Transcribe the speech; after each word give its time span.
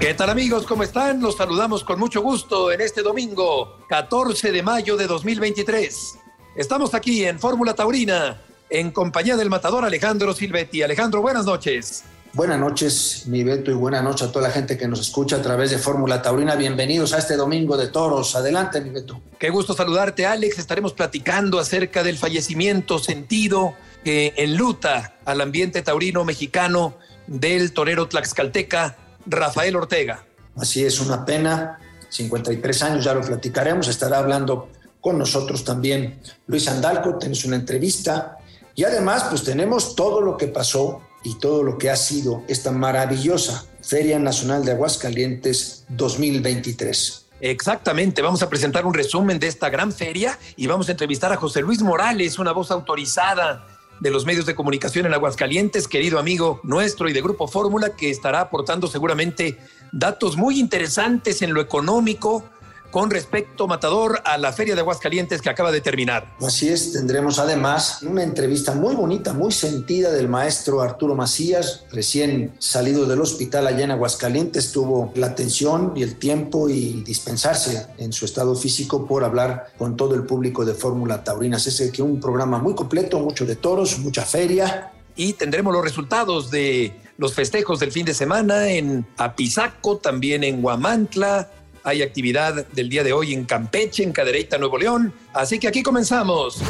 ¿Qué 0.00 0.14
tal 0.14 0.30
amigos? 0.30 0.64
¿Cómo 0.66 0.82
están? 0.82 1.20
Los 1.20 1.36
saludamos 1.36 1.84
con 1.84 1.98
mucho 1.98 2.22
gusto 2.22 2.72
en 2.72 2.80
este 2.80 3.02
domingo, 3.02 3.76
14 3.86 4.50
de 4.50 4.62
mayo 4.62 4.96
de 4.96 5.06
2023. 5.06 6.18
Estamos 6.56 6.94
aquí 6.94 7.26
en 7.26 7.38
Fórmula 7.38 7.74
Taurina, 7.74 8.40
en 8.70 8.92
compañía 8.92 9.36
del 9.36 9.50
matador 9.50 9.84
Alejandro 9.84 10.32
Silvetti. 10.32 10.82
Alejandro, 10.82 11.20
buenas 11.20 11.44
noches. 11.44 12.04
Buenas 12.32 12.58
noches, 12.58 13.24
mi 13.26 13.44
Beto, 13.44 13.70
y 13.70 13.74
buenas 13.74 14.02
noches 14.02 14.28
a 14.28 14.32
toda 14.32 14.48
la 14.48 14.54
gente 14.54 14.78
que 14.78 14.88
nos 14.88 15.00
escucha 15.00 15.36
a 15.36 15.42
través 15.42 15.70
de 15.70 15.76
Fórmula 15.76 16.22
Taurina. 16.22 16.54
Bienvenidos 16.56 17.12
a 17.12 17.18
este 17.18 17.36
domingo 17.36 17.76
de 17.76 17.88
toros. 17.88 18.34
Adelante, 18.34 18.80
mi 18.80 18.88
Beto. 18.88 19.20
Qué 19.38 19.50
gusto 19.50 19.74
saludarte, 19.74 20.24
Alex. 20.24 20.58
Estaremos 20.58 20.94
platicando 20.94 21.58
acerca 21.58 22.02
del 22.02 22.16
fallecimiento 22.16 22.98
sentido 23.00 23.74
que 24.02 24.32
enluta 24.38 25.18
al 25.26 25.42
ambiente 25.42 25.82
taurino 25.82 26.24
mexicano 26.24 26.96
del 27.26 27.74
torero 27.74 28.08
tlaxcalteca 28.08 28.96
Rafael 29.26 29.76
Ortega. 29.76 30.24
Así 30.56 30.84
es, 30.84 31.00
una 31.00 31.24
pena. 31.24 31.78
53 32.08 32.82
años, 32.82 33.04
ya 33.04 33.14
lo 33.14 33.20
platicaremos. 33.20 33.88
Estará 33.88 34.18
hablando 34.18 34.68
con 35.00 35.18
nosotros 35.18 35.64
también 35.64 36.20
Luis 36.46 36.68
Andalco. 36.68 37.16
Tenemos 37.18 37.44
una 37.44 37.56
entrevista. 37.56 38.38
Y 38.74 38.84
además, 38.84 39.26
pues 39.30 39.44
tenemos 39.44 39.94
todo 39.94 40.20
lo 40.20 40.36
que 40.36 40.48
pasó 40.48 41.00
y 41.22 41.38
todo 41.38 41.62
lo 41.62 41.78
que 41.78 41.90
ha 41.90 41.96
sido 41.96 42.42
esta 42.48 42.70
maravillosa 42.70 43.66
Feria 43.82 44.18
Nacional 44.18 44.64
de 44.64 44.72
Aguascalientes 44.72 45.84
2023. 45.88 47.26
Exactamente, 47.42 48.20
vamos 48.20 48.42
a 48.42 48.50
presentar 48.50 48.84
un 48.84 48.92
resumen 48.92 49.38
de 49.38 49.46
esta 49.46 49.70
gran 49.70 49.92
feria 49.92 50.38
y 50.56 50.66
vamos 50.66 50.88
a 50.88 50.92
entrevistar 50.92 51.32
a 51.32 51.36
José 51.36 51.62
Luis 51.62 51.80
Morales, 51.80 52.38
una 52.38 52.52
voz 52.52 52.70
autorizada 52.70 53.66
de 54.00 54.10
los 54.10 54.26
medios 54.26 54.46
de 54.46 54.54
comunicación 54.54 55.06
en 55.06 55.14
Aguascalientes, 55.14 55.86
querido 55.86 56.18
amigo 56.18 56.60
nuestro 56.64 57.08
y 57.08 57.12
de 57.12 57.20
Grupo 57.20 57.46
Fórmula, 57.46 57.94
que 57.96 58.10
estará 58.10 58.40
aportando 58.40 58.86
seguramente 58.88 59.58
datos 59.92 60.36
muy 60.36 60.58
interesantes 60.58 61.42
en 61.42 61.52
lo 61.52 61.60
económico, 61.60 62.44
con 62.90 63.10
respecto, 63.10 63.66
Matador, 63.66 64.20
a 64.24 64.38
la 64.38 64.52
Feria 64.52 64.74
de 64.74 64.80
Aguascalientes 64.80 65.40
que 65.40 65.50
acaba 65.50 65.72
de 65.72 65.80
terminar. 65.80 66.34
Así 66.40 66.68
es, 66.68 66.92
tendremos 66.92 67.38
además 67.38 68.02
una 68.02 68.22
entrevista 68.22 68.74
muy 68.74 68.94
bonita, 68.94 69.32
muy 69.32 69.52
sentida 69.52 70.10
del 70.10 70.28
maestro 70.28 70.80
Arturo 70.80 71.14
Macías, 71.14 71.84
recién 71.90 72.54
salido 72.58 73.06
del 73.06 73.20
hospital 73.20 73.66
allá 73.66 73.84
en 73.84 73.90
Aguascalientes, 73.92 74.72
tuvo 74.72 75.12
la 75.14 75.28
atención 75.28 75.92
y 75.94 76.02
el 76.02 76.16
tiempo 76.16 76.68
y 76.68 77.02
dispensarse 77.02 77.86
en 77.98 78.12
su 78.12 78.24
estado 78.24 78.54
físico 78.54 79.06
por 79.06 79.24
hablar 79.24 79.68
con 79.78 79.96
todo 79.96 80.14
el 80.14 80.24
público 80.24 80.64
de 80.64 80.74
Fórmula 80.74 81.22
Taurina. 81.24 81.56
Es 81.56 81.90
que 81.92 82.02
un 82.02 82.20
programa 82.20 82.58
muy 82.58 82.74
completo, 82.74 83.18
mucho 83.20 83.46
de 83.46 83.56
toros, 83.56 83.98
mucha 83.98 84.24
feria. 84.24 84.92
Y 85.16 85.34
tendremos 85.34 85.72
los 85.72 85.84
resultados 85.84 86.50
de 86.50 86.94
los 87.18 87.34
festejos 87.34 87.80
del 87.80 87.92
fin 87.92 88.06
de 88.06 88.14
semana 88.14 88.68
en 88.68 89.06
Apizaco, 89.18 89.98
también 89.98 90.42
en 90.42 90.64
Huamantla, 90.64 91.50
hay 91.84 92.02
actividad 92.02 92.66
del 92.68 92.88
día 92.88 93.04
de 93.04 93.12
hoy 93.12 93.32
en 93.32 93.44
Campeche, 93.44 94.02
en 94.02 94.12
Cadereyta, 94.12 94.58
Nuevo 94.58 94.78
León. 94.78 95.12
Así 95.32 95.58
que 95.58 95.68
aquí 95.68 95.82
comenzamos. 95.82 96.62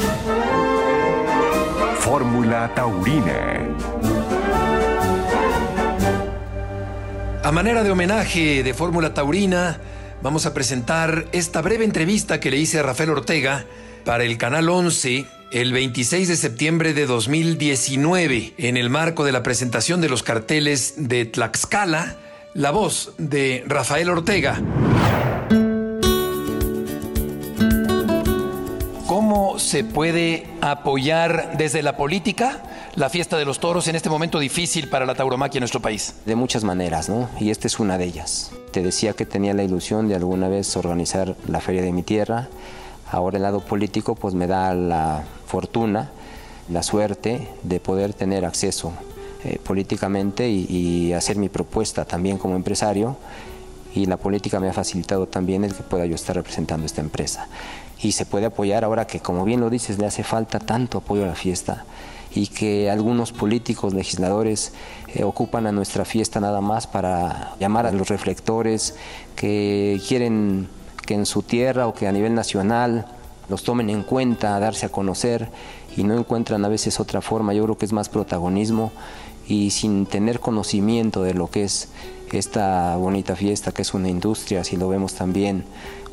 Fórmula 1.99 2.73
Taurina. 2.75 3.69
A 7.43 7.53
manera 7.53 7.83
de 7.83 7.91
homenaje 7.91 8.63
de 8.63 8.75
Fórmula 8.75 9.15
Taurina, 9.15 9.81
vamos 10.23 10.47
a 10.47 10.55
presentar 10.55 11.27
esta 11.33 11.63
breve 11.63 11.85
entrevista 11.85 12.39
que 12.39 12.51
le 12.51 12.59
hice 12.59 12.79
a 12.79 12.83
Rafael 12.83 13.11
Ortega 13.11 13.65
para 14.05 14.25
el 14.25 14.39
Canal 14.39 14.69
11 14.69 15.27
el 15.53 15.73
26 15.73 16.29
de 16.29 16.37
septiembre 16.37 16.95
de 16.95 17.07
2019 17.07 18.55
en 18.57 18.77
el 18.77 18.89
marco 18.89 19.25
de 19.25 19.33
la 19.33 19.43
presentación 19.43 20.01
de 20.01 20.09
los 20.09 20.23
carteles 20.23 20.95
de 20.97 21.25
Tlaxcala 21.25 22.17
la 22.55 22.73
voz 22.73 23.13
de 23.19 23.65
Rafael 23.67 24.11
Ortega. 24.11 24.61
¿Cómo 29.07 29.59
se 29.59 29.85
puede 29.85 30.47
apoyar 30.61 31.57
desde 31.57 31.83
la 31.83 31.97
política 31.97 32.63
la 32.97 33.09
fiesta 33.09 33.37
de 33.37 33.45
los 33.45 33.61
toros 33.61 33.87
en 33.89 33.95
este 33.95 34.11
momento 34.11 34.39
difícil 34.39 34.89
para 34.89 35.07
la 35.07 35.15
tauromaquia 35.15 35.59
en 35.59 35.63
nuestro 35.63 35.81
país? 35.81 36.15
De 36.27 36.35
muchas 36.35 36.65
maneras, 36.65 37.09
¿no? 37.09 37.29
Y 37.39 37.51
esta 37.51 37.67
es 37.67 37.79
una 37.79 37.99
de 37.99 38.07
ellas. 38.07 38.51
Te 38.73 38.83
decía 38.83 39.13
que 39.13 39.27
tenía 39.27 39.55
la 39.55 39.63
ilusión 39.63 40.09
de 40.09 40.17
alguna 40.17 40.49
vez 40.49 40.77
organizar 40.77 41.37
la 41.47 41.61
feria 41.61 41.83
de 41.83 41.93
mi 41.93 42.03
tierra. 42.03 42.49
Ahora 43.11 43.37
el 43.37 43.43
lado 43.43 43.61
político 43.61 44.15
pues 44.15 44.35
me 44.35 44.47
da 44.47 44.75
la 44.75 45.25
fortuna, 45.47 46.11
la 46.69 46.83
suerte 46.83 47.49
de 47.63 47.81
poder 47.81 48.13
tener 48.13 48.45
acceso 48.45 48.93
eh, 49.45 49.59
políticamente 49.65 50.49
y, 50.49 51.13
hacer 51.13 51.37
mi 51.37 51.49
propuesta 51.49 52.05
también 52.05 52.39
como 52.39 52.57
empresario 52.57 53.17
y 53.95 54.07
la 54.07 54.17
política 54.17 54.61
me 54.61 54.69
ha 54.69 54.73
facilitado 54.73 55.27
también 55.27 55.65
el 55.65 55.75
que 55.75 55.83
pueda 55.83 56.07
yo 56.07 56.15
estar 56.15 56.37
representando 56.37 56.87
esta 56.87 57.01
empresa. 57.01 57.49
Y 58.03 58.13
se 58.13 58.27
puede 58.27 58.47
apoyar 58.47 58.85
ahora 58.85 59.07
que, 59.07 59.21
como 59.21 59.45
bien 59.45 59.61
lo 59.61 59.69
dices, 59.69 59.99
le 59.99 60.07
hace 60.07 60.23
falta 60.23 60.59
tanto 60.59 60.99
apoyo 60.99 61.25
a 61.25 61.27
la 61.27 61.35
fiesta 61.35 61.85
y 62.35 62.47
que 62.47 62.91
algunos 62.91 63.33
políticos, 63.33 63.93
legisladores 63.93 64.73
eh, 65.15 65.25
ocupan 65.25 65.67
a 65.67 65.73
nuestra 65.73 66.05
fiesta 66.05 66.41
nada 66.41 66.61
más 66.61 66.87
para 66.87 67.57
llamar 67.59 67.87
a 67.87 67.93
los 67.93 68.09
reflectores 68.09 68.95
que 69.35 70.01
quieren 70.07 70.69
que 71.07 71.15
en 71.15 71.27
su 71.27 71.43
tierra 71.43 71.89
o 71.89 71.95
que 71.95 72.07
a 72.07 72.13
nivel 72.13 72.35
nacional 72.35 73.07
los 73.49 73.65
tomen 73.65 73.91
en 73.91 74.05
cuenta, 74.05 74.61
darse 74.61 74.87
a 74.87 74.91
conocer 74.91 75.49
y 75.97 76.05
no 76.05 76.17
encuentran 76.17 76.65
a 76.65 76.69
veces 76.69 77.01
otra 77.01 77.21
forma. 77.21 77.53
Yo 77.53 77.65
creo 77.65 77.77
que 77.77 77.85
es 77.85 77.93
más 77.93 78.09
protagonismo 78.09 78.93
y 79.51 79.71
sin 79.71 80.07
tener 80.07 80.39
conocimiento 80.39 81.25
de 81.25 81.35
lo 81.35 81.51
que 81.51 81.65
es 81.65 81.89
esta 82.31 82.97
bonita 82.97 83.35
fiesta, 83.35 83.73
que 83.73 83.83
es 83.83 83.93
una 83.95 84.09
industria, 84.09 84.63
si 84.63 84.77
lo 84.77 84.89
vemos 84.89 85.15
también 85.15 85.65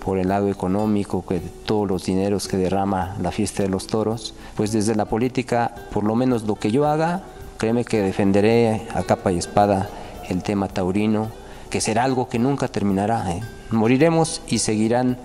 por 0.04 0.18
el 0.18 0.30
lado 0.30 0.50
económico, 0.50 1.24
que 1.24 1.40
todos 1.40 1.88
los 1.88 2.06
dineros 2.06 2.48
que 2.48 2.58
derrama 2.58 3.16
la 3.22 3.32
fiesta 3.32 3.62
de 3.62 3.70
los 3.70 3.86
toros, 3.86 4.34
pues 4.56 4.72
desde 4.72 4.96
la 4.96 5.06
política, 5.06 5.76
por 5.94 6.04
lo 6.04 6.16
menos 6.16 6.44
lo 6.44 6.56
que 6.56 6.72
yo 6.72 6.88
haga, 6.88 7.26
créeme 7.60 7.86
que 7.86 8.02
defenderé 8.02 8.88
a 8.96 9.04
capa 9.04 9.32
y 9.32 9.38
espada 9.38 9.88
el 10.30 10.42
tema 10.42 10.68
taurino, 10.68 11.28
que 11.70 11.80
será 11.80 12.06
algo 12.06 12.30
que 12.30 12.40
nunca 12.40 12.68
terminará. 12.68 13.32
¿eh? 13.32 13.42
Moriremos 13.70 14.42
y 14.48 14.60
seguirán 14.60 15.20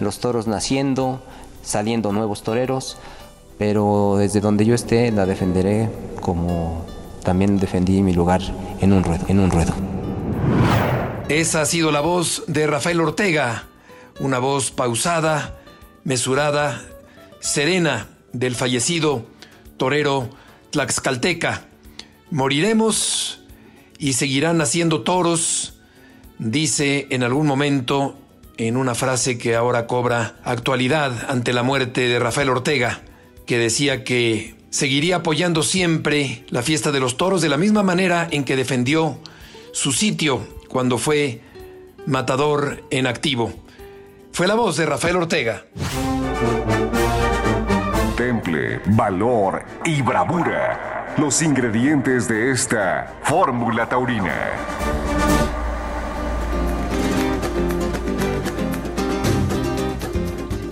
los 0.00 0.18
toros 0.18 0.46
naciendo, 0.46 1.22
saliendo 1.62 2.12
nuevos 2.12 2.42
toreros, 2.42 2.98
pero 3.56 4.16
desde 4.18 4.40
donde 4.40 4.66
yo 4.66 4.74
esté 4.74 5.10
la 5.12 5.24
defenderé 5.24 5.88
como 6.20 6.84
también 7.24 7.58
defendí 7.58 8.02
mi 8.02 8.12
lugar 8.12 8.40
en 8.80 8.92
un 8.92 9.02
ruedo. 9.02 9.24
En 9.28 9.40
un 9.40 9.50
ruedo. 9.50 9.74
Esa 11.28 11.62
ha 11.62 11.66
sido 11.66 11.90
la 11.90 12.00
voz 12.00 12.44
de 12.46 12.66
Rafael 12.66 13.00
Ortega, 13.00 13.64
una 14.20 14.38
voz 14.38 14.70
pausada, 14.70 15.58
mesurada, 16.04 16.82
serena 17.40 18.08
del 18.32 18.54
fallecido 18.54 19.26
torero 19.76 20.28
Tlaxcalteca. 20.70 21.64
Moriremos 22.30 23.40
y 23.98 24.12
seguirán 24.12 24.58
naciendo 24.58 25.02
toros, 25.02 25.80
dice 26.38 27.06
en 27.10 27.22
algún 27.22 27.46
momento 27.46 28.18
en 28.56 28.76
una 28.76 28.94
frase 28.94 29.38
que 29.38 29.56
ahora 29.56 29.86
cobra 29.86 30.36
actualidad 30.44 31.30
ante 31.30 31.52
la 31.52 31.62
muerte 31.62 32.08
de 32.08 32.18
Rafael 32.18 32.50
Ortega, 32.50 33.02
que 33.46 33.58
decía 33.58 34.04
que 34.04 34.54
seguiría 34.74 35.16
apoyando 35.16 35.62
siempre 35.62 36.44
la 36.48 36.60
fiesta 36.60 36.90
de 36.90 36.98
los 36.98 37.16
toros 37.16 37.40
de 37.40 37.48
la 37.48 37.56
misma 37.56 37.84
manera 37.84 38.26
en 38.32 38.42
que 38.42 38.56
defendió 38.56 39.20
su 39.70 39.92
sitio 39.92 40.44
cuando 40.68 40.98
fue 40.98 41.42
matador 42.06 42.82
en 42.90 43.06
activo. 43.06 43.52
Fue 44.32 44.48
la 44.48 44.56
voz 44.56 44.76
de 44.76 44.84
Rafael 44.84 45.14
Ortega. 45.14 45.64
Temple, 48.16 48.80
valor 48.86 49.62
y 49.84 50.02
bravura. 50.02 51.14
Los 51.18 51.40
ingredientes 51.40 52.26
de 52.26 52.50
esta 52.50 53.14
fórmula 53.22 53.88
taurina. 53.88 55.43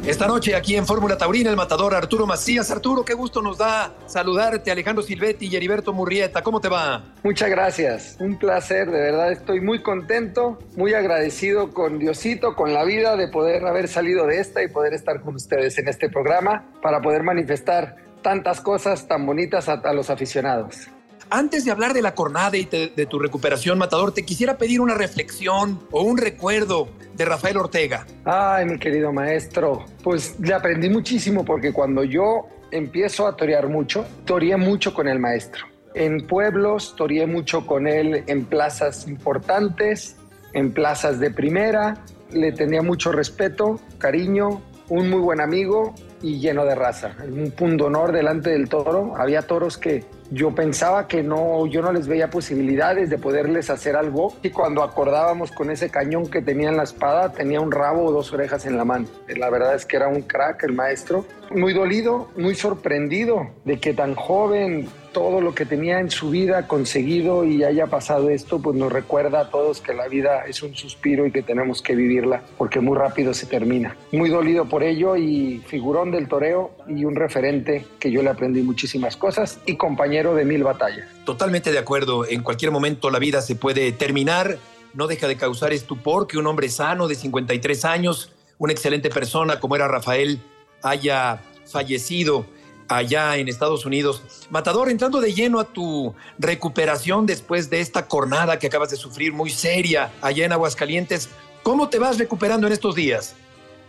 Esta 0.06 0.26
noche 0.26 0.56
aquí 0.56 0.74
en 0.74 0.84
Fórmula 0.84 1.16
Taurina, 1.16 1.48
el 1.48 1.54
matador 1.54 1.94
Arturo 1.94 2.26
Macías. 2.26 2.72
Arturo, 2.72 3.04
qué 3.04 3.14
gusto 3.14 3.40
nos 3.40 3.58
da 3.58 3.94
saludarte, 4.06 4.72
Alejandro 4.72 5.00
Silvetti 5.00 5.46
y 5.46 5.54
Heriberto 5.54 5.92
Murrieta. 5.92 6.42
¿Cómo 6.42 6.60
te 6.60 6.68
va? 6.68 7.04
Muchas 7.22 7.48
gracias, 7.48 8.16
un 8.18 8.36
placer, 8.36 8.90
de 8.90 9.00
verdad 9.00 9.30
estoy 9.30 9.60
muy 9.60 9.80
contento, 9.80 10.58
muy 10.76 10.92
agradecido 10.94 11.72
con 11.72 12.00
Diosito, 12.00 12.56
con 12.56 12.74
la 12.74 12.82
vida 12.82 13.14
de 13.14 13.28
poder 13.28 13.64
haber 13.64 13.86
salido 13.86 14.26
de 14.26 14.40
esta 14.40 14.60
y 14.64 14.68
poder 14.68 14.92
estar 14.92 15.20
con 15.20 15.36
ustedes 15.36 15.78
en 15.78 15.86
este 15.86 16.08
programa 16.08 16.64
para 16.82 17.00
poder 17.00 17.22
manifestar 17.22 17.94
tantas 18.22 18.60
cosas 18.60 19.06
tan 19.06 19.24
bonitas 19.24 19.68
a, 19.68 19.74
a 19.74 19.92
los 19.92 20.10
aficionados. 20.10 20.88
Antes 21.34 21.64
de 21.64 21.70
hablar 21.70 21.94
de 21.94 22.02
la 22.02 22.14
cornada 22.14 22.58
y 22.58 22.66
de 22.66 23.06
tu 23.06 23.18
recuperación, 23.18 23.78
Matador, 23.78 24.12
te 24.12 24.22
quisiera 24.22 24.58
pedir 24.58 24.82
una 24.82 24.92
reflexión 24.92 25.80
o 25.90 26.02
un 26.02 26.18
recuerdo 26.18 26.90
de 27.14 27.24
Rafael 27.24 27.56
Ortega. 27.56 28.06
Ay, 28.26 28.66
mi 28.66 28.78
querido 28.78 29.14
maestro, 29.14 29.86
pues 30.04 30.38
le 30.38 30.52
aprendí 30.52 30.90
muchísimo 30.90 31.42
porque 31.42 31.72
cuando 31.72 32.04
yo 32.04 32.48
empiezo 32.70 33.26
a 33.26 33.34
torear 33.34 33.70
mucho, 33.70 34.04
toreé 34.26 34.58
mucho 34.58 34.92
con 34.92 35.08
el 35.08 35.18
maestro. 35.18 35.64
En 35.94 36.26
pueblos, 36.26 36.94
toreé 36.98 37.26
mucho 37.26 37.66
con 37.66 37.86
él 37.86 38.24
en 38.26 38.44
plazas 38.44 39.08
importantes, 39.08 40.16
en 40.52 40.70
plazas 40.74 41.18
de 41.18 41.30
primera, 41.30 42.04
le 42.30 42.52
tenía 42.52 42.82
mucho 42.82 43.10
respeto, 43.10 43.80
cariño, 43.96 44.60
un 44.90 45.08
muy 45.08 45.20
buen 45.20 45.40
amigo 45.40 45.94
y 46.20 46.40
lleno 46.40 46.66
de 46.66 46.74
raza. 46.74 47.16
Un 47.26 47.52
punto 47.52 47.86
honor 47.86 48.12
delante 48.12 48.50
del 48.50 48.68
toro. 48.68 49.14
Había 49.16 49.40
toros 49.40 49.78
que 49.78 50.04
yo 50.30 50.54
pensaba 50.54 51.06
que 51.08 51.22
no, 51.22 51.66
yo 51.66 51.82
no 51.82 51.92
les 51.92 52.06
veía 52.06 52.30
posibilidades 52.30 53.10
de 53.10 53.18
poderles 53.18 53.70
hacer 53.70 53.96
algo. 53.96 54.34
Y 54.42 54.50
cuando 54.50 54.82
acordábamos 54.82 55.50
con 55.52 55.70
ese 55.70 55.90
cañón 55.90 56.30
que 56.30 56.42
tenía 56.42 56.68
en 56.68 56.76
la 56.76 56.84
espada, 56.84 57.32
tenía 57.32 57.60
un 57.60 57.72
rabo 57.72 58.04
o 58.04 58.12
dos 58.12 58.32
orejas 58.32 58.66
en 58.66 58.76
la 58.76 58.84
mano. 58.84 59.06
La 59.28 59.50
verdad 59.50 59.74
es 59.74 59.86
que 59.86 59.96
era 59.96 60.08
un 60.08 60.22
crack 60.22 60.64
el 60.64 60.72
maestro. 60.72 61.26
Muy 61.50 61.74
dolido, 61.74 62.30
muy 62.36 62.54
sorprendido 62.54 63.50
de 63.64 63.78
que 63.78 63.92
tan 63.92 64.14
joven 64.14 64.88
todo 65.12 65.40
lo 65.40 65.54
que 65.54 65.66
tenía 65.66 66.00
en 66.00 66.10
su 66.10 66.30
vida 66.30 66.66
conseguido 66.66 67.44
y 67.44 67.62
haya 67.64 67.86
pasado 67.86 68.30
esto, 68.30 68.60
pues 68.60 68.76
nos 68.76 68.90
recuerda 68.90 69.40
a 69.40 69.50
todos 69.50 69.80
que 69.80 69.92
la 69.92 70.08
vida 70.08 70.44
es 70.46 70.62
un 70.62 70.74
suspiro 70.74 71.26
y 71.26 71.32
que 71.32 71.42
tenemos 71.42 71.82
que 71.82 71.94
vivirla 71.94 72.42
porque 72.56 72.80
muy 72.80 72.96
rápido 72.96 73.34
se 73.34 73.46
termina. 73.46 73.96
Muy 74.12 74.30
dolido 74.30 74.64
por 74.64 74.82
ello 74.82 75.16
y 75.16 75.62
figurón 75.66 76.10
del 76.10 76.28
toreo 76.28 76.70
y 76.88 77.04
un 77.04 77.14
referente 77.14 77.84
que 77.98 78.10
yo 78.10 78.22
le 78.22 78.30
aprendí 78.30 78.62
muchísimas 78.62 79.16
cosas 79.16 79.60
y 79.66 79.76
compañero 79.76 80.21
de 80.34 80.44
mil 80.44 80.62
batallas. 80.62 81.06
Totalmente 81.24 81.72
de 81.72 81.78
acuerdo, 81.78 82.26
en 82.26 82.42
cualquier 82.42 82.70
momento 82.70 83.10
la 83.10 83.18
vida 83.18 83.42
se 83.42 83.56
puede 83.56 83.92
terminar, 83.92 84.58
no 84.94 85.06
deja 85.06 85.26
de 85.28 85.36
causar 85.36 85.72
estupor 85.72 86.26
que 86.26 86.38
un 86.38 86.46
hombre 86.46 86.68
sano 86.68 87.08
de 87.08 87.14
53 87.14 87.84
años, 87.84 88.30
una 88.58 88.72
excelente 88.72 89.10
persona 89.10 89.58
como 89.60 89.76
era 89.76 89.88
Rafael, 89.88 90.40
haya 90.82 91.42
fallecido 91.66 92.46
allá 92.88 93.36
en 93.36 93.48
Estados 93.48 93.86
Unidos. 93.86 94.22
Matador, 94.50 94.90
entrando 94.90 95.20
de 95.20 95.32
lleno 95.32 95.60
a 95.60 95.64
tu 95.64 96.14
recuperación 96.38 97.26
después 97.26 97.70
de 97.70 97.80
esta 97.80 98.06
cornada 98.06 98.58
que 98.58 98.66
acabas 98.66 98.90
de 98.90 98.96
sufrir 98.96 99.32
muy 99.32 99.50
seria 99.50 100.10
allá 100.20 100.44
en 100.44 100.52
Aguascalientes, 100.52 101.28
¿cómo 101.62 101.88
te 101.88 101.98
vas 101.98 102.18
recuperando 102.18 102.66
en 102.66 102.72
estos 102.72 102.94
días? 102.94 103.34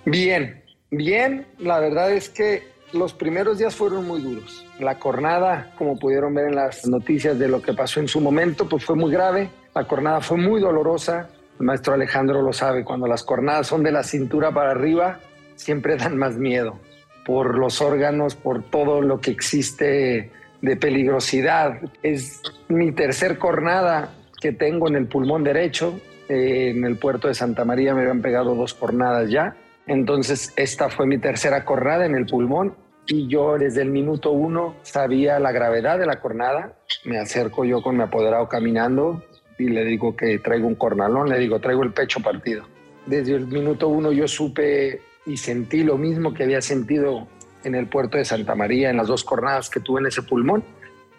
Bien, 0.05 0.63
bien, 0.91 1.47
la 1.59 1.79
verdad 1.79 2.11
es 2.11 2.29
que 2.29 2.72
los 2.93 3.13
primeros 3.13 3.57
días 3.57 3.75
fueron 3.75 4.07
muy 4.07 4.21
duros. 4.21 4.65
La 4.79 4.99
cornada, 4.99 5.71
como 5.77 5.97
pudieron 5.97 6.33
ver 6.33 6.47
en 6.47 6.55
las 6.55 6.85
noticias 6.87 7.37
de 7.37 7.47
lo 7.47 7.61
que 7.61 7.73
pasó 7.73 7.99
en 7.99 8.07
su 8.07 8.21
momento, 8.21 8.69
pues 8.69 8.85
fue 8.85 8.95
muy 8.95 9.11
grave. 9.11 9.49
La 9.73 9.85
cornada 9.85 10.21
fue 10.21 10.37
muy 10.37 10.61
dolorosa. 10.61 11.29
El 11.59 11.65
maestro 11.65 11.93
Alejandro 11.93 12.41
lo 12.41 12.53
sabe, 12.53 12.83
cuando 12.83 13.07
las 13.07 13.23
cornadas 13.23 13.67
son 13.67 13.83
de 13.83 13.91
la 13.91 14.03
cintura 14.03 14.51
para 14.51 14.71
arriba, 14.71 15.19
siempre 15.55 15.97
dan 15.97 16.17
más 16.17 16.35
miedo 16.37 16.79
por 17.25 17.57
los 17.57 17.81
órganos, 17.81 18.35
por 18.35 18.63
todo 18.63 19.01
lo 19.01 19.19
que 19.19 19.31
existe 19.31 20.31
de 20.61 20.75
peligrosidad. 20.75 21.79
Es 22.01 22.41
mi 22.67 22.91
tercer 22.91 23.37
cornada 23.37 24.13
que 24.41 24.51
tengo 24.51 24.87
en 24.87 24.95
el 24.95 25.07
pulmón 25.07 25.43
derecho. 25.43 25.99
Eh, 26.29 26.71
en 26.75 26.83
el 26.85 26.97
puerto 26.97 27.27
de 27.27 27.33
Santa 27.33 27.65
María 27.65 27.93
me 27.93 28.01
habían 28.01 28.21
pegado 28.21 28.55
dos 28.55 28.73
cornadas 28.73 29.29
ya. 29.29 29.55
Entonces 29.87 30.53
esta 30.55 30.89
fue 30.89 31.05
mi 31.05 31.17
tercera 31.17 31.65
cornada 31.65 32.05
en 32.05 32.15
el 32.15 32.25
pulmón 32.25 32.75
y 33.07 33.27
yo 33.27 33.57
desde 33.57 33.81
el 33.81 33.89
minuto 33.89 34.31
uno 34.31 34.75
sabía 34.83 35.39
la 35.39 35.51
gravedad 35.51 35.99
de 35.99 36.05
la 36.05 36.19
cornada. 36.19 36.73
Me 37.05 37.19
acerco 37.19 37.65
yo 37.65 37.81
con 37.81 37.97
mi 37.97 38.03
apoderado 38.03 38.47
caminando 38.47 39.23
y 39.57 39.69
le 39.69 39.83
digo 39.83 40.15
que 40.15 40.39
traigo 40.39 40.67
un 40.67 40.75
cornalón, 40.75 41.29
le 41.29 41.37
digo 41.37 41.59
traigo 41.59 41.83
el 41.83 41.93
pecho 41.93 42.21
partido. 42.21 42.65
Desde 43.05 43.35
el 43.35 43.47
minuto 43.47 43.89
uno 43.89 44.11
yo 44.11 44.27
supe 44.27 45.01
y 45.25 45.37
sentí 45.37 45.83
lo 45.83 45.97
mismo 45.97 46.33
que 46.33 46.43
había 46.43 46.61
sentido 46.61 47.27
en 47.63 47.75
el 47.75 47.87
puerto 47.87 48.17
de 48.17 48.25
Santa 48.25 48.55
María, 48.55 48.89
en 48.89 48.97
las 48.97 49.07
dos 49.07 49.23
cornadas 49.23 49.69
que 49.69 49.79
tuve 49.79 50.01
en 50.01 50.07
ese 50.07 50.21
pulmón. 50.21 50.63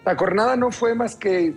La 0.05 0.17
cornada 0.17 0.57
no 0.57 0.71
fue 0.71 0.95
más 0.95 1.17
que 1.17 1.55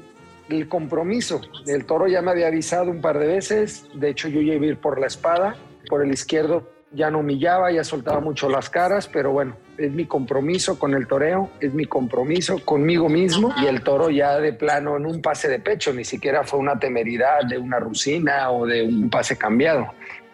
el 0.49 0.69
compromiso. 0.69 1.41
El 1.65 1.85
toro 1.85 2.07
ya 2.07 2.21
me 2.21 2.31
había 2.31 2.47
avisado 2.47 2.89
un 2.89 3.01
par 3.01 3.19
de 3.19 3.27
veces, 3.27 3.85
de 3.93 4.09
hecho 4.09 4.29
yo 4.29 4.39
iba 4.39 4.53
a 4.53 4.69
ir 4.69 4.77
por 4.77 4.99
la 4.99 5.07
espada, 5.07 5.55
por 5.89 6.03
el 6.03 6.11
izquierdo 6.11 6.76
ya 6.91 7.11
no 7.11 7.19
humillaba, 7.19 7.71
ya 7.71 7.83
soltaba 7.83 8.19
mucho 8.19 8.49
las 8.49 8.69
caras, 8.69 9.07
pero 9.07 9.31
bueno, 9.31 9.55
es 9.77 9.91
mi 9.91 10.05
compromiso 10.05 10.79
con 10.79 10.93
el 10.93 11.07
toreo, 11.07 11.49
es 11.59 11.73
mi 11.73 11.85
compromiso 11.85 12.59
conmigo 12.63 13.09
mismo 13.09 13.53
y 13.61 13.65
el 13.65 13.81
toro 13.81 14.09
ya 14.09 14.39
de 14.39 14.53
plano 14.53 14.97
en 14.97 15.05
un 15.05 15.21
pase 15.21 15.47
de 15.47 15.59
pecho, 15.59 15.93
ni 15.93 16.05
siquiera 16.05 16.43
fue 16.43 16.59
una 16.59 16.79
temeridad 16.79 17.43
de 17.47 17.57
una 17.57 17.79
rusina 17.79 18.51
o 18.51 18.65
de 18.65 18.83
un 18.83 19.09
pase 19.09 19.37
cambiado 19.37 19.87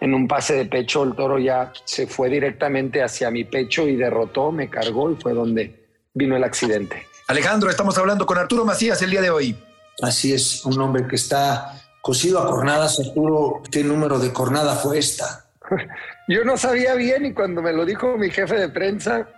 en 0.04 0.12
un 0.12 0.28
pase 0.28 0.54
de 0.54 0.66
pecho 0.66 1.02
el 1.02 1.14
toro 1.14 1.38
ya 1.38 1.72
se 1.84 2.06
fue 2.06 2.28
directamente 2.28 3.02
hacia 3.02 3.30
mi 3.30 3.44
pecho 3.44 3.88
y 3.88 3.96
derrotó, 3.96 4.52
me 4.52 4.68
cargó 4.68 5.10
y 5.10 5.16
fue 5.16 5.32
donde 5.32 5.88
vino 6.12 6.36
el 6.36 6.44
accidente. 6.44 7.06
Alejandro, 7.26 7.70
estamos 7.70 7.96
hablando 7.96 8.26
con 8.26 8.36
Arturo 8.36 8.66
Macías 8.66 9.00
el 9.00 9.10
día 9.10 9.22
de 9.22 9.30
hoy. 9.30 9.56
Así 10.02 10.34
es, 10.34 10.64
un 10.66 10.78
hombre 10.78 11.06
que 11.08 11.16
está 11.16 11.80
cosido 12.02 12.38
a 12.40 12.46
cornadas. 12.46 13.00
Arturo, 13.00 13.62
¿qué 13.70 13.82
número 13.82 14.18
de 14.18 14.30
cornada 14.30 14.76
fue 14.76 14.98
esta? 14.98 15.46
Yo 16.26 16.44
no 16.44 16.56
sabía 16.56 16.94
bien 16.94 17.26
y 17.26 17.32
cuando 17.32 17.60
me 17.60 17.72
lo 17.72 17.84
dijo 17.84 18.16
mi 18.16 18.30
jefe 18.30 18.54
de 18.54 18.68
prensa, 18.70 19.28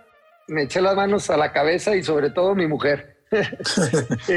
me 0.47 0.63
eché 0.63 0.81
las 0.81 0.95
manos 0.95 1.29
a 1.29 1.37
la 1.37 1.51
cabeza 1.51 1.95
y 1.95 2.03
sobre 2.03 2.29
todo 2.29 2.55
mi 2.55 2.67
mujer. 2.67 3.17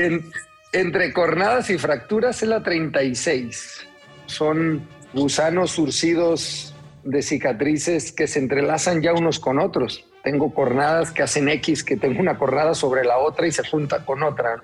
entre 0.72 1.12
cornadas 1.12 1.70
y 1.70 1.78
fracturas 1.78 2.42
es 2.42 2.48
la 2.48 2.62
36. 2.62 3.86
Son 4.26 4.86
gusanos 5.12 5.70
surcidos 5.70 6.74
de 7.04 7.22
cicatrices 7.22 8.12
que 8.12 8.26
se 8.26 8.40
entrelazan 8.40 9.00
ya 9.00 9.12
unos 9.12 9.38
con 9.38 9.60
otros. 9.60 10.04
Tengo 10.24 10.52
cornadas 10.52 11.12
que 11.12 11.22
hacen 11.22 11.48
X, 11.48 11.84
que 11.84 11.96
tengo 11.96 12.20
una 12.20 12.36
cornada 12.36 12.74
sobre 12.74 13.04
la 13.04 13.18
otra 13.18 13.46
y 13.46 13.52
se 13.52 13.66
junta 13.66 14.04
con 14.04 14.24
otra. 14.24 14.62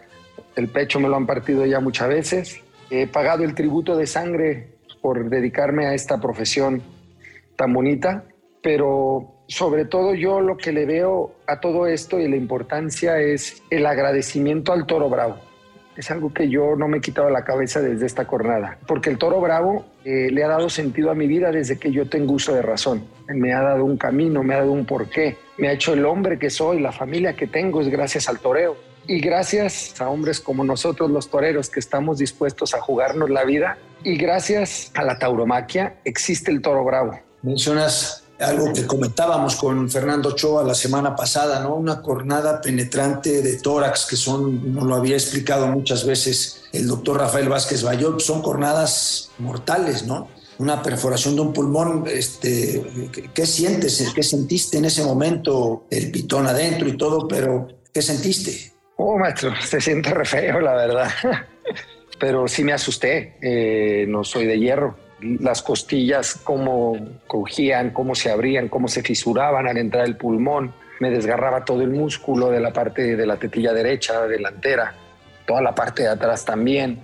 El 0.56 0.68
pecho 0.68 0.98
me 0.98 1.08
lo 1.08 1.16
han 1.16 1.26
partido 1.26 1.64
ya 1.64 1.78
muchas 1.78 2.08
veces. 2.08 2.60
He 2.90 3.06
pagado 3.06 3.44
el 3.44 3.54
tributo 3.54 3.96
de 3.96 4.06
sangre 4.06 4.74
por 5.00 5.30
dedicarme 5.30 5.86
a 5.86 5.94
esta 5.94 6.20
profesión 6.20 6.82
tan 7.56 7.72
bonita, 7.72 8.24
pero 8.62 9.42
sobre 9.48 9.84
todo 9.84 10.14
yo 10.14 10.40
lo 10.40 10.56
que 10.56 10.72
le 10.72 10.86
veo 10.86 11.32
a 11.46 11.60
todo 11.60 11.86
esto 11.86 12.18
y 12.20 12.28
la 12.28 12.36
importancia 12.36 13.18
es 13.20 13.62
el 13.70 13.86
agradecimiento 13.86 14.72
al 14.72 14.86
toro 14.86 15.08
bravo 15.08 15.36
es 15.96 16.10
algo 16.10 16.32
que 16.32 16.48
yo 16.48 16.76
no 16.76 16.88
me 16.88 16.98
he 16.98 17.00
quitado 17.00 17.30
la 17.30 17.44
cabeza 17.44 17.80
desde 17.80 18.06
esta 18.06 18.24
jornada, 18.24 18.78
porque 18.86 19.10
el 19.10 19.18
toro 19.18 19.40
bravo 19.40 19.86
eh, 20.04 20.28
le 20.30 20.44
ha 20.44 20.48
dado 20.48 20.68
sentido 20.68 21.10
a 21.10 21.14
mi 21.14 21.26
vida 21.26 21.50
desde 21.50 21.78
que 21.78 21.90
yo 21.90 22.08
tengo 22.08 22.34
uso 22.34 22.54
de 22.54 22.62
razón. 22.62 23.04
Me 23.28 23.52
ha 23.52 23.62
dado 23.62 23.84
un 23.84 23.96
camino, 23.96 24.42
me 24.42 24.54
ha 24.54 24.58
dado 24.58 24.72
un 24.72 24.84
porqué, 24.84 25.36
me 25.56 25.68
ha 25.68 25.72
hecho 25.72 25.94
el 25.94 26.04
hombre 26.04 26.38
que 26.38 26.50
soy, 26.50 26.80
la 26.80 26.92
familia 26.92 27.34
que 27.34 27.46
tengo 27.46 27.80
es 27.80 27.88
gracias 27.88 28.28
al 28.28 28.38
toreo. 28.38 28.76
Y 29.08 29.20
gracias 29.20 30.00
a 30.00 30.08
hombres 30.08 30.40
como 30.40 30.64
nosotros 30.64 31.10
los 31.10 31.30
toreros 31.30 31.70
que 31.70 31.78
estamos 31.78 32.18
dispuestos 32.18 32.74
a 32.74 32.80
jugarnos 32.80 33.30
la 33.30 33.44
vida 33.44 33.78
y 34.02 34.16
gracias 34.16 34.90
a 34.94 35.04
la 35.04 35.16
tauromaquia 35.18 35.94
existe 36.04 36.50
el 36.50 36.60
toro 36.60 36.84
bravo. 36.84 37.25
Mencionas 37.42 38.24
algo 38.38 38.72
que 38.72 38.86
comentábamos 38.86 39.56
con 39.56 39.88
Fernando 39.88 40.30
Ochoa 40.30 40.62
la 40.62 40.74
semana 40.74 41.16
pasada, 41.16 41.60
¿no? 41.60 41.74
Una 41.74 42.02
cornada 42.02 42.60
penetrante 42.60 43.40
de 43.42 43.56
tórax, 43.56 44.06
que 44.06 44.16
son, 44.16 44.74
nos 44.74 44.84
lo 44.84 44.94
había 44.94 45.16
explicado 45.16 45.66
muchas 45.68 46.04
veces 46.04 46.64
el 46.72 46.86
doctor 46.86 47.18
Rafael 47.18 47.48
Vázquez 47.48 47.82
Bayot, 47.82 48.20
son 48.20 48.42
cornadas 48.42 49.30
mortales, 49.38 50.04
¿no? 50.06 50.28
Una 50.58 50.82
perforación 50.82 51.34
de 51.34 51.42
un 51.42 51.52
pulmón, 51.52 52.04
este, 52.08 53.10
¿qué 53.34 53.46
sientes? 53.46 54.12
¿Qué 54.14 54.22
sentiste 54.22 54.78
en 54.78 54.86
ese 54.86 55.04
momento? 55.04 55.86
El 55.90 56.10
pitón 56.10 56.46
adentro 56.46 56.88
y 56.88 56.96
todo, 56.96 57.28
pero 57.28 57.68
¿qué 57.92 58.02
sentiste? 58.02 58.72
Oh, 58.96 59.18
maestro, 59.18 59.52
se 59.66 59.80
siente 59.80 60.10
re 60.10 60.24
feo, 60.24 60.60
la 60.60 60.74
verdad. 60.74 61.10
pero 62.18 62.48
sí 62.48 62.64
me 62.64 62.72
asusté, 62.72 63.36
eh, 63.40 64.06
no 64.08 64.24
soy 64.24 64.46
de 64.46 64.58
hierro 64.58 65.05
las 65.20 65.62
costillas, 65.62 66.40
cómo 66.42 66.96
cogían, 67.26 67.90
cómo 67.90 68.14
se 68.14 68.30
abrían, 68.30 68.68
cómo 68.68 68.88
se 68.88 69.02
fisuraban 69.02 69.66
al 69.66 69.76
entrar 69.78 70.04
el 70.04 70.16
pulmón. 70.16 70.74
Me 71.00 71.10
desgarraba 71.10 71.64
todo 71.64 71.82
el 71.82 71.90
músculo 71.90 72.50
de 72.50 72.60
la 72.60 72.72
parte 72.72 73.16
de 73.16 73.26
la 73.26 73.36
tetilla 73.36 73.72
derecha, 73.72 74.26
delantera, 74.26 74.94
toda 75.46 75.62
la 75.62 75.74
parte 75.74 76.02
de 76.02 76.08
atrás 76.08 76.44
también. 76.44 77.00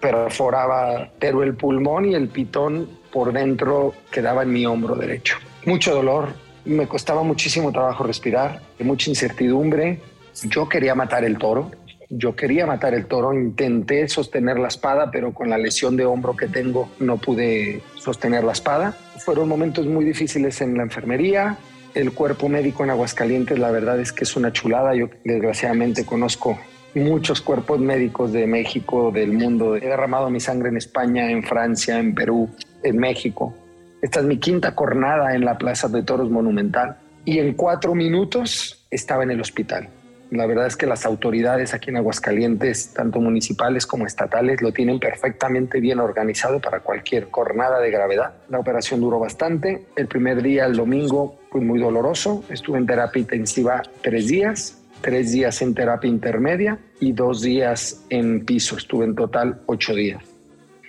Perforaba 0.00 1.10
pero 1.18 1.42
el 1.42 1.54
pulmón 1.54 2.06
y 2.06 2.14
el 2.14 2.28
pitón 2.28 2.88
por 3.12 3.32
dentro 3.32 3.94
quedaba 4.10 4.42
en 4.42 4.52
mi 4.52 4.66
hombro 4.66 4.94
derecho. 4.94 5.36
Mucho 5.64 5.94
dolor, 5.94 6.28
Me 6.66 6.88
costaba 6.88 7.22
muchísimo 7.22 7.70
trabajo 7.72 8.04
respirar, 8.04 8.62
mucha 8.80 9.10
incertidumbre. 9.10 10.00
Yo 10.44 10.66
quería 10.66 10.94
matar 10.94 11.22
el 11.22 11.36
toro, 11.36 11.70
yo 12.08 12.36
quería 12.36 12.66
matar 12.66 12.94
el 12.94 13.06
toro, 13.06 13.32
intenté 13.32 14.08
sostener 14.08 14.58
la 14.58 14.68
espada, 14.68 15.10
pero 15.10 15.32
con 15.32 15.50
la 15.50 15.58
lesión 15.58 15.96
de 15.96 16.04
hombro 16.04 16.36
que 16.36 16.48
tengo 16.48 16.90
no 17.00 17.16
pude 17.16 17.82
sostener 17.96 18.44
la 18.44 18.52
espada. 18.52 18.92
Fueron 19.24 19.48
momentos 19.48 19.86
muy 19.86 20.04
difíciles 20.04 20.60
en 20.60 20.76
la 20.76 20.82
enfermería. 20.82 21.58
El 21.94 22.12
cuerpo 22.12 22.48
médico 22.48 22.84
en 22.84 22.90
Aguascalientes, 22.90 23.58
la 23.58 23.70
verdad 23.70 24.00
es 24.00 24.12
que 24.12 24.24
es 24.24 24.36
una 24.36 24.52
chulada. 24.52 24.94
Yo 24.94 25.08
desgraciadamente 25.24 26.04
conozco 26.04 26.58
muchos 26.94 27.40
cuerpos 27.40 27.80
médicos 27.80 28.32
de 28.32 28.46
México, 28.46 29.10
del 29.12 29.32
mundo. 29.32 29.76
He 29.76 29.80
derramado 29.80 30.30
mi 30.30 30.40
sangre 30.40 30.68
en 30.68 30.76
España, 30.76 31.30
en 31.30 31.42
Francia, 31.42 31.98
en 31.98 32.14
Perú, 32.14 32.48
en 32.82 32.98
México. 32.98 33.54
Esta 34.02 34.20
es 34.20 34.26
mi 34.26 34.38
quinta 34.38 34.74
cornada 34.74 35.34
en 35.34 35.44
la 35.44 35.56
Plaza 35.56 35.88
de 35.88 36.02
Toros 36.02 36.30
Monumental 36.30 36.98
y 37.24 37.38
en 37.38 37.54
cuatro 37.54 37.94
minutos 37.94 38.86
estaba 38.90 39.22
en 39.22 39.30
el 39.30 39.40
hospital. 39.40 39.88
La 40.34 40.46
verdad 40.46 40.66
es 40.66 40.76
que 40.76 40.86
las 40.88 41.06
autoridades 41.06 41.74
aquí 41.74 41.90
en 41.90 41.96
Aguascalientes, 41.96 42.92
tanto 42.92 43.20
municipales 43.20 43.86
como 43.86 44.04
estatales, 44.04 44.60
lo 44.62 44.72
tienen 44.72 44.98
perfectamente 44.98 45.78
bien 45.78 46.00
organizado 46.00 46.60
para 46.60 46.80
cualquier 46.80 47.28
jornada 47.30 47.78
de 47.78 47.92
gravedad. 47.92 48.34
La 48.48 48.58
operación 48.58 49.00
duró 49.00 49.20
bastante. 49.20 49.86
El 49.94 50.08
primer 50.08 50.42
día, 50.42 50.66
el 50.66 50.74
domingo, 50.74 51.38
fue 51.52 51.60
muy 51.60 51.78
doloroso. 51.78 52.42
Estuve 52.50 52.78
en 52.78 52.86
terapia 52.86 53.20
intensiva 53.20 53.80
tres 54.02 54.26
días, 54.26 54.82
tres 55.02 55.30
días 55.30 55.62
en 55.62 55.72
terapia 55.72 56.10
intermedia 56.10 56.80
y 56.98 57.12
dos 57.12 57.40
días 57.40 58.04
en 58.10 58.44
piso. 58.44 58.76
Estuve 58.76 59.04
en 59.04 59.14
total 59.14 59.60
ocho 59.66 59.94
días. 59.94 60.20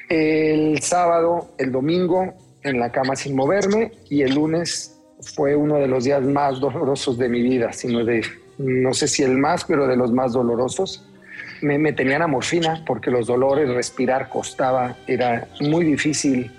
El 0.10 0.82
sábado, 0.82 1.52
el 1.60 1.72
domingo, 1.72 2.34
en 2.64 2.80
la 2.80 2.92
cama 2.92 3.16
sin 3.16 3.36
moverme 3.36 3.92
y 4.10 4.24
el 4.24 4.34
lunes 4.34 5.00
fue 5.22 5.56
uno 5.56 5.76
de 5.76 5.88
los 5.88 6.04
días 6.04 6.24
más 6.24 6.60
dolorosos 6.60 7.20
de 7.20 7.30
mi 7.30 7.44
vida, 7.44 7.72
sino 7.74 8.04
de 8.04 8.24
no 8.58 8.94
sé 8.94 9.08
si 9.08 9.24
el 9.24 9.38
más, 9.38 9.66
pero 9.66 9.88
de 9.88 9.96
los 9.96 10.12
más 10.12 10.34
dolorosos. 10.34 11.06
Me, 11.62 11.78
me 11.78 11.94
tenían 11.94 12.22
a 12.22 12.28
morfina 12.28 12.84
porque 12.86 13.12
los 13.12 13.28
dolores, 13.28 13.70
respirar 13.70 14.30
costaba, 14.30 14.96
era 15.08 15.48
muy 15.62 15.86
difícil 15.86 16.52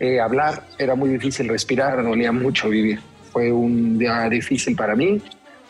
eh, 0.00 0.20
hablar, 0.20 0.64
era 0.78 0.94
muy 0.94 1.08
difícil 1.10 1.48
respirar, 1.48 2.02
dolía 2.02 2.32
mucho 2.32 2.68
vivir. 2.68 3.00
Fue 3.32 3.52
un 3.52 3.98
día 3.98 4.28
difícil 4.28 4.76
para 4.76 4.94
mí, 4.94 5.20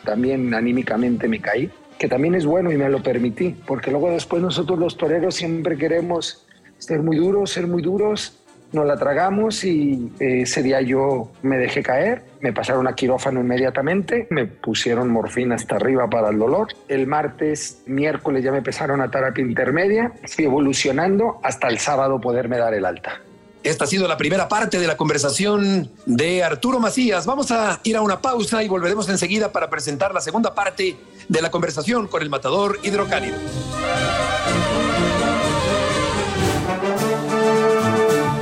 también 0.05 0.53
anímicamente 0.55 1.29
me 1.29 1.41
caí, 1.41 1.71
que 1.99 2.09
también 2.09 2.35
es 2.35 2.45
bueno 2.45 2.73
y 2.73 2.77
me 2.77 2.89
lo 2.89 3.03
permití, 3.03 3.55
porque 3.67 3.91
luego 3.91 4.11
después 4.11 4.43
nosotros 4.43 4.79
los 4.79 4.97
toreros 4.97 5.35
siempre 5.35 5.77
queremos 5.77 6.47
ser 6.79 7.03
muy 7.03 7.17
duros, 7.17 7.51
ser 7.51 7.67
muy 7.67 7.83
duros, 7.83 8.39
nos 8.73 8.87
la 8.87 8.97
tragamos 8.97 9.65
y 9.65 10.11
eh, 10.19 10.43
ese 10.43 10.63
día 10.63 10.81
yo 10.81 11.31
me 11.43 11.57
dejé 11.57 11.83
caer, 11.83 12.25
me 12.45 12.53
pasaron 12.53 12.87
a 12.87 12.95
quirófano 12.95 13.41
inmediatamente, 13.41 14.27
me 14.29 14.45
pusieron 14.45 15.09
morfina 15.09 15.55
hasta 15.55 15.77
arriba 15.77 16.11
para 16.11 16.29
el 16.29 16.39
dolor. 16.39 16.69
El 16.89 17.07
martes, 17.07 17.79
miércoles 17.87 18.45
ya 18.45 18.53
me 18.53 18.59
empezaron 18.59 19.01
a 19.01 19.11
terapia 19.11 19.43
intermedia, 19.43 20.13
fui 20.27 20.45
evolucionando 20.45 21.41
hasta 21.43 21.69
el 21.69 21.79
sábado 21.79 22.21
poderme 22.21 22.59
dar 22.59 22.75
el 22.75 22.85
alta. 22.85 23.23
Esta 23.63 23.85
ha 23.85 23.87
sido 23.87 24.07
la 24.07 24.19
primera 24.19 24.47
parte 24.47 24.79
de 24.79 24.87
la 24.87 24.95
conversación 24.99 25.91
de 26.05 26.45
Arturo 26.45 26.81
Macías. 26.81 27.25
Vamos 27.25 27.51
a 27.51 27.81
ir 27.83 27.97
a 27.97 28.03
una 28.03 28.21
pausa 28.21 28.63
y 28.63 28.69
volveremos 28.69 29.09
enseguida 29.09 29.51
para 29.51 29.71
presentar 29.71 30.13
la 30.13 30.21
segunda 30.21 30.55
parte 30.55 30.99
de 31.27 31.41
la 31.41 31.51
conversación 31.51 32.09
con 32.09 32.21
el 32.21 32.29
matador 32.29 32.79
hidrocálido. 32.83 33.39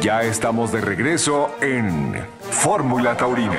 Ya 0.00 0.24
estamos 0.24 0.72
de 0.72 0.80
regreso 0.80 1.52
en 1.60 2.41
Fórmula 2.62 3.16
Taurina. 3.16 3.58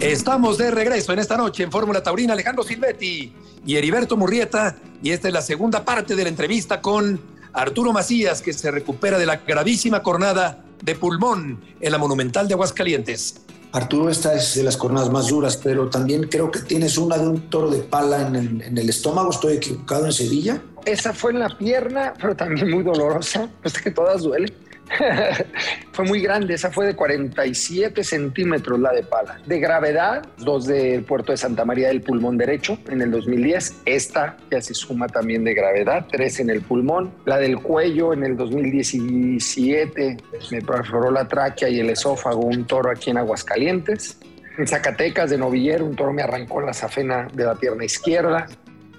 Estamos 0.00 0.58
de 0.58 0.70
regreso 0.70 1.14
en 1.14 1.18
esta 1.18 1.38
noche 1.38 1.62
en 1.62 1.72
Fórmula 1.72 2.02
Taurina 2.02 2.34
Alejandro 2.34 2.62
Silvetti 2.62 3.32
y 3.64 3.76
Heriberto 3.76 4.18
Murrieta 4.18 4.76
y 5.02 5.12
esta 5.12 5.28
es 5.28 5.32
la 5.32 5.40
segunda 5.40 5.82
parte 5.86 6.14
de 6.14 6.24
la 6.24 6.28
entrevista 6.28 6.82
con 6.82 7.18
Arturo 7.54 7.94
Macías 7.94 8.42
que 8.42 8.52
se 8.52 8.70
recupera 8.70 9.16
de 9.16 9.24
la 9.24 9.36
gravísima 9.36 10.02
cornada 10.02 10.62
de 10.82 10.94
pulmón 10.94 11.64
en 11.80 11.90
la 11.90 11.96
Monumental 11.96 12.48
de 12.48 12.52
Aguascalientes. 12.52 13.43
Arturo, 13.74 14.08
esta 14.08 14.32
es 14.34 14.54
de 14.54 14.62
las 14.62 14.76
cornadas 14.76 15.10
más 15.10 15.26
duras, 15.26 15.56
pero 15.56 15.90
también 15.90 16.28
creo 16.28 16.48
que 16.48 16.60
tienes 16.60 16.96
una 16.96 17.18
de 17.18 17.26
un 17.26 17.50
toro 17.50 17.68
de 17.68 17.80
pala 17.80 18.24
en 18.24 18.36
el, 18.36 18.62
en 18.62 18.78
el 18.78 18.88
estómago. 18.88 19.30
¿Estoy 19.30 19.54
equivocado 19.54 20.06
en 20.06 20.12
Sevilla? 20.12 20.62
Esa 20.84 21.12
fue 21.12 21.32
en 21.32 21.40
la 21.40 21.48
pierna, 21.58 22.14
pero 22.20 22.36
también 22.36 22.70
muy 22.70 22.84
dolorosa. 22.84 23.50
Es 23.64 23.72
que 23.72 23.90
todas 23.90 24.22
duelen. 24.22 24.54
fue 25.92 26.04
muy 26.04 26.20
grande, 26.20 26.54
esa 26.54 26.70
fue 26.70 26.86
de 26.86 26.94
47 26.94 28.04
centímetros 28.04 28.78
la 28.78 28.92
de 28.92 29.02
pala. 29.02 29.40
De 29.46 29.58
gravedad, 29.58 30.26
dos 30.38 30.66
del 30.66 31.04
puerto 31.04 31.32
de 31.32 31.38
Santa 31.38 31.64
María 31.64 31.88
del 31.88 32.02
pulmón 32.02 32.36
derecho 32.36 32.78
en 32.88 33.02
el 33.02 33.10
2010. 33.10 33.82
Esta 33.84 34.36
ya 34.50 34.60
se 34.60 34.74
suma 34.74 35.08
también 35.08 35.44
de 35.44 35.54
gravedad, 35.54 36.06
tres 36.10 36.40
en 36.40 36.50
el 36.50 36.62
pulmón. 36.62 37.12
La 37.24 37.38
del 37.38 37.58
cuello 37.58 38.12
en 38.12 38.24
el 38.24 38.36
2017 38.36 40.16
me 40.50 40.62
perforó 40.62 41.10
la 41.10 41.26
tráquea 41.26 41.68
y 41.68 41.80
el 41.80 41.90
esófago, 41.90 42.42
un 42.42 42.66
toro 42.66 42.90
aquí 42.90 43.10
en 43.10 43.18
Aguascalientes. 43.18 44.18
En 44.56 44.68
Zacatecas 44.68 45.30
de 45.30 45.38
novillero, 45.38 45.84
un 45.84 45.96
toro 45.96 46.12
me 46.12 46.22
arrancó 46.22 46.60
la 46.60 46.72
safena 46.72 47.26
de 47.32 47.44
la 47.44 47.54
pierna 47.56 47.84
izquierda. 47.84 48.46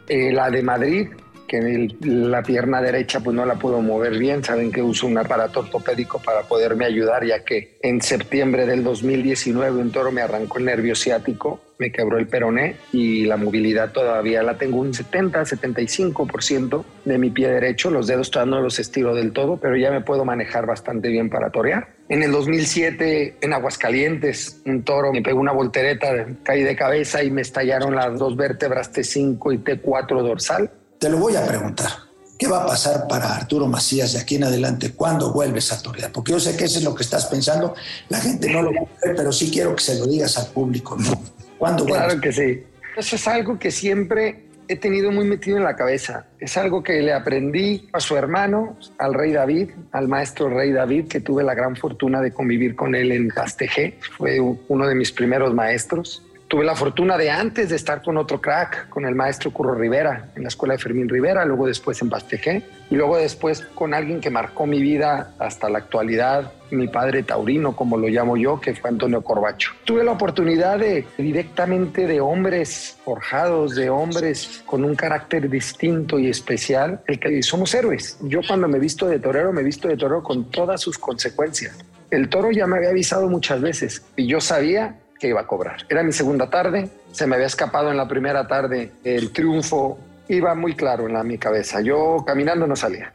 Eh, 0.08 0.32
la 0.32 0.52
de 0.52 0.62
Madrid, 0.62 1.08
que 1.48 1.90
la 2.02 2.44
pierna 2.44 2.82
derecha 2.82 3.20
pues 3.20 3.36
no 3.36 3.46
la 3.46 3.56
puedo 3.56 3.82
mover 3.82 4.18
bien. 4.18 4.44
Saben 4.44 4.72
que 4.72 4.82
uso 4.82 5.08
un 5.08 5.18
aparato 5.18 5.62
ortopédico 5.62 6.20
para 6.20 6.42
poderme 6.44 6.86
ayudar, 6.86 7.26
ya 7.26 7.44
que 7.44 7.78
en 7.82 8.02
septiembre 8.02 8.66
del 8.66 8.84
2019 8.84 9.82
un 9.82 9.92
toro 9.92 10.12
me 10.12 10.22
arrancó 10.22 10.60
el 10.60 10.66
nervio 10.66 10.96
ciático, 10.96 11.62
me 11.78 11.92
quebró 11.92 12.18
el 12.18 12.28
peroné 12.28 12.78
y 12.94 13.26
la 13.26 13.38
movilidad 13.38 13.92
todavía 13.92 14.44
la 14.44 14.58
tengo 14.58 14.80
un 14.80 14.94
70, 14.94 15.42
75% 15.42 16.84
de 17.04 17.18
mi 17.18 17.30
pie 17.30 17.50
derecho. 17.50 17.92
Los 17.92 18.08
dedos 18.08 18.32
todavía 18.32 18.56
no 18.56 18.62
los 18.62 18.80
estiro 18.80 19.14
del 19.14 19.34
todo, 19.34 19.58
pero 19.58 19.76
ya 19.76 19.92
me 19.92 20.02
puedo 20.02 20.26
manejar 20.26 20.66
bastante 20.66 21.10
bien 21.10 21.30
para 21.30 21.50
torear. 21.50 21.96
En 22.08 22.24
el 22.24 22.32
2007, 22.32 23.38
en 23.42 23.54
Aguascalientes, 23.54 24.62
un 24.66 24.84
toro 24.84 25.12
me 25.12 25.22
pegó 25.22 25.40
una 25.40 25.52
voltereta, 25.52 26.28
caí 26.44 26.62
de 26.62 26.76
cabeza 26.76 27.24
y 27.24 27.32
me 27.32 27.42
estallaron 27.42 27.96
las 27.96 28.18
dos 28.20 28.36
vértebras 28.38 28.94
T5 28.94 29.54
y 29.54 29.58
T4 29.58 30.22
dorsal 30.22 30.72
te 31.00 31.10
lo 31.10 31.18
voy 31.18 31.36
a 31.36 31.46
preguntar. 31.46 31.90
¿Qué 32.38 32.48
va 32.48 32.64
a 32.64 32.66
pasar 32.66 33.08
para 33.08 33.34
Arturo 33.34 33.68
Macías 33.68 34.12
de 34.14 34.20
aquí 34.20 34.36
en 34.36 34.44
adelante? 34.44 34.92
¿Cuándo 34.92 35.32
vuelves 35.32 35.72
a 35.72 35.82
torear? 35.82 36.12
Porque 36.12 36.34
yo 36.34 36.40
sé 36.40 36.58
que 36.58 36.66
eso 36.66 36.80
es 36.80 36.84
lo 36.84 36.94
que 36.94 37.04
estás 37.04 37.28
pensando. 37.28 37.74
La 38.10 38.20
gente 38.20 38.50
no 38.52 38.62
lo 38.62 38.72
puede 38.72 39.16
pero 39.16 39.32
sí 39.32 39.50
quiero 39.50 39.74
que 39.74 39.84
se 39.84 39.98
lo 39.98 40.06
digas 40.06 40.38
al 40.38 40.48
público. 40.48 40.98
¿no? 40.98 41.12
¿Cuándo 41.58 41.86
vuelves? 41.86 42.06
Claro 42.06 42.22
que 42.22 42.34
sí. 42.34 42.64
Eso 42.98 43.16
es 43.16 43.28
algo 43.28 43.58
que 43.58 43.72
siempre 43.72 44.46
he 44.68 44.76
tenido 44.76 45.12
muy 45.12 45.26
metido 45.26 45.58
en 45.58 45.64
la 45.64 45.76
cabeza. 45.76 46.26
Es 46.40 46.58
algo 46.58 46.84
que 46.84 47.02
le 47.02 47.14
aprendí 47.14 47.88
a 47.94 48.00
su 48.00 48.18
hermano, 48.18 48.78
al 48.98 49.14
rey 49.14 49.32
David, 49.32 49.70
al 49.92 50.08
maestro 50.08 50.50
rey 50.50 50.72
David, 50.72 51.08
que 51.08 51.22
tuve 51.22 51.44
la 51.44 51.54
gran 51.54 51.76
fortuna 51.76 52.22
de 52.22 52.32
convivir 52.32 52.76
con 52.76 52.96
él 52.96 53.12
en 53.12 53.30
Pastejé. 53.30 53.98
Fue 54.18 54.40
uno 54.40 54.88
de 54.88 54.96
mis 54.96 55.12
primeros 55.12 55.54
maestros. 55.54 56.24
Tuve 56.56 56.64
la 56.64 56.74
fortuna 56.74 57.18
de 57.18 57.30
antes 57.30 57.68
de 57.68 57.76
estar 57.76 58.02
con 58.02 58.16
otro 58.16 58.40
crack, 58.40 58.88
con 58.88 59.04
el 59.04 59.14
maestro 59.14 59.52
Curro 59.52 59.76
Rivera, 59.76 60.30
en 60.38 60.44
la 60.44 60.48
escuela 60.48 60.76
de 60.76 60.78
Fermín 60.78 61.10
Rivera, 61.10 61.44
luego 61.44 61.68
después 61.68 62.02
en 62.02 62.10
Bastejé, 62.10 62.64
y 62.90 62.96
luego 62.96 63.18
después 63.18 63.60
con 63.76 63.94
alguien 63.94 64.22
que 64.22 64.30
marcó 64.30 64.66
mi 64.66 64.82
vida 64.82 65.34
hasta 65.38 65.70
la 65.70 65.80
actualidad, 65.80 66.54
mi 66.72 66.88
padre 66.88 67.24
taurino, 67.24 67.76
como 67.76 67.98
lo 67.98 68.08
llamo 68.08 68.38
yo, 68.38 68.62
que 68.62 68.74
fue 68.74 68.90
Antonio 68.90 69.22
Corbacho. 69.22 69.74
Tuve 69.84 70.06
la 70.06 70.14
oportunidad 70.14 70.80
de 70.80 71.06
directamente 71.18 72.08
de 72.08 72.22
hombres 72.22 72.96
forjados, 73.04 73.76
de 73.76 73.90
hombres 73.90 74.64
con 74.66 74.86
un 74.86 74.96
carácter 74.96 75.50
distinto 75.50 76.20
y 76.20 76.30
especial, 76.30 77.02
el 77.06 77.20
que 77.20 77.44
somos 77.44 77.76
héroes. 77.76 78.18
Yo 78.22 78.40
cuando 78.48 78.70
me 78.70 78.80
visto 78.80 79.08
de 79.08 79.20
torero, 79.20 79.52
me 79.52 79.62
visto 79.62 79.90
de 79.90 79.98
torero 79.98 80.24
con 80.24 80.50
todas 80.50 80.80
sus 80.80 80.98
consecuencias. 80.98 81.84
El 82.12 82.30
toro 82.30 82.50
ya 82.52 82.66
me 82.66 82.78
había 82.78 82.92
avisado 82.92 83.28
muchas 83.28 83.60
veces 83.60 84.06
y 84.16 84.26
yo 84.26 84.40
sabía 84.40 85.02
que 85.26 85.30
iba 85.30 85.42
a 85.42 85.48
cobrar. 85.48 85.78
Era 85.90 86.04
mi 86.04 86.12
segunda 86.12 86.50
tarde, 86.52 86.88
se 87.12 87.26
me 87.26 87.36
había 87.36 87.48
escapado 87.48 87.90
en 87.90 87.98
la 87.98 88.08
primera 88.08 88.48
tarde 88.48 88.92
el 89.04 89.32
triunfo, 89.32 89.98
iba 90.28 90.54
muy 90.54 90.76
claro 90.76 91.08
en 91.08 91.14
la, 91.14 91.24
mi 91.24 91.40
cabeza. 91.40 91.82
Yo 91.82 92.24
caminando 92.26 92.68
no 92.68 92.76
salía. 92.76 93.12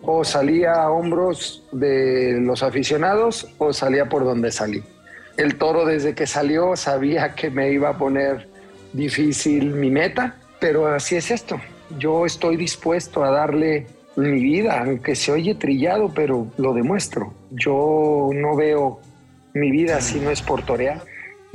O 0.00 0.24
salía 0.24 0.72
a 0.72 0.90
hombros 0.90 1.62
de 1.72 2.38
los 2.40 2.62
aficionados 2.62 3.48
o 3.58 3.72
salía 3.74 4.06
por 4.06 4.24
donde 4.24 4.50
salí. 4.50 4.82
El 5.36 5.56
toro 5.58 5.84
desde 5.84 6.14
que 6.14 6.26
salió 6.26 6.74
sabía 6.74 7.34
que 7.34 7.50
me 7.50 7.70
iba 7.70 7.90
a 7.90 7.98
poner 7.98 8.48
difícil 8.94 9.74
mi 9.74 9.90
meta, 9.90 10.36
pero 10.58 10.86
así 10.86 11.16
es 11.16 11.30
esto. 11.30 11.60
Yo 11.98 12.24
estoy 12.24 12.56
dispuesto 12.56 13.24
a 13.24 13.30
darle 13.30 13.86
mi 14.16 14.40
vida, 14.40 14.80
aunque 14.80 15.14
se 15.14 15.32
oye 15.32 15.54
trillado, 15.54 16.10
pero 16.14 16.46
lo 16.56 16.72
demuestro. 16.72 17.34
Yo 17.50 18.30
no 18.32 18.56
veo 18.56 19.00
mi 19.52 19.70
vida 19.70 20.00
si 20.00 20.18
no 20.18 20.30
es 20.30 20.40
por 20.40 20.64
torear 20.64 21.02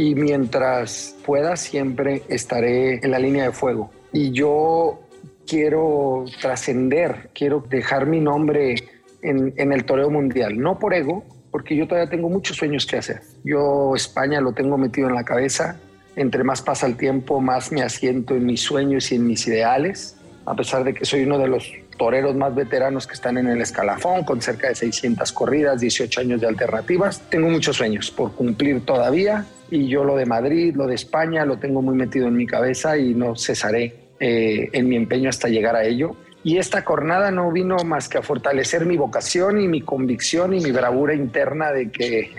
y 0.02 0.16
mientras 0.16 1.16
pueda 1.24 1.56
siempre 1.56 2.24
estaré 2.28 2.96
en 3.06 3.12
la 3.12 3.20
línea 3.20 3.44
de 3.44 3.52
fuego. 3.52 3.92
Y 4.12 4.32
yo 4.32 5.00
quiero 5.46 6.26
trascender, 6.42 7.30
quiero 7.36 7.64
dejar 7.70 8.08
mi 8.08 8.20
nombre 8.20 8.78
en, 9.22 9.54
en 9.58 9.72
el 9.72 9.86
toreo 9.86 10.10
mundial, 10.10 10.58
no 10.58 10.80
por 10.80 10.96
ego, 10.96 11.24
porque 11.52 11.76
yo 11.76 11.88
todavía 11.88 12.10
tengo 12.10 12.30
muchos 12.30 12.58
sueños 12.58 12.88
que 12.88 12.98
hacer. 12.98 13.22
Yo 13.44 13.96
España 13.96 14.42
lo 14.42 14.54
tengo 14.54 14.76
metido 14.76 15.08
en 15.08 15.14
la 15.14 15.24
cabeza, 15.24 15.80
entre 16.16 16.44
más 16.44 16.64
pasa 16.64 16.88
el 16.88 16.98
tiempo, 16.98 17.40
más 17.40 17.72
me 17.72 17.84
asiento 17.84 18.34
en 18.34 18.48
mis 18.48 18.62
sueños 18.62 19.12
y 19.12 19.16
en 19.18 19.28
mis 19.28 19.46
ideales, 19.46 20.18
a 20.48 20.56
pesar 20.56 20.84
de 20.84 20.96
que 20.96 21.06
soy 21.06 21.26
uno 21.26 21.38
de 21.38 21.48
los 21.48 21.72
toreros 22.00 22.36
más 22.36 22.56
veteranos 22.56 23.06
que 23.06 23.14
están 23.14 23.38
en 23.38 23.48
el 23.48 23.62
escalafón, 23.62 24.24
con 24.24 24.42
cerca 24.42 24.70
de 24.70 24.74
600 24.74 25.32
corridas, 25.32 25.80
18 25.80 26.22
años 26.22 26.42
de 26.42 26.48
alternativas. 26.48 27.22
Tengo 27.30 27.50
muchos 27.50 27.78
sueños 27.78 28.10
por 28.10 28.32
cumplir 28.32 28.84
todavía 28.84 29.46
y 29.72 29.88
yo 29.88 30.04
lo 30.04 30.16
de 30.18 30.26
Madrid, 30.26 30.76
lo 30.76 30.86
de 30.86 30.96
España, 30.96 31.46
lo 31.46 31.58
tengo 31.58 31.82
muy 31.82 31.96
metido 31.96 32.28
en 32.28 32.36
mi 32.36 32.46
cabeza 32.46 32.98
y 32.98 33.16
no 33.16 33.36
cesaré 33.36 33.96
eh, 34.20 34.70
en 34.74 34.88
mi 34.88 34.98
empeño 34.98 35.30
hasta 35.30 35.48
llegar 35.48 35.76
a 35.76 35.84
ello. 35.86 36.16
Y 36.44 36.58
esta 36.58 36.82
jornada 36.82 37.32
no 37.32 37.52
vino 37.52 37.78
más 37.86 38.10
que 38.10 38.18
a 38.18 38.22
fortalecer 38.22 38.86
mi 38.86 38.98
vocación 38.98 39.62
y 39.62 39.68
mi 39.68 39.82
convicción 39.82 40.54
y 40.54 40.60
mi 40.60 40.72
bravura 40.72 41.14
interna 41.14 41.72
de 41.72 41.90
que 41.90 42.32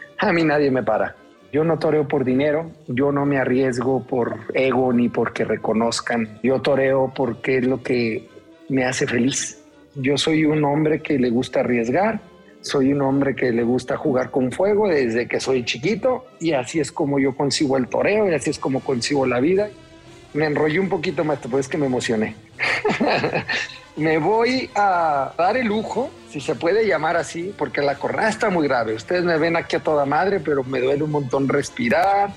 a 0.18 0.32
mí 0.32 0.44
nadie 0.44 0.70
me 0.70 0.82
para. 0.82 1.14
Yo 1.52 1.64
no 1.64 1.78
toreo 1.78 2.06
por 2.06 2.24
dinero, 2.24 2.70
yo 2.88 3.12
no 3.12 3.24
me 3.24 3.38
arriesgo 3.38 4.04
por 4.04 4.36
ego 4.54 4.92
ni 4.92 5.08
porque 5.08 5.44
reconozcan. 5.44 6.38
Yo 6.42 6.60
toreo 6.60 7.12
porque 7.14 7.58
es 7.58 7.66
lo 7.66 7.82
que 7.82 8.28
me 8.68 8.84
hace 8.84 9.06
feliz. 9.06 9.62
Yo 9.94 10.16
soy 10.16 10.44
un 10.44 10.64
hombre 10.64 11.00
que 11.00 11.18
le 11.18 11.30
gusta 11.30 11.60
arriesgar, 11.60 12.20
soy 12.60 12.92
un 12.92 13.02
hombre 13.02 13.34
que 13.34 13.52
le 13.52 13.62
gusta 13.62 13.96
jugar 13.96 14.30
con 14.30 14.52
fuego 14.52 14.88
desde 14.88 15.26
que 15.26 15.40
soy 15.40 15.64
chiquito 15.64 16.26
y 16.38 16.52
así 16.52 16.80
es 16.80 16.92
como 16.92 17.18
yo 17.18 17.34
consigo 17.34 17.76
el 17.76 17.88
toreo 17.88 18.30
y 18.30 18.34
así 18.34 18.50
es 18.50 18.58
como 18.58 18.80
consigo 18.80 19.26
la 19.26 19.40
vida. 19.40 19.70
Me 20.34 20.46
enrollé 20.46 20.78
un 20.78 20.88
poquito 20.88 21.24
más, 21.24 21.38
pues 21.38 21.66
es 21.66 21.68
que 21.68 21.78
me 21.78 21.86
emocioné. 21.86 22.36
me 23.96 24.18
voy 24.18 24.70
a 24.74 25.32
dar 25.36 25.56
el 25.56 25.66
lujo, 25.66 26.10
si 26.30 26.40
se 26.40 26.54
puede 26.54 26.86
llamar 26.86 27.16
así, 27.16 27.52
porque 27.56 27.82
la 27.82 27.96
cornada 27.96 28.28
está 28.28 28.50
muy 28.50 28.68
grave. 28.68 28.94
Ustedes 28.94 29.24
me 29.24 29.38
ven 29.38 29.56
aquí 29.56 29.76
a 29.76 29.80
toda 29.80 30.04
madre, 30.04 30.38
pero 30.38 30.62
me 30.62 30.80
duele 30.80 31.02
un 31.02 31.10
montón 31.10 31.48
respirar 31.48 32.30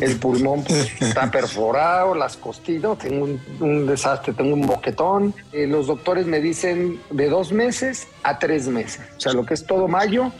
el 0.00 0.16
pulmón 0.18 0.64
pues, 0.64 0.90
está 1.00 1.30
perforado, 1.30 2.14
las 2.14 2.36
costillas, 2.36 2.98
tengo 2.98 3.28
un, 3.60 3.86
desastre, 3.86 4.32
tengo 4.32 4.54
un 4.54 4.66
boquetón. 4.66 5.34
Eh, 5.52 5.66
los 5.66 5.86
doctores 5.86 6.26
me 6.26 6.40
dicen 6.40 7.00
de 7.10 7.28
dos 7.28 7.52
meses 7.52 8.08
a 8.22 8.38
tres 8.38 8.68
meses, 8.68 9.00
o 9.16 9.20
sea, 9.20 9.32
lo 9.32 9.44
que 9.44 9.54
es 9.54 9.66
todo 9.66 9.88
mayo, 9.88 10.32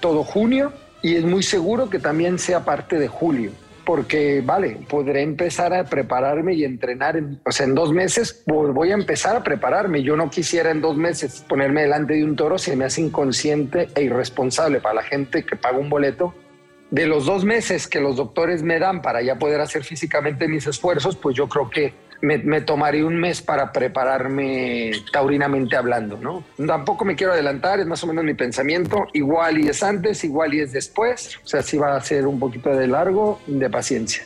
todo 0.00 0.24
junio, 0.24 0.72
y 1.02 1.16
es 1.16 1.24
muy 1.24 1.42
seguro 1.42 1.90
que 1.90 1.98
también 1.98 2.38
sea 2.38 2.64
parte 2.64 2.98
de 2.98 3.08
julio. 3.08 3.50
Porque, 3.84 4.42
vale, 4.44 4.80
podré 4.88 5.22
empezar 5.22 5.72
a 5.72 5.84
prepararme 5.84 6.54
y 6.54 6.64
entrenar. 6.64 7.16
En, 7.16 7.40
o 7.44 7.52
sea, 7.52 7.66
en 7.66 7.76
dos 7.76 7.92
meses 7.92 8.42
voy 8.44 8.90
a 8.90 8.94
empezar 8.94 9.36
a 9.36 9.44
prepararme. 9.44 10.02
Yo 10.02 10.16
no 10.16 10.28
quisiera 10.28 10.72
en 10.72 10.80
dos 10.80 10.96
meses 10.96 11.44
ponerme 11.48 11.82
delante 11.82 12.14
de 12.14 12.24
un 12.24 12.34
toro 12.34 12.58
si 12.58 12.74
me 12.74 12.86
hace 12.86 13.02
inconsciente 13.02 13.88
e 13.94 14.02
irresponsable 14.02 14.80
para 14.80 14.96
la 14.96 15.02
gente 15.04 15.44
que 15.44 15.54
paga 15.54 15.78
un 15.78 15.88
boleto 15.88 16.34
de 16.90 17.06
los 17.06 17.26
dos 17.26 17.44
meses 17.44 17.88
que 17.88 18.00
los 18.00 18.16
doctores 18.16 18.62
me 18.62 18.78
dan 18.78 19.02
para 19.02 19.22
ya 19.22 19.38
poder 19.38 19.60
hacer 19.60 19.84
físicamente 19.84 20.48
mis 20.48 20.66
esfuerzos, 20.66 21.16
pues 21.16 21.36
yo 21.36 21.48
creo 21.48 21.68
que 21.68 21.94
me, 22.22 22.38
me, 22.38 22.60
tomaría 22.60 23.04
un 23.04 23.18
mes 23.18 23.42
para 23.42 23.72
prepararme 23.72 24.92
taurinamente 25.12 25.76
hablando, 25.76 26.16
¿no? 26.16 26.44
Tampoco 26.66 27.04
me 27.04 27.14
quiero 27.14 27.32
adelantar, 27.32 27.80
es 27.80 27.86
más 27.86 28.02
o 28.04 28.06
menos 28.06 28.24
mi 28.24 28.34
pensamiento. 28.34 29.06
Igual 29.12 29.58
y 29.58 29.68
es 29.68 29.82
antes, 29.82 30.24
igual 30.24 30.54
y 30.54 30.60
es 30.60 30.72
después. 30.72 31.38
O 31.44 31.46
sea, 31.46 31.62
sí 31.62 31.76
va 31.76 31.96
a 31.96 32.00
ser 32.00 32.26
un 32.26 32.38
poquito 32.38 32.70
de 32.70 32.86
largo, 32.86 33.40
de 33.46 33.68
paciencia. 33.68 34.24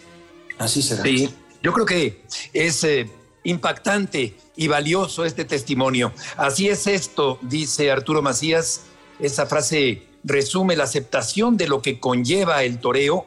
Así 0.58 0.82
será. 0.82 1.02
Sí, 1.02 1.34
yo 1.62 1.72
creo 1.72 1.86
que 1.86 2.22
es 2.52 2.84
eh, 2.84 3.10
impactante 3.42 4.34
y 4.56 4.68
valioso 4.68 5.24
este 5.24 5.44
testimonio. 5.44 6.12
Así 6.36 6.68
es 6.68 6.86
esto, 6.86 7.38
dice 7.42 7.90
Arturo 7.90 8.22
Macías, 8.22 8.82
esa 9.18 9.46
frase 9.46 10.02
resume 10.24 10.76
la 10.76 10.84
aceptación 10.84 11.56
de 11.56 11.68
lo 11.68 11.82
que 11.82 12.00
conlleva 12.00 12.62
el 12.64 12.78
toreo. 12.78 13.26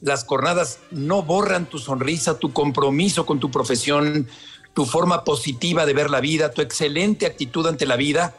Las 0.00 0.24
cornadas 0.24 0.80
no 0.90 1.22
borran 1.22 1.66
tu 1.66 1.78
sonrisa, 1.78 2.38
tu 2.38 2.52
compromiso 2.52 3.26
con 3.26 3.40
tu 3.40 3.50
profesión, 3.50 4.28
tu 4.74 4.84
forma 4.84 5.24
positiva 5.24 5.86
de 5.86 5.94
ver 5.94 6.10
la 6.10 6.20
vida, 6.20 6.50
tu 6.50 6.60
excelente 6.60 7.26
actitud 7.26 7.66
ante 7.66 7.86
la 7.86 7.96
vida, 7.96 8.34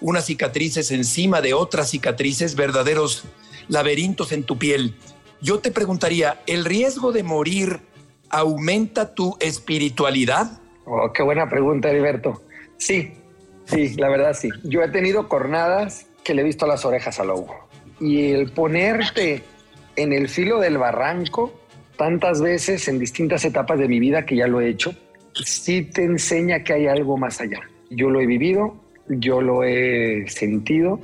unas 0.00 0.26
cicatrices 0.26 0.90
encima 0.90 1.40
de 1.40 1.54
otras 1.54 1.90
cicatrices, 1.90 2.56
verdaderos 2.56 3.24
laberintos 3.68 4.32
en 4.32 4.44
tu 4.44 4.58
piel. 4.58 4.96
Yo 5.40 5.58
te 5.58 5.70
preguntaría, 5.70 6.40
¿el 6.46 6.64
riesgo 6.64 7.12
de 7.12 7.22
morir 7.22 7.80
aumenta 8.30 9.14
tu 9.14 9.36
espiritualidad? 9.40 10.60
Oh, 10.86 11.12
qué 11.12 11.22
buena 11.22 11.48
pregunta, 11.48 11.90
Heriberto. 11.90 12.42
Sí, 12.78 13.12
sí, 13.66 13.94
la 13.96 14.08
verdad 14.08 14.34
sí. 14.34 14.48
Yo 14.64 14.82
he 14.82 14.88
tenido 14.88 15.28
cornadas 15.28 16.06
que 16.24 16.34
le 16.34 16.42
he 16.42 16.44
visto 16.44 16.66
las 16.66 16.84
orejas 16.84 17.18
al 17.20 17.28
lobo. 17.28 17.68
Y 18.00 18.32
el 18.32 18.50
ponerte 18.50 19.42
en 19.96 20.12
el 20.12 20.28
filo 20.28 20.58
del 20.60 20.78
barranco 20.78 21.52
tantas 21.96 22.40
veces 22.40 22.88
en 22.88 22.98
distintas 22.98 23.44
etapas 23.44 23.78
de 23.78 23.88
mi 23.88 24.00
vida 24.00 24.24
que 24.24 24.36
ya 24.36 24.46
lo 24.46 24.60
he 24.60 24.68
hecho, 24.68 24.94
sí 25.44 25.82
te 25.82 26.04
enseña 26.04 26.64
que 26.64 26.72
hay 26.72 26.86
algo 26.86 27.16
más 27.16 27.40
allá. 27.40 27.60
Yo 27.90 28.10
lo 28.10 28.20
he 28.20 28.26
vivido, 28.26 28.74
yo 29.08 29.40
lo 29.40 29.64
he 29.64 30.24
sentido. 30.28 31.00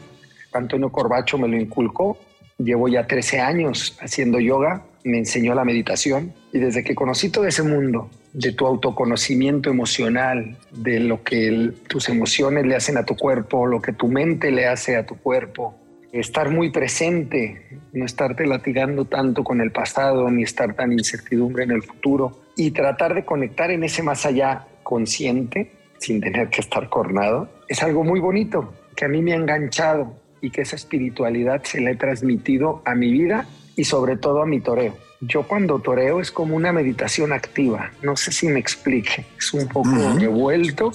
Antonio 0.53 0.91
Corbacho 0.91 1.39
me 1.39 1.49
lo 1.49 1.57
inculcó. 1.57 2.19
Llevo 2.59 2.89
ya 2.89 3.07
13 3.07 3.41
años 3.41 3.97
haciendo 4.01 4.41
yoga, 4.41 4.83
me 5.05 5.19
enseñó 5.19 5.55
la 5.55 5.65
meditación 5.65 6.33
y 6.53 6.59
desde 6.59 6.83
que 6.83 6.95
conocí 6.95 7.31
todo 7.31 7.47
ese 7.47 7.63
mundo 7.63 8.11
de 8.33 8.53
tu 8.53 8.67
autoconocimiento 8.67 9.71
emocional, 9.71 10.57
de 10.71 11.01
lo 11.01 11.23
que 11.23 11.73
tus 11.89 12.09
emociones 12.09 12.67
le 12.67 12.77
hacen 12.77 12.97
a 12.97 13.05
tu 13.05 13.17
cuerpo, 13.17 13.67
lo 13.67 13.83
que 13.83 13.93
tu 13.93 14.09
mente 14.09 14.51
le 14.51 14.67
hace 14.67 14.97
a 14.97 15.07
tu 15.07 15.17
cuerpo. 15.17 15.75
Estar 16.13 16.51
muy 16.51 16.71
presente, 16.71 17.81
no 17.93 18.07
estarte 18.07 18.47
latigando 18.47 19.05
tanto 19.05 19.45
con 19.45 19.61
el 19.61 19.73
pasado, 19.73 20.31
ni 20.31 20.43
estar 20.43 20.75
tan 20.75 20.93
incertidumbre 20.93 21.65
en 21.65 21.71
el 21.71 21.83
futuro, 21.83 22.41
y 22.57 22.71
tratar 22.71 23.15
de 23.15 23.25
conectar 23.25 23.71
en 23.71 23.85
ese 23.85 24.03
más 24.03 24.25
allá 24.25 24.67
consciente, 24.83 25.73
sin 25.99 26.21
tener 26.21 26.49
que 26.49 26.61
estar 26.61 26.89
cornado, 26.89 27.51
es 27.69 27.83
algo 27.83 28.05
muy 28.05 28.21
bonito, 28.21 28.73
que 28.97 29.05
a 29.05 29.09
mí 29.09 29.21
me 29.21 29.33
ha 29.33 29.37
enganchado 29.37 30.15
y 30.41 30.51
que 30.51 30.63
esa 30.63 30.77
espiritualidad 30.77 31.63
se 31.65 31.81
la 31.81 31.91
he 31.91 31.97
transmitido 31.97 32.83
a 32.85 32.95
mi 32.95 33.11
vida 33.13 33.47
y 33.77 33.85
sobre 33.85 34.17
todo 34.17 34.43
a 34.43 34.47
mi 34.47 34.61
toreo 34.61 35.08
yo 35.21 35.43
cuando 35.43 35.81
toreo 35.81 36.21
es 36.21 36.31
como 36.31 36.55
una 36.57 36.73
meditación 36.73 37.33
activa. 37.33 37.93
No 38.03 38.17
sé 38.17 38.33
si 38.33 38.47
me 38.49 38.61
explique. 38.61 39.27
Es 39.37 39.53
un 39.53 39.67
poco 39.69 39.91
revuelto, 40.19 40.93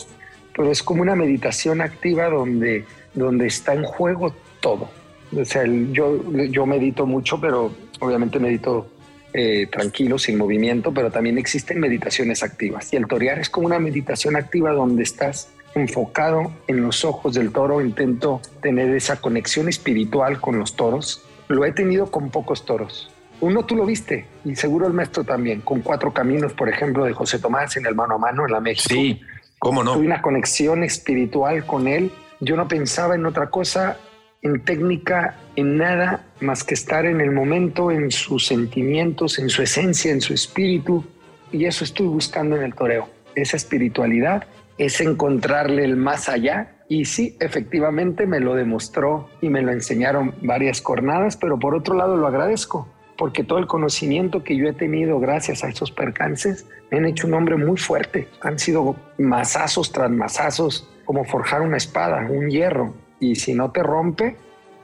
pero 0.56 0.72
es 0.72 0.82
como 0.82 1.02
una 1.02 1.16
meditación 1.16 1.82
activa 1.82 2.30
donde, 2.30 2.86
donde 3.14 3.48
está 3.48 3.74
en 3.74 3.84
juego 3.84 4.34
todo. 4.62 4.90
O 5.36 5.46
sea, 5.46 5.66
yo, 5.66 6.22
yo 6.32 6.66
medito 6.66 7.06
mucho, 7.06 7.42
pero 7.42 7.74
obviamente 8.00 8.40
medito 8.40 8.88
eh, 9.34 9.68
tranquilo, 9.70 10.18
sin 10.18 10.38
movimiento, 10.38 10.94
pero 10.94 11.12
también 11.12 11.38
existen 11.38 11.80
meditaciones 11.80 12.44
activas. 12.44 12.94
Y 12.94 12.98
el 12.98 13.08
torear 13.08 13.40
es 13.40 13.50
como 13.50 13.68
una 13.68 13.80
meditación 13.80 14.36
activa 14.36 14.72
donde 14.72 15.04
estás 15.04 15.50
enfocado 15.76 16.52
en 16.68 16.82
los 16.82 17.04
ojos 17.04 17.34
del 17.34 17.52
toro. 17.52 17.82
Intento 17.82 18.42
tener 18.62 18.96
esa 18.96 19.20
conexión 19.20 19.68
espiritual 19.68 20.40
con 20.40 20.60
los 20.60 20.76
toros. 20.76 21.26
Lo 21.50 21.66
he 21.66 21.74
tenido 21.74 22.10
con 22.10 22.30
pocos 22.30 22.64
toros 22.66 23.13
uno 23.44 23.66
tú 23.66 23.76
lo 23.76 23.86
viste 23.86 24.26
y 24.46 24.56
seguro 24.56 24.88
el 24.88 24.94
maestro 24.94 25.24
también, 25.24 25.62
con 25.62 25.82
Cuatro 25.82 26.14
Caminos, 26.14 26.54
por 26.54 26.70
ejemplo, 26.70 27.06
de 27.06 27.14
José 27.14 27.40
Tomás 27.40 27.76
en 27.78 27.86
el 27.86 27.96
mano 27.96 28.16
a 28.16 28.18
mano 28.18 28.46
en 28.46 28.52
la 28.52 28.60
México. 28.60 28.94
Sí, 28.94 29.22
cómo 29.60 29.84
no. 29.84 29.96
Tuve 29.96 30.06
una 30.06 30.22
conexión 30.22 30.84
espiritual 30.84 31.66
con 31.66 31.88
él. 31.88 32.12
Yo 32.40 32.56
no 32.56 32.68
pensaba 32.68 33.16
en 33.16 33.26
otra 33.26 33.50
cosa, 33.50 33.98
en 34.42 34.64
técnica, 34.64 35.36
en 35.56 35.78
nada 35.78 36.26
más 36.40 36.64
que 36.64 36.74
estar 36.74 37.06
en 37.06 37.22
el 37.22 37.32
momento, 37.32 37.92
en 37.92 38.12
sus 38.12 38.46
sentimientos, 38.46 39.40
en 39.40 39.50
su 39.50 39.62
esencia, 39.62 40.12
en 40.12 40.22
su 40.22 40.34
espíritu. 40.34 41.04
Y 41.52 41.66
eso 41.66 41.84
estoy 41.84 42.08
buscando 42.08 42.56
en 42.56 42.64
el 42.64 42.74
toreo, 42.74 43.10
esa 43.36 43.58
espiritualidad, 43.58 44.46
es 44.78 45.02
encontrarle 45.02 45.84
el 45.84 45.98
más 45.98 46.30
allá. 46.30 46.78
Y 46.88 47.06
sí, 47.06 47.36
efectivamente 47.40 48.26
me 48.26 48.40
lo 48.40 48.56
demostró 48.56 49.30
y 49.42 49.50
me 49.50 49.62
lo 49.62 49.72
enseñaron 49.72 50.36
varias 50.42 50.82
cornadas, 50.82 51.38
pero 51.38 51.60
por 51.60 51.76
otro 51.76 51.96
lado 51.96 52.16
lo 52.18 52.28
agradezco 52.28 52.88
porque 53.24 53.46
todo 53.46 53.58
el 53.60 53.68
conocimiento 53.68 54.44
que 54.44 54.58
yo 54.58 54.68
he 54.68 54.74
tenido 54.74 55.18
gracias 55.18 55.64
a 55.64 55.70
esos 55.70 55.92
percances 55.92 56.66
me 56.92 56.98
han 56.98 57.06
hecho 57.06 57.26
un 57.26 57.36
hombre 57.36 57.56
muy 57.56 57.78
fuerte. 57.78 58.28
Han 58.42 58.60
sido 58.60 58.98
mazazos 59.18 59.94
tras 59.94 60.12
mazazos, 60.12 60.90
como 61.06 61.24
forjar 61.24 61.62
una 61.62 61.78
espada, 61.78 62.28
un 62.30 62.50
hierro. 62.50 62.94
Y 63.22 63.36
si 63.36 63.54
no 63.54 63.72
te 63.72 63.82
rompe, 63.82 64.36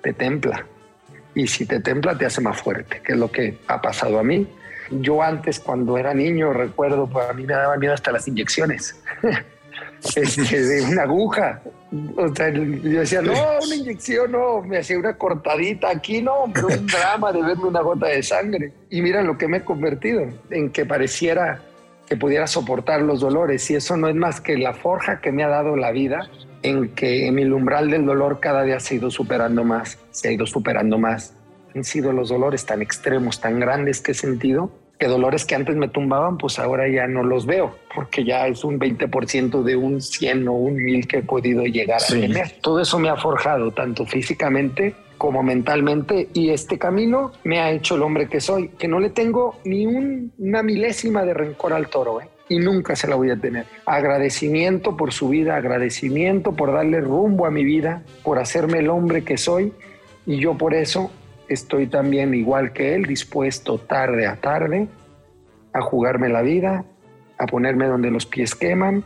te 0.02 0.14
templa. 0.14 0.66
Y 1.36 1.48
si 1.48 1.66
te 1.66 1.82
templa, 1.82 2.18
te 2.18 2.28
hace 2.28 2.40
más 2.40 2.62
fuerte, 2.62 3.02
que 3.04 3.12
es 3.12 3.20
lo 3.20 3.30
que 3.30 3.58
ha 3.68 3.82
pasado 3.82 4.18
a 4.18 4.24
mí. 4.24 4.48
Yo 4.90 5.22
antes, 5.22 5.60
cuando 5.60 5.98
era 5.98 6.14
niño, 6.14 6.54
recuerdo, 6.54 7.08
pues 7.08 7.30
a 7.30 7.34
mí 7.34 7.46
me 7.46 7.56
daba 7.56 7.76
miedo 7.76 7.94
hasta 7.94 8.14
las 8.14 8.26
inyecciones. 8.26 9.04
este, 10.16 10.62
de 10.62 10.82
una 10.84 11.04
aguja. 11.04 11.62
O 12.16 12.34
sea, 12.36 12.50
yo 12.50 13.00
decía, 13.00 13.22
no, 13.22 13.34
una 13.34 13.76
inyección, 13.76 14.32
no, 14.32 14.62
me 14.62 14.78
hacía 14.78 15.00
una 15.00 15.18
cortadita 15.18 15.90
aquí, 15.90 16.22
no, 16.22 16.46
pero 16.54 16.68
un 16.68 16.88
drama 16.88 17.32
de 17.32 17.42
verme 17.42 17.66
una 17.66 17.82
gota 17.82 18.08
de 18.08 18.22
sangre. 18.22 18.74
Y 18.90 19.02
mira 19.02 19.22
lo 19.24 19.38
que 19.38 19.48
me 19.48 19.58
he 19.58 19.64
convertido, 19.64 20.24
en 20.52 20.70
que 20.72 20.86
pareciera 20.86 21.62
que 22.08 22.18
pudiera 22.18 22.48
soportar 22.48 23.02
los 23.02 23.20
dolores 23.20 23.70
y 23.70 23.76
eso 23.76 23.96
no 23.96 24.08
es 24.08 24.16
más 24.16 24.42
que 24.42 24.58
la 24.58 24.74
forja 24.74 25.22
que 25.22 25.32
me 25.32 25.44
ha 25.44 25.48
dado 25.48 25.76
la 25.76 25.92
vida 25.92 26.28
en 26.64 26.90
que 26.90 27.28
en 27.28 27.38
el 27.38 27.54
umbral 27.54 27.92
del 27.92 28.06
dolor 28.06 28.40
cada 28.40 28.64
día 28.64 28.80
se 28.80 28.96
ha 28.96 28.98
ido 28.98 29.12
superando 29.12 29.64
más, 29.64 30.00
se 30.12 30.30
ha 30.30 30.32
ido 30.32 30.46
superando 30.48 30.98
más. 30.98 31.36
Han 31.76 31.84
sido 31.84 32.12
los 32.12 32.30
dolores 32.30 32.66
tan 32.66 32.82
extremos, 32.82 33.40
tan 33.40 33.60
grandes 33.60 34.02
que 34.02 34.12
he 34.12 34.16
sentido, 34.16 34.72
que 35.00 35.08
dolores 35.08 35.46
que 35.46 35.56
antes 35.56 35.78
me 35.78 35.88
tumbaban, 35.88 36.38
pues 36.38 36.60
ahora 36.60 36.88
ya 36.90 37.08
no 37.08 37.24
los 37.24 37.46
veo, 37.46 37.74
porque 37.96 38.26
ya 38.26 38.48
es 38.48 38.66
un 38.66 38.78
20% 38.78 39.64
de 39.64 39.76
un 39.78 40.02
100 40.02 40.48
o 40.50 40.54
un 40.54 40.76
1000 40.76 41.08
que 41.08 41.18
he 41.20 41.24
podido 41.24 41.64
llegar 41.64 42.02
a 42.04 42.06
tener. 42.06 42.52
Todo 42.62 42.82
eso 42.82 43.00
me 43.00 43.08
ha 43.08 43.16
forjado, 43.16 43.72
tanto 43.72 44.06
físicamente 44.06 44.94
como 45.18 45.42
mentalmente, 45.42 46.30
y 46.34 46.50
este 46.50 46.78
camino 46.78 47.32
me 47.44 47.60
ha 47.60 47.72
hecho 47.72 47.96
el 47.96 48.04
hombre 48.04 48.28
que 48.28 48.40
soy, 48.40 48.70
que 48.70 48.88
no 48.88 49.00
le 49.00 49.10
tengo 49.10 49.56
ni 49.66 49.86
una 49.86 50.64
milésima 50.64 51.24
de 51.24 51.34
rencor 51.34 51.74
al 51.74 51.88
toro, 51.88 52.22
¿eh? 52.22 52.30
y 52.48 52.60
nunca 52.60 52.96
se 52.96 53.08
la 53.08 53.16
voy 53.16 53.30
a 53.30 53.36
tener. 53.36 53.66
Agradecimiento 53.86 54.96
por 54.98 55.14
su 55.14 55.30
vida, 55.30 55.56
agradecimiento 55.56 56.54
por 56.54 56.74
darle 56.74 57.02
rumbo 57.02 57.46
a 57.46 57.52
mi 57.52 57.64
vida, 57.64 58.04
por 58.24 58.40
hacerme 58.40 58.80
el 58.80 58.90
hombre 58.90 59.24
que 59.24 59.38
soy, 59.38 59.74
y 60.26 60.38
yo 60.40 60.58
por 60.58 60.74
eso 60.74 61.12
estoy 61.50 61.88
también 61.88 62.34
igual 62.34 62.72
que 62.72 62.96
él, 62.96 63.06
dispuesto 63.06 63.78
tarde 63.80 64.28
a 64.28 64.38
tarde 64.38 64.88
a 65.74 65.82
jugarme 65.82 66.30
la 66.30 66.42
vida, 66.42 66.86
a 67.38 67.46
ponerme 67.46 67.88
donde 67.88 68.12
los 68.12 68.26
pies 68.26 68.56
queman 68.56 69.04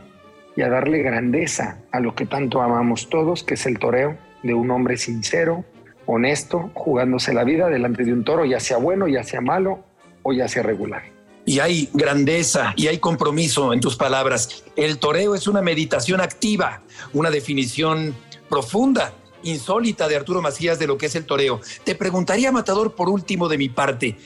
y 0.56 0.62
a 0.62 0.68
darle 0.68 1.02
grandeza 1.02 1.78
a 1.90 2.00
lo 2.00 2.14
que 2.14 2.26
tanto 2.26 2.62
amamos 2.62 3.08
todos, 3.10 3.42
que 3.42 3.54
es 3.54 3.66
el 3.66 3.78
toreo 3.78 4.16
de 4.42 4.54
un 4.54 4.70
hombre 4.70 4.96
sincero, 4.96 5.64
honesto, 6.06 6.70
jugándose 6.74 7.32
la 7.34 7.44
vida 7.44 7.68
delante 7.68 8.04
de 8.04 8.12
un 8.12 8.24
toro, 8.24 8.44
ya 8.44 8.60
sea 8.60 8.76
bueno, 8.76 9.08
ya 9.08 9.24
sea 9.24 9.40
malo 9.40 9.84
o 10.22 10.32
ya 10.32 10.48
sea 10.48 10.62
regular. 10.62 11.02
Y 11.46 11.58
hay 11.58 11.90
grandeza 11.92 12.72
y 12.76 12.86
hay 12.86 12.98
compromiso 12.98 13.72
en 13.72 13.80
tus 13.80 13.96
palabras. 13.96 14.64
El 14.76 14.98
toreo 14.98 15.34
es 15.34 15.46
una 15.46 15.60
meditación 15.60 16.20
activa, 16.20 16.80
una 17.12 17.30
definición 17.30 18.14
profunda 18.48 19.12
insólita 19.44 20.08
de 20.08 20.16
Arturo 20.16 20.42
Macías 20.42 20.78
de 20.78 20.86
lo 20.86 20.98
que 20.98 21.06
es 21.06 21.14
el 21.14 21.26
toreo. 21.26 21.60
Te 21.84 21.94
preguntaría, 21.94 22.52
Matador, 22.52 22.94
por 22.94 23.08
último 23.08 23.48
de 23.48 23.58
mi 23.58 23.68
parte, 23.68 24.16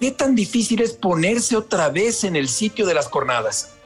¿qué 0.00 0.10
tan 0.10 0.34
difícil 0.34 0.80
es 0.82 0.92
ponerse 0.92 1.56
otra 1.56 1.90
vez 1.90 2.24
en 2.24 2.36
el 2.36 2.48
sitio 2.48 2.86
de 2.86 2.94
las 2.94 3.08
cornadas? 3.08 3.76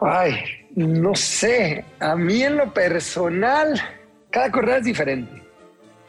Ay, 0.00 0.36
no 0.74 1.14
sé. 1.14 1.84
A 1.98 2.16
mí 2.16 2.42
en 2.42 2.56
lo 2.56 2.72
personal, 2.72 3.80
cada 4.30 4.50
cornada 4.50 4.78
es 4.78 4.84
diferente. 4.84 5.42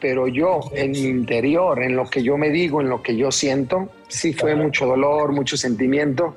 Pero 0.00 0.26
yo, 0.26 0.60
en 0.72 0.90
mi 0.92 1.04
interior, 1.04 1.80
en 1.82 1.94
lo 1.94 2.08
que 2.10 2.22
yo 2.22 2.36
me 2.36 2.50
digo, 2.50 2.80
en 2.80 2.88
lo 2.88 3.02
que 3.02 3.16
yo 3.16 3.30
siento, 3.30 3.88
sí 4.08 4.32
fue 4.32 4.56
mucho 4.56 4.86
dolor, 4.86 5.30
mucho 5.30 5.56
sentimiento, 5.56 6.36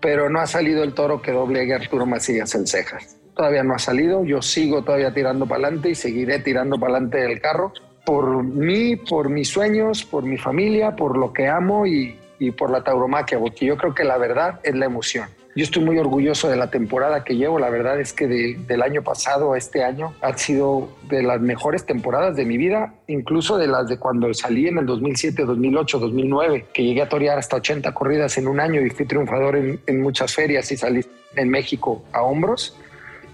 pero 0.00 0.30
no 0.30 0.40
ha 0.40 0.46
salido 0.46 0.82
el 0.82 0.94
toro 0.94 1.20
que 1.20 1.32
doblegue 1.32 1.74
a 1.74 1.76
Arturo 1.76 2.06
Macías 2.06 2.54
en 2.54 2.66
cejas 2.66 3.18
todavía 3.34 3.62
no 3.62 3.74
ha 3.74 3.78
salido, 3.78 4.24
yo 4.24 4.42
sigo 4.42 4.82
todavía 4.82 5.12
tirando 5.12 5.46
para 5.46 5.64
adelante 5.64 5.90
y 5.90 5.94
seguiré 5.94 6.38
tirando 6.38 6.78
para 6.78 6.92
adelante 6.92 7.18
del 7.18 7.40
carro 7.40 7.72
por 8.04 8.42
mí, 8.42 8.96
por 8.96 9.28
mis 9.28 9.48
sueños, 9.48 10.04
por 10.04 10.24
mi 10.24 10.38
familia, 10.38 10.96
por 10.96 11.16
lo 11.16 11.32
que 11.32 11.48
amo 11.48 11.86
y, 11.86 12.18
por 12.58 12.70
la 12.70 12.82
tauromaquia, 12.82 13.38
porque 13.38 13.64
yo 13.66 13.76
creo 13.76 13.94
que 13.94 14.02
la 14.02 14.18
verdad 14.18 14.58
es 14.64 14.74
la 14.74 14.86
emoción. 14.86 15.28
Yo 15.54 15.62
estoy 15.62 15.84
muy 15.84 15.96
orgulloso 15.98 16.48
de 16.48 16.56
la 16.56 16.70
temporada 16.70 17.22
que 17.22 17.36
llevo. 17.36 17.60
La 17.60 17.70
verdad 17.70 18.00
es 18.00 18.12
que 18.12 18.26
del 18.26 18.82
año 18.82 19.02
pasado 19.02 19.52
a 19.52 19.58
este 19.58 19.84
año 19.84 20.12
ha 20.22 20.36
sido 20.36 20.88
de 21.08 21.22
las 21.22 21.40
mejores 21.40 21.86
temporadas 21.86 22.34
de 22.34 22.44
mi 22.44 22.56
vida, 22.56 22.94
incluso 23.06 23.58
de 23.58 23.68
las 23.68 23.86
de 23.86 23.96
cuando 23.96 24.34
salí 24.34 24.66
en 24.66 24.78
el 24.78 24.86
2007, 24.86 25.44
2008, 25.44 26.00
2009, 26.00 26.66
que 26.72 26.82
llegué 26.82 27.02
a 27.02 27.08
torear 27.08 27.38
hasta 27.38 27.56
80 27.56 27.94
corridas 27.94 28.36
en 28.38 28.48
un 28.48 28.58
año 28.58 28.80
y 28.80 28.90
fui 28.90 29.06
triunfador 29.06 29.54
en, 29.54 29.78
en 29.86 30.00
muchas 30.00 30.34
ferias 30.34 30.72
y 30.72 30.76
salí 30.76 31.06
en 31.36 31.48
México 31.48 32.02
a 32.12 32.22
hombros 32.22 32.76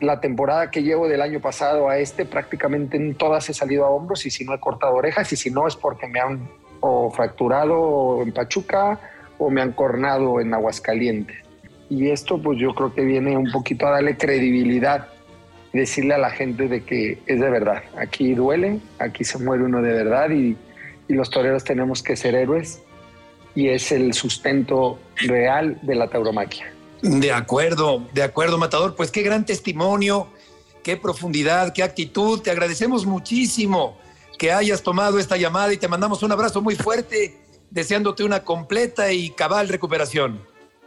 la 0.00 0.20
temporada 0.20 0.70
que 0.70 0.82
llevo 0.82 1.08
del 1.08 1.22
año 1.22 1.40
pasado 1.40 1.88
a 1.88 1.98
este, 1.98 2.24
prácticamente 2.24 2.96
en 2.96 3.14
todas 3.14 3.48
he 3.48 3.54
salido 3.54 3.84
a 3.84 3.90
hombros 3.90 4.26
y 4.26 4.30
si 4.30 4.44
no 4.44 4.54
he 4.54 4.60
cortado 4.60 4.94
orejas 4.94 5.32
y 5.32 5.36
si 5.36 5.50
no 5.50 5.66
es 5.66 5.76
porque 5.76 6.06
me 6.06 6.20
han 6.20 6.48
o 6.80 7.10
fracturado 7.10 8.22
en 8.22 8.32
Pachuca 8.32 9.00
o 9.38 9.50
me 9.50 9.60
han 9.60 9.72
cornado 9.72 10.40
en 10.40 10.54
Aguascalientes. 10.54 11.36
Y 11.90 12.10
esto 12.10 12.40
pues 12.40 12.58
yo 12.58 12.74
creo 12.74 12.94
que 12.94 13.02
viene 13.02 13.36
un 13.36 13.50
poquito 13.50 13.86
a 13.86 13.90
darle 13.90 14.16
credibilidad, 14.16 15.08
decirle 15.72 16.14
a 16.14 16.18
la 16.18 16.30
gente 16.30 16.68
de 16.68 16.84
que 16.84 17.18
es 17.26 17.40
de 17.40 17.50
verdad. 17.50 17.82
Aquí 17.96 18.34
duele, 18.34 18.80
aquí 18.98 19.24
se 19.24 19.38
muere 19.38 19.64
uno 19.64 19.82
de 19.82 19.92
verdad 19.92 20.30
y, 20.30 20.56
y 21.08 21.14
los 21.14 21.30
toreros 21.30 21.64
tenemos 21.64 22.02
que 22.02 22.16
ser 22.16 22.34
héroes 22.34 22.82
y 23.54 23.68
es 23.68 23.90
el 23.90 24.12
sustento 24.12 24.98
real 25.16 25.78
de 25.82 25.94
la 25.94 26.08
tauromaquia. 26.08 26.70
De 27.02 27.32
acuerdo, 27.32 28.06
de 28.12 28.22
acuerdo, 28.22 28.58
Matador. 28.58 28.96
Pues 28.96 29.10
qué 29.10 29.22
gran 29.22 29.44
testimonio, 29.46 30.28
qué 30.82 30.96
profundidad, 30.96 31.72
qué 31.72 31.82
actitud. 31.82 32.40
Te 32.40 32.50
agradecemos 32.50 33.06
muchísimo 33.06 33.98
que 34.38 34.52
hayas 34.52 34.82
tomado 34.82 35.18
esta 35.18 35.36
llamada 35.36 35.72
y 35.72 35.76
te 35.76 35.88
mandamos 35.88 36.22
un 36.22 36.32
abrazo 36.32 36.62
muy 36.62 36.76
fuerte, 36.76 37.36
deseándote 37.70 38.24
una 38.24 38.44
completa 38.44 39.12
y 39.12 39.30
cabal 39.30 39.68
recuperación. 39.68 40.40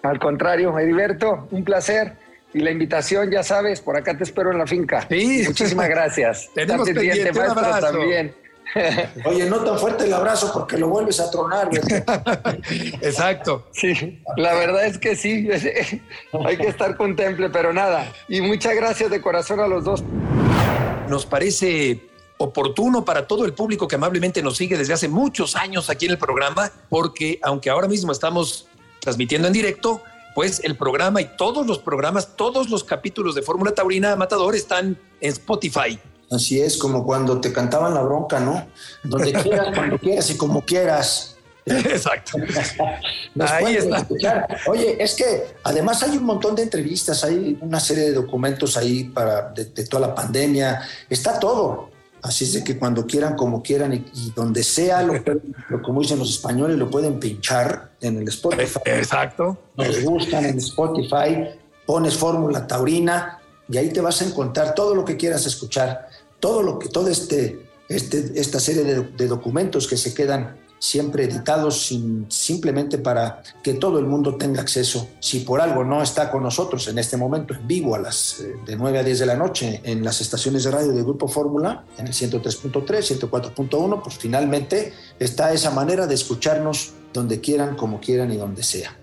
Al 0.04 0.19
contrario, 0.19 0.78
Heriberto, 0.78 1.47
un 1.52 1.63
placer. 1.63 2.17
Y 2.54 2.60
la 2.60 2.71
invitación, 2.71 3.32
ya 3.32 3.43
sabes, 3.43 3.80
por 3.80 3.95
acá 3.95 4.17
te 4.17 4.26
espero 4.26 4.52
en 4.52 4.58
la 4.58 4.67
finca. 4.67 5.08
Sí. 5.08 5.43
Muchísimas 5.47 5.88
gracias. 5.88 6.50
Tenemos 6.56 6.89
pendiente, 6.89 7.32
un 7.32 7.50
abrazo. 7.50 7.91
también. 7.91 8.36
Oye, 9.25 9.49
no 9.49 9.60
tan 9.60 9.77
fuerte 9.77 10.05
el 10.05 10.13
abrazo 10.13 10.51
porque 10.53 10.77
lo 10.77 10.88
vuelves 10.88 11.19
a 11.19 11.29
tronar. 11.29 11.69
Exacto. 13.01 13.67
Sí, 13.71 14.21
la 14.38 14.53
verdad 14.53 14.86
es 14.86 14.97
que 14.97 15.15
sí. 15.15 15.49
Hay 16.45 16.57
que 16.57 16.67
estar 16.67 16.95
contemple, 16.95 17.49
pero 17.49 17.73
nada. 17.73 18.12
Y 18.27 18.41
muchas 18.41 18.75
gracias 18.75 19.10
de 19.10 19.21
corazón 19.21 19.60
a 19.60 19.67
los 19.67 19.84
dos. 19.84 20.03
Nos 21.10 21.25
parece 21.25 21.99
oportuno 22.38 23.05
para 23.05 23.27
todo 23.27 23.45
el 23.45 23.53
público 23.53 23.88
que 23.88 23.95
amablemente 23.95 24.41
nos 24.41 24.57
sigue 24.57 24.77
desde 24.77 24.93
hace 24.93 25.07
muchos 25.07 25.55
años 25.55 25.89
aquí 25.89 26.05
en 26.05 26.12
el 26.12 26.17
programa, 26.17 26.71
porque 26.89 27.39
aunque 27.43 27.69
ahora 27.69 27.88
mismo 27.88 28.12
estamos 28.12 28.67
transmitiendo 28.99 29.47
en 29.47 29.53
directo, 29.53 30.01
pues 30.34 30.62
el 30.63 30.75
programa 30.75 31.21
y 31.21 31.25
todos 31.38 31.67
los 31.67 31.79
programas, 31.79 32.36
todos 32.36 32.69
los 32.69 32.84
capítulos 32.84 33.36
de 33.36 33.41
Fórmula 33.41 33.73
Taurina 33.73 34.15
Matador 34.15 34.55
están 34.55 34.97
en 35.19 35.29
Spotify. 35.29 35.99
Así 36.32 36.62
es, 36.62 36.78
como 36.78 37.06
cuando 37.06 37.41
te 37.41 37.52
cantaban 37.52 37.94
la 37.94 38.02
bronca, 38.02 38.39
¿no? 38.39 38.65
Donde 39.04 39.34
quieras, 39.44 39.67
cuando 39.76 40.00
quieras 40.00 40.30
y 40.30 40.38
como 40.38 40.65
quieras. 40.65 41.36
Exacto. 41.65 42.38
Ahí 43.39 43.76
está. 43.76 44.08
Oye, 44.67 44.96
es 44.98 45.13
que 45.13 45.56
además 45.63 46.02
hay 46.04 46.17
un 46.17 46.24
montón 46.24 46.56
de 46.56 46.63
entrevistas, 46.63 47.24
hay 47.24 47.58
una 47.62 47.80
serie 47.80 48.06
de 48.06 48.13
documentos 48.13 48.78
ahí 48.78 49.04
para 49.04 49.50
de, 49.50 49.65
toda 49.86 50.08
la 50.08 50.15
pandemia, 50.15 50.82
está 51.10 51.38
todo. 51.39 51.91
Así 52.24 52.46
es 52.46 52.54
de 52.54 52.63
que 52.63 52.78
cuando 52.78 53.06
quieran, 53.06 53.36
como 53.36 53.63
quieran 53.63 53.94
y, 53.94 54.32
donde 54.36 54.63
sea, 54.63 55.02
lo, 55.02 55.13
como 55.82 56.02
dicen 56.02 56.20
los 56.20 56.30
españoles, 56.30 56.78
lo 56.78 56.89
pueden 56.89 57.20
pinchar 57.20 57.91
en 58.00 58.17
el 58.17 58.28
Spotify. 58.28 58.80
Exacto. 58.86 59.58
Nos 59.76 60.02
gustan 60.04 60.46
en 60.46 60.58
Spotify, 60.60 61.50
pones 61.86 62.15
Fórmula 62.15 62.67
Taurina 62.67 63.39
y 63.67 63.78
ahí 63.78 63.89
te 63.89 64.02
vas 64.02 64.22
a 64.22 64.26
encontrar 64.26 64.76
todo 64.76 64.94
lo 64.94 65.04
que 65.06 65.17
quieras 65.17 65.46
escuchar 65.46 66.10
todo 66.41 66.62
lo 66.63 66.77
que, 66.77 66.89
todo 66.89 67.08
este, 67.08 67.65
este 67.88 68.34
esta 68.36 68.60
serie 68.60 68.84
de, 68.84 69.27
documentos 69.27 69.88
que 69.88 69.95
se 69.95 70.13
quedan 70.13 70.58
siempre 70.80 71.25
editados 71.25 71.93
simplemente 72.30 72.97
para 72.97 73.43
que 73.62 73.75
todo 73.75 73.99
el 73.99 74.08
mundo 74.08 74.36
tenga 74.36 74.62
acceso. 74.62 75.08
Si 75.19 75.41
por 75.41 75.62
algo 75.62 75.84
no 75.84 76.01
está 76.01 76.32
con 76.32 76.41
nosotros 76.41 76.88
en 76.88 76.97
este 76.97 77.17
momento 77.17 77.54
en 77.54 77.67
vivo 77.67 77.93
a 77.93 77.99
las 77.99 78.39
eh, 78.39 78.56
de 78.65 78.75
9 78.75 78.97
a 78.97 79.04
10 79.04 79.19
de 79.19 79.25
la 79.27 79.36
noche 79.36 79.80
en 79.84 80.04
las 80.04 80.21
estaciones 80.21 80.63
de 80.63 80.71
radio 80.71 80.91
de 80.91 81.04
Grupo 81.04 81.27
Fórmula, 81.27 81.86
en 81.99 82.08
el 82.08 82.13
103.3, 82.13 82.84
104.1, 82.84 84.01
pues 84.01 84.17
finalmente 84.17 84.93
está 85.19 85.54
esa 85.54 85.69
manera 85.69 86.08
de 86.08 86.15
escucharnos 86.15 86.93
donde 87.13 87.39
quieran, 87.41 87.75
como 87.75 88.01
quieran 88.01 88.32
y 88.32 88.38
donde 88.38 88.63
sea. 88.63 88.97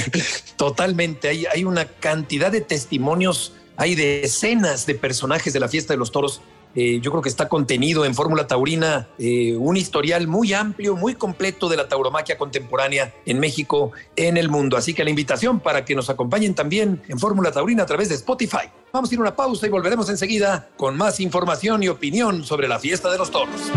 Totalmente, 0.56 1.28
hay, 1.28 1.46
hay 1.46 1.64
una 1.64 1.84
cantidad 1.84 2.50
de 2.50 2.60
testimonios, 2.60 3.52
hay 3.76 3.94
decenas 3.94 4.84
de 4.84 4.96
personajes 4.96 5.52
de 5.52 5.60
la 5.60 5.68
fiesta 5.68 5.92
de 5.92 5.98
los 5.98 6.10
toros 6.10 6.40
eh, 6.74 7.00
yo 7.00 7.10
creo 7.10 7.22
que 7.22 7.28
está 7.28 7.48
contenido 7.48 8.04
en 8.04 8.14
Fórmula 8.14 8.46
Taurina 8.46 9.08
eh, 9.18 9.56
un 9.56 9.76
historial 9.76 10.26
muy 10.26 10.52
amplio, 10.52 10.96
muy 10.96 11.14
completo 11.14 11.68
de 11.68 11.76
la 11.76 11.88
tauromaquia 11.88 12.38
contemporánea 12.38 13.12
en 13.26 13.40
México, 13.40 13.92
en 14.16 14.36
el 14.36 14.48
mundo. 14.48 14.76
Así 14.76 14.94
que 14.94 15.04
la 15.04 15.10
invitación 15.10 15.60
para 15.60 15.84
que 15.84 15.94
nos 15.94 16.10
acompañen 16.10 16.54
también 16.54 17.02
en 17.08 17.18
Fórmula 17.18 17.50
Taurina 17.50 17.82
a 17.82 17.86
través 17.86 18.08
de 18.08 18.14
Spotify. 18.14 18.70
Vamos 18.92 19.10
a 19.10 19.14
ir 19.14 19.18
a 19.18 19.22
una 19.22 19.36
pausa 19.36 19.66
y 19.66 19.70
volveremos 19.70 20.08
enseguida 20.10 20.68
con 20.76 20.96
más 20.96 21.20
información 21.20 21.82
y 21.82 21.88
opinión 21.88 22.44
sobre 22.44 22.68
la 22.68 22.78
fiesta 22.78 23.10
de 23.10 23.18
los 23.18 23.30
toros. 23.30 23.70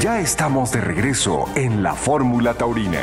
Ya 0.00 0.20
estamos 0.20 0.72
de 0.72 0.80
regreso 0.80 1.46
en 1.56 1.82
la 1.82 1.94
Fórmula 1.94 2.54
Taurina. 2.54 3.02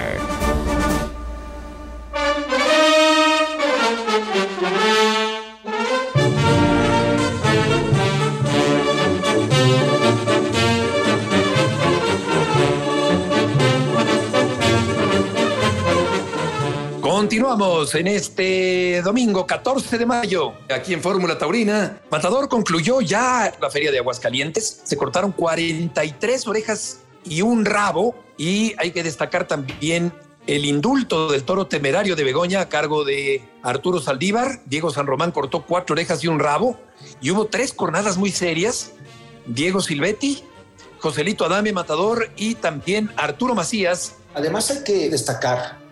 Continuamos 17.24 17.96
en 17.96 18.08
este 18.08 19.02
domingo 19.02 19.48
14 19.48 19.98
de 19.98 20.06
mayo, 20.06 20.56
aquí 20.70 20.94
en 20.94 21.02
Fórmula 21.02 21.38
Taurina. 21.38 22.02
Matador 22.12 22.50
concluyó 22.50 23.00
ya 23.00 23.50
la 23.62 23.70
feria 23.70 23.94
de 23.94 24.00
Aguascalientes. 24.00 24.82
Se 24.84 24.98
cortaron 24.98 25.32
43 25.32 26.48
orejas 26.50 27.00
y 27.24 27.42
un 27.42 27.64
rabo. 27.64 28.14
Y 28.38 28.76
hay 28.78 28.92
que 28.92 29.04
destacar 29.04 29.48
también 29.48 30.12
el 30.48 30.66
indulto 30.66 31.32
del 31.32 31.46
toro 31.46 31.66
temerario 31.66 32.18
de 32.18 32.26
Begoña 32.26 32.60
a 32.60 32.68
cargo 32.68 33.06
de 33.06 33.42
Arturo 33.62 34.02
Saldívar. 34.02 34.60
Diego 34.66 34.92
San 34.92 35.08
Román 35.08 35.32
cortó 35.32 35.66
cuatro 35.66 35.94
orejas 35.94 36.22
y 36.26 36.28
un 36.28 36.40
rabo. 36.40 36.78
Y 37.22 37.32
hubo 37.32 37.46
tres 37.46 37.72
cornadas 37.72 38.18
muy 38.18 38.32
serias. 38.32 38.92
Diego 39.46 39.80
Silvetti, 39.80 40.44
Joselito 41.00 41.46
Adame 41.46 41.72
Matador 41.72 42.30
y 42.36 42.56
también 42.56 43.12
Arturo 43.16 43.56
Macías. 43.56 44.16
Además 44.34 44.70
hay 44.72 44.84
que 44.84 45.10
destacar 45.10 45.83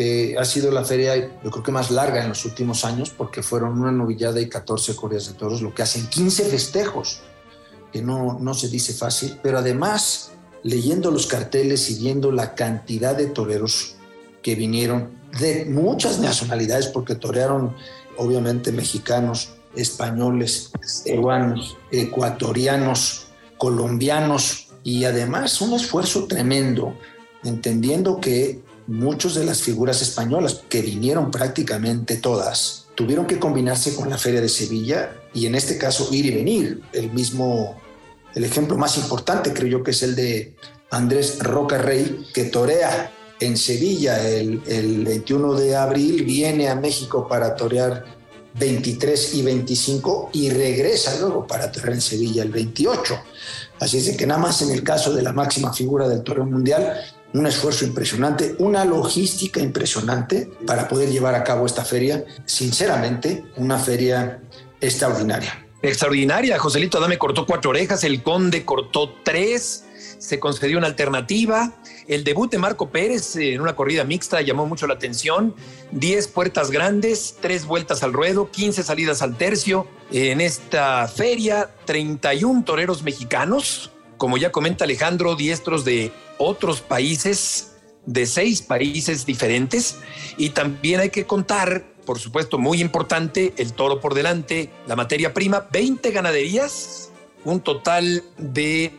que 0.00 0.34
ha 0.38 0.46
sido 0.46 0.70
la 0.70 0.82
feria, 0.82 1.14
yo 1.44 1.50
creo 1.50 1.62
que 1.62 1.72
más 1.72 1.90
larga 1.90 2.22
en 2.22 2.30
los 2.30 2.46
últimos 2.46 2.86
años, 2.86 3.10
porque 3.10 3.42
fueron 3.42 3.78
una 3.78 3.92
novillada 3.92 4.40
y 4.40 4.48
14 4.48 4.96
corridas 4.96 5.26
de 5.26 5.34
toros, 5.34 5.60
lo 5.60 5.74
que 5.74 5.82
hacen 5.82 6.06
15 6.06 6.44
festejos, 6.44 7.20
que 7.92 8.00
no, 8.00 8.38
no 8.40 8.54
se 8.54 8.68
dice 8.68 8.94
fácil, 8.94 9.38
pero 9.42 9.58
además 9.58 10.30
leyendo 10.62 11.10
los 11.10 11.26
carteles 11.26 11.90
y 11.90 11.96
viendo 11.96 12.32
la 12.32 12.54
cantidad 12.54 13.14
de 13.14 13.26
toreros 13.26 13.96
que 14.40 14.54
vinieron 14.54 15.10
de 15.38 15.66
muchas 15.66 16.18
nacionalidades, 16.18 16.86
porque 16.86 17.14
torearon 17.14 17.76
obviamente 18.16 18.72
mexicanos, 18.72 19.50
españoles, 19.76 20.70
peruanos, 21.04 21.76
ecuatorianos, 21.90 23.26
colombianos 23.58 24.68
y 24.82 25.04
además 25.04 25.60
un 25.60 25.74
esfuerzo 25.74 26.24
tremendo, 26.24 26.96
entendiendo 27.44 28.18
que 28.18 28.69
muchas 28.90 29.34
de 29.34 29.44
las 29.44 29.62
figuras 29.62 30.02
españolas, 30.02 30.62
que 30.68 30.82
vinieron 30.82 31.30
prácticamente 31.30 32.16
todas, 32.16 32.86
tuvieron 32.94 33.26
que 33.26 33.38
combinarse 33.38 33.94
con 33.94 34.10
la 34.10 34.18
Feria 34.18 34.40
de 34.40 34.48
Sevilla 34.48 35.16
y 35.32 35.46
en 35.46 35.54
este 35.54 35.78
caso 35.78 36.08
ir 36.12 36.26
y 36.26 36.30
venir. 36.32 36.82
El 36.92 37.12
mismo 37.12 37.80
el 38.34 38.44
ejemplo 38.44 38.76
más 38.76 38.96
importante 38.96 39.52
creo 39.52 39.68
yo 39.68 39.82
que 39.82 39.90
es 39.90 40.02
el 40.02 40.14
de 40.14 40.54
Andrés 40.90 41.38
Roca 41.40 41.78
Rey, 41.78 42.26
que 42.32 42.44
torea 42.44 43.12
en 43.40 43.56
Sevilla 43.56 44.28
el, 44.28 44.60
21 45.04 45.54
de 45.54 45.76
abril, 45.76 46.24
viene 46.24 46.68
a 46.68 46.74
México 46.74 47.26
para 47.26 47.56
torear 47.56 48.04
23 48.58 49.34
y 49.34 49.42
25 49.42 50.30
y 50.32 50.50
regresa 50.50 51.18
luego 51.20 51.46
para 51.46 51.72
torear 51.72 51.94
en 51.94 52.00
Sevilla 52.00 52.42
el 52.42 52.50
28. 52.50 53.18
Así 53.80 53.98
es 53.98 54.16
que 54.16 54.26
nada 54.26 54.40
más 54.40 54.60
en 54.62 54.70
el 54.70 54.82
caso 54.82 55.12
de 55.14 55.22
la 55.22 55.32
máxima 55.32 55.72
figura 55.72 56.06
del 56.06 56.22
toreo 56.22 56.44
mundial, 56.44 57.00
un 57.32 57.46
esfuerzo 57.46 57.84
impresionante, 57.84 58.56
una 58.58 58.84
logística 58.84 59.60
impresionante 59.60 60.50
para 60.66 60.88
poder 60.88 61.10
llevar 61.10 61.34
a 61.34 61.44
cabo 61.44 61.66
esta 61.66 61.84
feria. 61.84 62.24
Sinceramente, 62.44 63.44
una 63.56 63.78
feria 63.78 64.40
extraordinaria 64.80 65.66
extraordinaria. 65.82 66.58
Joselito 66.58 66.98
Adame 66.98 67.18
cortó 67.18 67.46
cuatro 67.46 67.70
orejas, 67.70 68.04
el 68.04 68.22
Conde 68.22 68.64
cortó 68.64 69.14
tres, 69.22 69.84
se 70.18 70.38
concedió 70.38 70.78
una 70.78 70.86
alternativa. 70.86 71.72
El 72.06 72.24
debut 72.24 72.50
de 72.50 72.58
Marco 72.58 72.90
Pérez 72.90 73.36
en 73.36 73.60
una 73.60 73.74
corrida 73.74 74.04
mixta 74.04 74.40
llamó 74.42 74.66
mucho 74.66 74.86
la 74.86 74.94
atención. 74.94 75.54
Diez 75.90 76.28
puertas 76.28 76.70
grandes, 76.70 77.36
tres 77.40 77.64
vueltas 77.64 78.02
al 78.02 78.12
ruedo, 78.12 78.50
quince 78.50 78.82
salidas 78.82 79.22
al 79.22 79.36
tercio. 79.36 79.86
En 80.12 80.40
esta 80.40 81.08
feria, 81.08 81.70
31 81.86 82.64
toreros 82.64 83.02
mexicanos, 83.02 83.92
como 84.18 84.36
ya 84.36 84.52
comenta 84.52 84.84
Alejandro, 84.84 85.36
diestros 85.36 85.84
de 85.84 86.12
otros 86.40 86.80
países, 86.80 87.76
de 88.06 88.26
seis 88.26 88.62
países 88.62 89.26
diferentes. 89.26 89.98
Y 90.36 90.50
también 90.50 91.00
hay 91.00 91.10
que 91.10 91.26
contar 91.26 91.84
por 92.10 92.18
supuesto, 92.18 92.58
muy 92.58 92.80
importante, 92.80 93.54
el 93.56 93.72
toro 93.72 94.00
por 94.00 94.14
delante, 94.14 94.68
la 94.88 94.96
materia 94.96 95.32
prima, 95.32 95.68
20 95.70 96.10
ganaderías, 96.10 97.10
un 97.44 97.60
total 97.60 98.24
de 98.36 98.92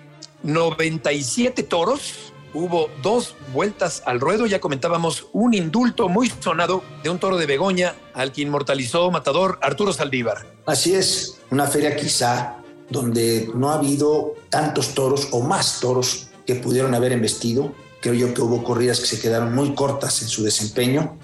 97 0.43 1.63
toros. 1.63 2.31
Hubo 2.53 2.89
dos 3.01 3.35
vueltas 3.53 4.03
al 4.05 4.21
ruedo, 4.21 4.45
ya 4.45 4.61
comentábamos 4.61 5.27
un 5.33 5.53
indulto 5.53 6.07
muy 6.07 6.31
sonado 6.39 6.83
de 7.03 7.09
un 7.09 7.19
toro 7.19 7.35
de 7.35 7.45
Begoña 7.45 7.95
al 8.13 8.31
que 8.31 8.43
inmortalizó 8.43 9.11
Matador 9.11 9.59
Arturo 9.61 9.91
Saldívar. 9.91 10.45
Así 10.65 10.93
es, 10.93 11.41
una 11.49 11.67
feria 11.67 11.97
quizá 11.97 12.57
donde 12.89 13.49
no 13.53 13.71
ha 13.71 13.75
habido 13.75 14.35
tantos 14.49 14.93
toros 14.93 15.27
o 15.31 15.41
más 15.41 15.81
toros 15.81 16.29
que 16.45 16.55
pudieron 16.55 16.93
haber 16.93 17.11
embestido. 17.11 17.73
Creo 18.01 18.13
yo 18.13 18.33
que 18.33 18.41
hubo 18.41 18.63
corridas 18.63 18.99
que 18.99 19.05
se 19.05 19.19
quedaron 19.19 19.53
muy 19.53 19.75
cortas 19.75 20.21
en 20.21 20.27
su 20.27 20.43
desempeño 20.43 21.17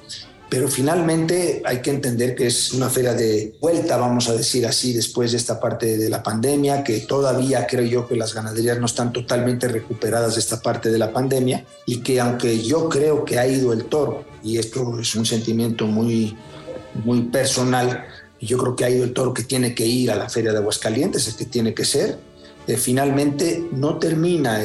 pero 0.49 0.69
finalmente 0.69 1.61
hay 1.65 1.81
que 1.81 1.89
entender 1.89 2.33
que 2.33 2.47
es 2.47 2.71
una 2.71 2.89
feria 2.89 3.13
de 3.13 3.55
vuelta, 3.59 3.97
vamos 3.97 4.29
a 4.29 4.33
decir 4.33 4.65
así, 4.65 4.93
después 4.93 5.31
de 5.31 5.37
esta 5.37 5.59
parte 5.59 5.97
de 5.97 6.09
la 6.09 6.23
pandemia, 6.23 6.85
que 6.85 7.01
todavía 7.01 7.67
creo 7.67 7.83
yo 7.83 8.07
que 8.07 8.15
las 8.15 8.33
ganaderías 8.33 8.79
no 8.79 8.85
están 8.85 9.11
totalmente 9.11 9.67
recuperadas 9.67 10.35
de 10.35 10.39
esta 10.39 10.61
parte 10.61 10.89
de 10.89 10.97
la 10.97 11.11
pandemia 11.11 11.65
y 11.85 11.97
que 11.97 12.21
aunque 12.21 12.61
yo 12.61 12.87
creo 12.87 13.25
que 13.25 13.39
ha 13.39 13.47
ido 13.47 13.73
el 13.73 13.85
toro, 13.85 14.25
y 14.41 14.57
esto 14.57 14.97
es 14.99 15.15
un 15.15 15.25
sentimiento 15.25 15.85
muy, 15.85 16.37
muy 17.03 17.23
personal, 17.23 18.05
yo 18.39 18.57
creo 18.57 18.75
que 18.75 18.85
ha 18.85 18.89
ido 18.89 19.03
el 19.03 19.13
toro 19.13 19.33
que 19.33 19.43
tiene 19.43 19.75
que 19.75 19.85
ir 19.85 20.11
a 20.11 20.15
la 20.15 20.29
feria 20.29 20.53
de 20.53 20.59
Aguascalientes, 20.59 21.27
es 21.27 21.33
que 21.33 21.45
tiene 21.45 21.73
que 21.73 21.83
ser, 21.83 22.19
eh, 22.67 22.77
finalmente 22.77 23.69
no 23.71 23.97
termina 23.97 24.59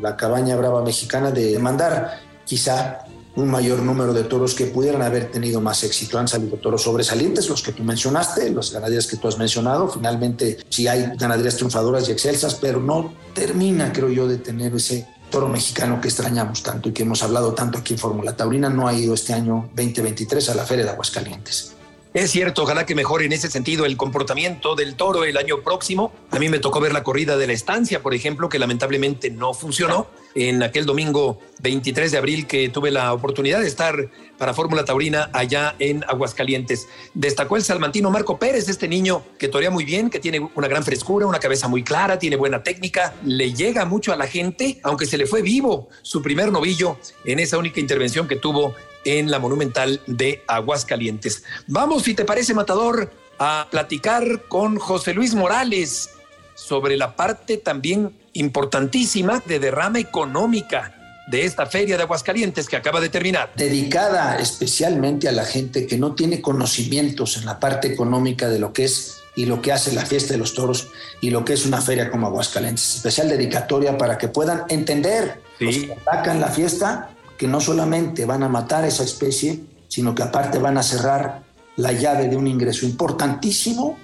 la 0.00 0.16
cabaña 0.16 0.56
brava 0.56 0.82
mexicana 0.82 1.30
de 1.30 1.58
mandar 1.58 2.20
quizá 2.44 3.04
un 3.38 3.50
mayor 3.50 3.80
número 3.82 4.12
de 4.12 4.24
toros 4.24 4.54
que 4.54 4.66
pudieran 4.66 5.02
haber 5.02 5.30
tenido 5.30 5.60
más 5.60 5.84
éxito. 5.84 6.18
Han 6.18 6.26
salido 6.26 6.56
toros 6.56 6.82
sobresalientes, 6.82 7.48
los 7.48 7.62
que 7.62 7.72
tú 7.72 7.84
mencionaste, 7.84 8.50
los 8.50 8.72
ganaderías 8.72 9.06
que 9.06 9.16
tú 9.16 9.28
has 9.28 9.38
mencionado. 9.38 9.88
Finalmente, 9.88 10.58
sí 10.68 10.88
hay 10.88 11.12
ganaderías 11.16 11.56
triunfadoras 11.56 12.08
y 12.08 12.12
excelsas, 12.12 12.56
pero 12.56 12.80
no 12.80 13.14
termina, 13.34 13.92
creo 13.92 14.08
yo, 14.08 14.26
de 14.26 14.38
tener 14.38 14.74
ese 14.74 15.06
toro 15.30 15.48
mexicano 15.48 16.00
que 16.00 16.08
extrañamos 16.08 16.62
tanto 16.62 16.88
y 16.88 16.92
que 16.92 17.02
hemos 17.02 17.22
hablado 17.22 17.54
tanto 17.54 17.78
aquí 17.78 17.94
en 17.94 18.00
Fórmula 18.00 18.36
Taurina. 18.36 18.70
No 18.70 18.88
ha 18.88 18.94
ido 18.94 19.14
este 19.14 19.34
año 19.34 19.68
2023 19.76 20.48
a 20.50 20.54
la 20.54 20.64
Feria 20.64 20.84
de 20.84 20.90
Aguascalientes. 20.90 21.77
Es 22.14 22.30
cierto, 22.30 22.62
ojalá 22.62 22.86
que 22.86 22.94
mejore 22.94 23.26
en 23.26 23.32
ese 23.32 23.50
sentido 23.50 23.84
el 23.84 23.98
comportamiento 23.98 24.74
del 24.74 24.94
toro 24.94 25.24
el 25.24 25.36
año 25.36 25.60
próximo. 25.62 26.10
A 26.30 26.38
mí 26.38 26.48
me 26.48 26.58
tocó 26.58 26.80
ver 26.80 26.92
la 26.92 27.02
corrida 27.02 27.36
de 27.36 27.46
la 27.46 27.52
estancia, 27.52 28.02
por 28.02 28.14
ejemplo, 28.14 28.48
que 28.48 28.58
lamentablemente 28.58 29.30
no 29.30 29.52
funcionó. 29.52 30.06
En 30.34 30.62
aquel 30.62 30.86
domingo 30.86 31.38
23 31.60 32.12
de 32.12 32.18
abril 32.18 32.46
que 32.46 32.68
tuve 32.70 32.90
la 32.90 33.12
oportunidad 33.12 33.60
de 33.60 33.66
estar 33.66 34.08
para 34.38 34.54
Fórmula 34.54 34.84
Taurina 34.84 35.28
allá 35.32 35.74
en 35.78 36.04
Aguascalientes. 36.08 36.88
Destacó 37.12 37.56
el 37.56 37.62
salmantino 37.62 38.10
Marco 38.10 38.38
Pérez, 38.38 38.68
este 38.68 38.88
niño 38.88 39.22
que 39.38 39.48
torea 39.48 39.70
muy 39.70 39.84
bien, 39.84 40.08
que 40.08 40.20
tiene 40.20 40.48
una 40.54 40.68
gran 40.68 40.84
frescura, 40.84 41.26
una 41.26 41.40
cabeza 41.40 41.68
muy 41.68 41.82
clara, 41.82 42.18
tiene 42.18 42.36
buena 42.36 42.62
técnica, 42.62 43.14
le 43.24 43.52
llega 43.52 43.84
mucho 43.84 44.12
a 44.12 44.16
la 44.16 44.26
gente, 44.26 44.78
aunque 44.82 45.06
se 45.06 45.18
le 45.18 45.26
fue 45.26 45.42
vivo 45.42 45.88
su 46.02 46.22
primer 46.22 46.52
novillo 46.52 46.98
en 47.24 47.40
esa 47.40 47.58
única 47.58 47.80
intervención 47.80 48.28
que 48.28 48.36
tuvo 48.36 48.74
en 49.04 49.30
la 49.30 49.38
Monumental 49.38 50.00
de 50.06 50.42
Aguascalientes. 50.46 51.44
Vamos, 51.66 52.02
si 52.04 52.14
te 52.14 52.24
parece, 52.24 52.54
Matador, 52.54 53.10
a 53.38 53.68
platicar 53.70 54.44
con 54.48 54.78
José 54.78 55.14
Luis 55.14 55.34
Morales 55.34 56.10
sobre 56.54 56.96
la 56.96 57.14
parte 57.14 57.56
también 57.56 58.16
importantísima 58.32 59.42
de 59.46 59.58
derrama 59.60 59.98
económica 59.98 60.94
de 61.28 61.44
esta 61.44 61.66
feria 61.66 61.96
de 61.96 62.02
Aguascalientes 62.02 62.68
que 62.68 62.76
acaba 62.76 63.00
de 63.00 63.10
terminar. 63.10 63.52
Dedicada 63.54 64.38
especialmente 64.38 65.28
a 65.28 65.32
la 65.32 65.44
gente 65.44 65.86
que 65.86 65.98
no 65.98 66.14
tiene 66.14 66.40
conocimientos 66.40 67.36
en 67.36 67.44
la 67.44 67.60
parte 67.60 67.88
económica 67.88 68.48
de 68.48 68.58
lo 68.58 68.72
que 68.72 68.84
es 68.84 69.18
y 69.36 69.44
lo 69.44 69.62
que 69.62 69.72
hace 69.72 69.92
la 69.92 70.04
fiesta 70.04 70.32
de 70.32 70.38
los 70.38 70.54
toros 70.54 70.88
y 71.20 71.30
lo 71.30 71.44
que 71.44 71.52
es 71.52 71.64
una 71.64 71.80
feria 71.80 72.10
como 72.10 72.26
Aguascalientes. 72.26 72.96
Especial 72.96 73.28
dedicatoria 73.28 73.96
para 73.96 74.18
que 74.18 74.28
puedan 74.28 74.64
entender 74.68 75.40
los 75.60 75.76
que 75.76 75.92
atacan 75.92 76.40
la 76.40 76.48
fiesta 76.48 77.10
que 77.38 77.48
no 77.48 77.60
solamente 77.60 78.26
van 78.26 78.42
a 78.42 78.48
matar 78.48 78.84
esa 78.84 79.04
especie, 79.04 79.60
sino 79.88 80.14
que 80.14 80.22
aparte 80.22 80.58
van 80.58 80.76
a 80.76 80.82
cerrar 80.82 81.44
la 81.76 81.92
llave 81.92 82.28
de 82.28 82.36
un 82.36 82.46
ingreso 82.46 82.84
importantísimo 82.84 83.96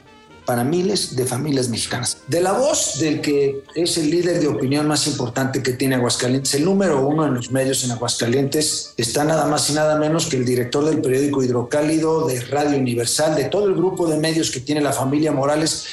para 0.45 0.63
miles 0.63 1.17
de 1.17 1.25
familias 1.25 1.69
mexicanas. 1.69 2.19
De 2.29 2.41
la 2.41 2.53
voz 2.53 2.99
del 3.01 3.21
que 3.21 3.63
es 3.75 3.97
el 3.97 4.11
líder 4.11 4.41
de 4.41 4.49
opinión 4.49 4.87
más 4.87 5.07
importante 5.07 5.63
que 5.63 5.73
tiene 5.73 5.95
Aguascalientes, 5.95 6.55
el 6.55 6.65
número 6.65 7.07
uno 7.07 7.27
en 7.27 7.35
los 7.35 7.51
medios 7.51 7.83
en 7.85 7.93
Aguascalientes, 7.93 8.95
está 8.97 9.25
nada 9.25 9.47
más 9.47 9.71
y 9.71 9.73
nada 9.73 9.99
menos 9.99 10.27
que 10.27 10.37
el 10.37 10.45
director 10.45 10.85
del 10.85 11.01
periódico 11.01 11.43
Hidrocálido, 11.43 12.27
de 12.27 12.41
Radio 12.43 12.79
Universal, 12.79 13.35
de 13.35 13.45
todo 13.45 13.67
el 13.67 13.75
grupo 13.75 14.07
de 14.07 14.19
medios 14.19 14.51
que 14.51 14.61
tiene 14.61 14.81
la 14.81 14.93
familia 14.93 15.33
Morales. 15.33 15.87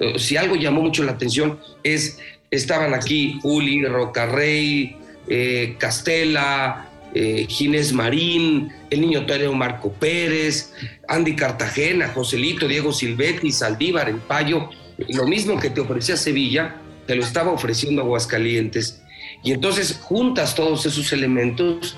Eh, 0.00 0.18
si 0.18 0.36
algo 0.36 0.56
llamó 0.56 0.80
mucho 0.80 1.04
la 1.04 1.12
atención 1.12 1.60
es, 1.82 2.16
estaban 2.50 2.94
aquí 2.94 3.38
Uli, 3.42 3.84
Rocarrey, 3.84 4.99
eh, 5.30 5.76
Castela, 5.78 6.90
eh, 7.14 7.46
Ginés 7.48 7.92
Marín, 7.92 8.72
el 8.90 9.00
niño 9.00 9.24
torero 9.24 9.54
Marco 9.54 9.92
Pérez, 9.92 10.74
Andy 11.08 11.34
Cartagena, 11.36 12.08
Joselito, 12.08 12.68
Diego 12.68 12.92
Silvetti, 12.92 13.52
Saldívar, 13.52 14.08
El 14.08 14.16
Payo, 14.16 14.68
lo 15.08 15.26
mismo 15.26 15.58
que 15.58 15.70
te 15.70 15.80
ofrecía 15.80 16.16
Sevilla, 16.16 16.76
te 17.06 17.14
lo 17.14 17.22
estaba 17.22 17.52
ofreciendo 17.52 18.02
Aguascalientes. 18.02 19.02
Y 19.42 19.52
entonces 19.52 19.98
juntas 20.02 20.54
todos 20.54 20.84
esos 20.84 21.12
elementos, 21.12 21.96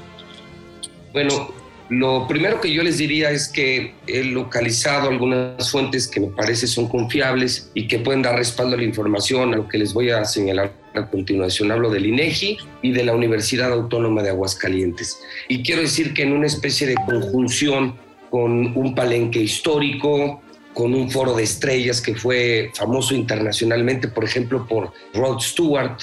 bueno, 1.13 1.55
Lo 1.89 2.27
primero 2.27 2.61
que 2.61 2.73
yo 2.73 2.83
les 2.83 2.99
diría 2.99 3.31
es 3.31 3.49
que 3.49 3.95
he 4.07 4.25
localizado 4.25 5.11
algunas 5.11 5.71
fuentes 5.71 6.09
que 6.09 6.21
me 6.21 6.29
parece 6.29 6.67
son 6.67 6.89
confiables 6.89 7.71
y 7.75 7.87
que 7.87 7.99
pueden 7.99 8.23
dar 8.23 8.37
respaldo 8.37 8.75
a 8.75 8.79
la 8.79 8.85
información, 8.85 9.53
a 9.53 9.59
lo 9.59 9.69
que 9.69 9.79
les 9.79 9.93
voy 9.93 10.11
a 10.11 10.25
señalar 10.25 10.73
a 10.95 11.07
continuación. 11.09 11.71
Hablo 11.71 11.91
del 11.91 12.07
INEGI 12.07 12.59
y 12.83 12.93
de 12.93 13.05
la 13.05 13.15
Universidad 13.15 13.73
Autónoma 13.73 14.23
de 14.23 14.31
Aguascalientes. 14.31 15.21
Y 15.49 15.63
quiero 15.63 15.83
decir 15.83 16.15
que 16.15 16.23
en 16.23 16.33
una 16.33 16.47
especie 16.47 16.87
de 16.87 16.95
conjunción 16.95 17.97
con 18.31 18.77
un 18.77 18.95
palenque 18.95 19.41
histórico, 19.41 20.41
con 20.73 20.95
un 20.95 21.11
foro 21.11 21.35
de 21.35 21.43
estrellas 21.43 22.01
que 22.01 22.15
fue 22.15 22.71
famoso 22.75 23.15
internacionalmente, 23.15 24.09
por 24.09 24.25
ejemplo, 24.25 24.67
por 24.67 24.93
Rod 25.13 25.41
Stewart, 25.41 25.99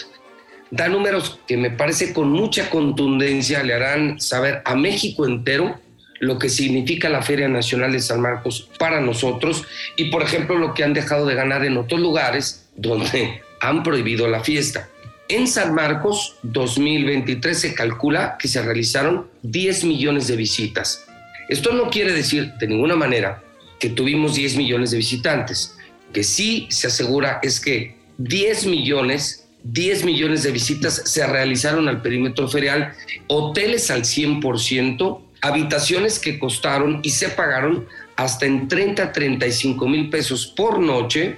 da 0.71 0.87
números 0.87 1.39
que 1.47 1.57
me 1.57 1.71
parece 1.71 2.13
con 2.13 2.29
mucha 2.31 2.69
contundencia 2.69 3.63
le 3.63 3.73
harán 3.73 4.19
saber 4.19 4.61
a 4.65 4.75
México 4.75 5.25
entero 5.25 5.79
lo 6.19 6.37
que 6.37 6.49
significa 6.49 7.09
la 7.09 7.21
Feria 7.21 7.47
Nacional 7.47 7.93
de 7.93 8.01
San 8.01 8.21
Marcos 8.21 8.69
para 8.77 8.99
nosotros 9.01 9.63
y, 9.95 10.05
por 10.11 10.21
ejemplo, 10.21 10.57
lo 10.57 10.73
que 10.73 10.83
han 10.83 10.93
dejado 10.93 11.25
de 11.25 11.35
ganar 11.35 11.65
en 11.65 11.77
otros 11.77 11.99
lugares 11.99 12.67
donde 12.75 13.41
han 13.61 13.83
prohibido 13.83 14.27
la 14.27 14.43
fiesta. 14.43 14.89
En 15.29 15.47
San 15.47 15.73
Marcos 15.73 16.35
2023 16.43 17.57
se 17.57 17.73
calcula 17.73 18.35
que 18.39 18.47
se 18.47 18.61
realizaron 18.61 19.27
10 19.43 19.85
millones 19.85 20.27
de 20.27 20.35
visitas. 20.35 21.05
Esto 21.49 21.71
no 21.71 21.89
quiere 21.89 22.13
decir 22.13 22.53
de 22.59 22.67
ninguna 22.67 22.95
manera 22.95 23.41
que 23.79 23.89
tuvimos 23.89 24.35
10 24.35 24.57
millones 24.57 24.91
de 24.91 24.97
visitantes. 24.97 25.75
Que 26.13 26.23
sí 26.23 26.67
se 26.71 26.87
asegura 26.87 27.39
es 27.43 27.59
que 27.59 27.95
10 28.17 28.65
millones 28.65 29.47
10 29.63 30.05
millones 30.05 30.43
de 30.43 30.51
visitas 30.51 31.01
se 31.05 31.25
realizaron 31.27 31.87
al 31.87 32.01
perímetro 32.01 32.47
ferial, 32.47 32.93
hoteles 33.27 33.91
al 33.91 34.03
100%, 34.03 35.21
habitaciones 35.41 36.19
que 36.19 36.39
costaron 36.39 36.99
y 37.03 37.11
se 37.11 37.29
pagaron 37.29 37.87
hasta 38.15 38.45
en 38.45 38.67
30, 38.67 39.11
35 39.11 39.87
mil 39.87 40.09
pesos 40.09 40.47
por 40.47 40.79
noche 40.79 41.37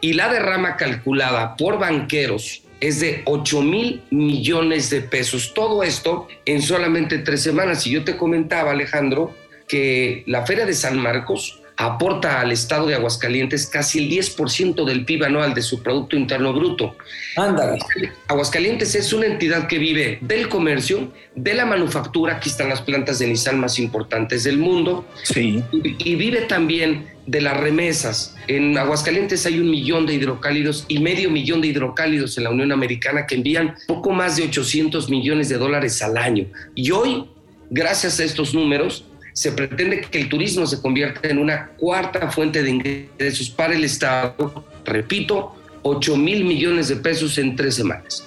y 0.00 0.14
la 0.14 0.32
derrama 0.32 0.76
calculada 0.76 1.56
por 1.56 1.78
banqueros 1.78 2.62
es 2.80 3.00
de 3.00 3.22
8 3.24 3.62
mil 3.62 4.02
millones 4.10 4.90
de 4.90 5.00
pesos. 5.00 5.52
Todo 5.54 5.82
esto 5.82 6.28
en 6.44 6.62
solamente 6.62 7.18
tres 7.18 7.42
semanas. 7.42 7.86
Y 7.86 7.90
yo 7.90 8.04
te 8.04 8.16
comentaba, 8.16 8.70
Alejandro, 8.70 9.34
que 9.66 10.22
la 10.26 10.46
Feria 10.46 10.64
de 10.64 10.74
San 10.74 10.98
Marcos 10.98 11.60
aporta 11.80 12.40
al 12.40 12.50
Estado 12.50 12.88
de 12.88 12.96
Aguascalientes 12.96 13.66
casi 13.66 14.00
el 14.00 14.10
10% 14.10 14.84
del 14.84 15.04
PIB 15.04 15.24
anual 15.26 15.54
de 15.54 15.62
su 15.62 15.80
Producto 15.80 16.16
Interno 16.16 16.52
Bruto. 16.52 16.96
Ándale. 17.36 17.78
Aguascalientes 18.26 18.96
es 18.96 19.12
una 19.12 19.26
entidad 19.26 19.68
que 19.68 19.78
vive 19.78 20.18
del 20.20 20.48
comercio, 20.48 21.12
de 21.36 21.54
la 21.54 21.64
manufactura, 21.64 22.34
aquí 22.34 22.48
están 22.48 22.68
las 22.68 22.82
plantas 22.82 23.20
de 23.20 23.28
Nissan 23.28 23.60
más 23.60 23.78
importantes 23.78 24.42
del 24.42 24.58
mundo, 24.58 25.06
Sí. 25.22 25.62
y, 25.72 26.10
y 26.10 26.16
vive 26.16 26.42
también 26.42 27.06
de 27.26 27.42
las 27.42 27.56
remesas. 27.56 28.34
En 28.48 28.76
Aguascalientes 28.76 29.46
hay 29.46 29.60
un 29.60 29.70
millón 29.70 30.04
de 30.04 30.14
hidrocálidos 30.14 30.84
y 30.88 30.98
medio 30.98 31.30
millón 31.30 31.60
de 31.60 31.68
hidrocálidos 31.68 32.36
en 32.38 32.44
la 32.44 32.50
Unión 32.50 32.72
Americana 32.72 33.24
que 33.24 33.36
envían 33.36 33.76
poco 33.86 34.10
más 34.10 34.34
de 34.36 34.42
800 34.42 35.08
millones 35.10 35.48
de 35.48 35.58
dólares 35.58 36.02
al 36.02 36.16
año. 36.16 36.46
Y 36.74 36.90
hoy, 36.90 37.26
gracias 37.70 38.18
a 38.18 38.24
estos 38.24 38.52
números, 38.52 39.04
se 39.38 39.52
pretende 39.52 40.00
que 40.00 40.20
el 40.20 40.28
turismo 40.28 40.66
se 40.66 40.80
convierta 40.80 41.28
en 41.28 41.38
una 41.38 41.68
cuarta 41.76 42.28
fuente 42.28 42.60
de 42.60 42.70
ingresos 42.70 43.48
para 43.50 43.72
el 43.72 43.84
Estado. 43.84 44.64
Repito, 44.84 45.54
8 45.82 46.16
mil 46.16 46.44
millones 46.44 46.88
de 46.88 46.96
pesos 46.96 47.38
en 47.38 47.54
tres 47.54 47.76
semanas. 47.76 48.24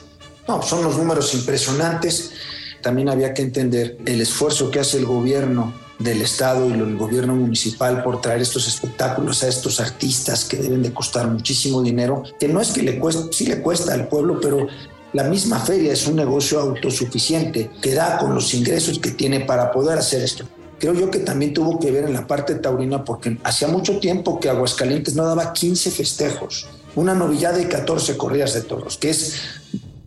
No, 0.48 0.62
son 0.62 0.86
los 0.86 0.98
números 0.98 1.34
impresionantes. 1.34 2.32
También 2.82 3.10
había 3.10 3.34
que 3.34 3.42
entender 3.42 3.98
el 4.06 4.22
esfuerzo 4.22 4.72
que 4.72 4.80
hace 4.80 5.00
el 5.00 5.06
gobierno 5.06 5.74
del 6.00 6.22
estado 6.22 6.70
y 6.70 6.72
el 6.72 6.96
gobierno 6.96 7.36
municipal 7.36 8.04
por 8.04 8.22
traer 8.22 8.42
estos 8.42 8.66
espectáculos 8.70 9.44
a 9.44 9.50
estos 9.50 9.82
artistas 9.82 10.46
que 10.46 10.58
deben 10.58 10.82
de 10.82 10.94
costar 10.94 11.28
muchísimo 11.28 11.84
dinero, 11.84 12.24
que 12.40 12.48
no 12.48 12.62
es 12.62 12.70
que 12.70 12.84
le 12.84 12.98
cueste, 12.98 13.34
sí 13.34 13.48
le 13.48 13.60
cuesta 13.60 13.94
al 13.94 14.08
pueblo, 14.08 14.40
pero 14.42 14.66
la 15.12 15.26
misma 15.26 15.60
feria 15.60 15.92
es 15.92 16.08
un 16.08 16.16
negocio 16.16 16.62
autosuficiente 16.62 17.70
que 17.82 17.94
da 17.94 18.18
con 18.18 18.34
los 18.34 18.54
ingresos 18.54 18.98
que 18.98 19.12
tiene 19.12 19.42
para 19.42 19.74
poder 19.74 20.00
hacer 20.00 20.22
esto. 20.22 20.46
Creo 20.82 20.96
yo 20.96 21.12
que 21.12 21.20
también 21.20 21.54
tuvo 21.54 21.80
que 21.80 21.92
ver 21.92 22.06
en 22.06 22.14
la 22.14 22.26
parte 22.26 22.56
taurina 22.56 23.06
porque 23.06 23.38
hacía 23.44 23.68
mucho 23.68 24.00
tiempo 24.00 24.40
que 24.40 24.50
Aguascalientes 24.50 25.14
no 25.14 25.24
daba 25.24 25.54
15 25.54 25.92
festejos, 25.92 26.68
una 26.96 27.14
novillada 27.14 27.62
y 27.62 27.66
14 27.66 28.18
corridas 28.18 28.56
de 28.56 28.64
toros, 28.64 28.98
que 28.98 29.12
es 29.12 29.44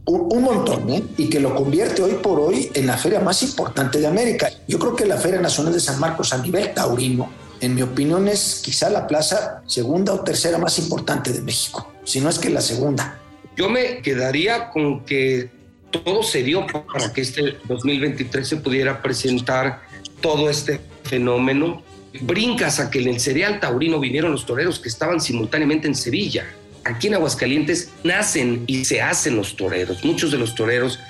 un, 0.05 0.27
un 0.33 0.43
montón, 0.43 0.91
¿eh? 0.91 1.05
y 1.17 1.31
que 1.31 1.39
lo 1.39 1.55
convierte 1.55 2.03
hoy 2.03 2.15
por 2.15 2.41
hoy 2.41 2.73
en 2.75 2.89
la 2.89 2.99
feria 2.99 3.21
más 3.21 3.45
importante 3.45 4.01
de 4.01 4.09
América. 4.09 4.51
Yo 4.67 4.81
creo 4.81 4.97
que 4.97 5.07
la 5.07 5.17
Feria 5.17 5.41
Nacional 5.41 5.73
de 5.73 5.79
San 5.79 6.01
Marcos 6.01 6.33
a 6.33 6.39
nivel 6.39 6.75
taurino, 6.75 7.31
en 7.61 7.77
mi 7.77 7.83
opinión, 7.83 8.27
es 8.27 8.61
quizá 8.61 8.91
la 8.91 9.07
plaza 9.07 9.63
segunda 9.69 10.13
o 10.13 10.25
tercera 10.25 10.59
más 10.59 10.77
importante 10.81 11.33
de 11.33 11.41
México, 11.41 11.89
si 12.03 12.21
no 12.21 12.29
es 12.29 12.41
que 12.41 12.51
la 12.51 12.61
segunda. 12.61 13.21
Yo 13.57 13.69
me 13.69 14.03
quedaría 14.03 14.71
con 14.71 15.05
que 15.05 15.53
todo 15.93 16.25
se 16.25 16.43
dio 16.43 16.67
para 16.67 17.13
que 17.13 17.21
este 17.21 17.59
2023 17.69 18.49
se 18.49 18.57
pudiera 18.57 19.01
presentar 19.01 19.94
todo 20.21 20.51
este 20.51 20.81
fenómeno. 21.05 21.83
Brincas 22.21 22.81
a 22.81 22.91
que 22.91 23.01
en 23.01 23.09
el 23.09 23.21
cereal 23.21 23.61
taurino 23.61 23.99
vinieron 23.99 24.33
los 24.33 24.47
toreros 24.47 24.79
que 24.79 24.89
estaban 24.89 25.21
simultáneamente 25.21 25.89
en 25.89 25.95
Sevilla. 25.95 26.47
Aquí 26.85 27.09
en 27.09 27.15
Aguascalientes 27.15 27.91
nacen 28.05 28.65
y 28.67 28.85
se 28.85 29.01
hacen 29.01 29.37
los 29.37 29.57
toreros. 29.57 30.05
Muchos 30.05 30.31
de 30.31 30.39
los 30.39 30.55
toreros 30.55 31.01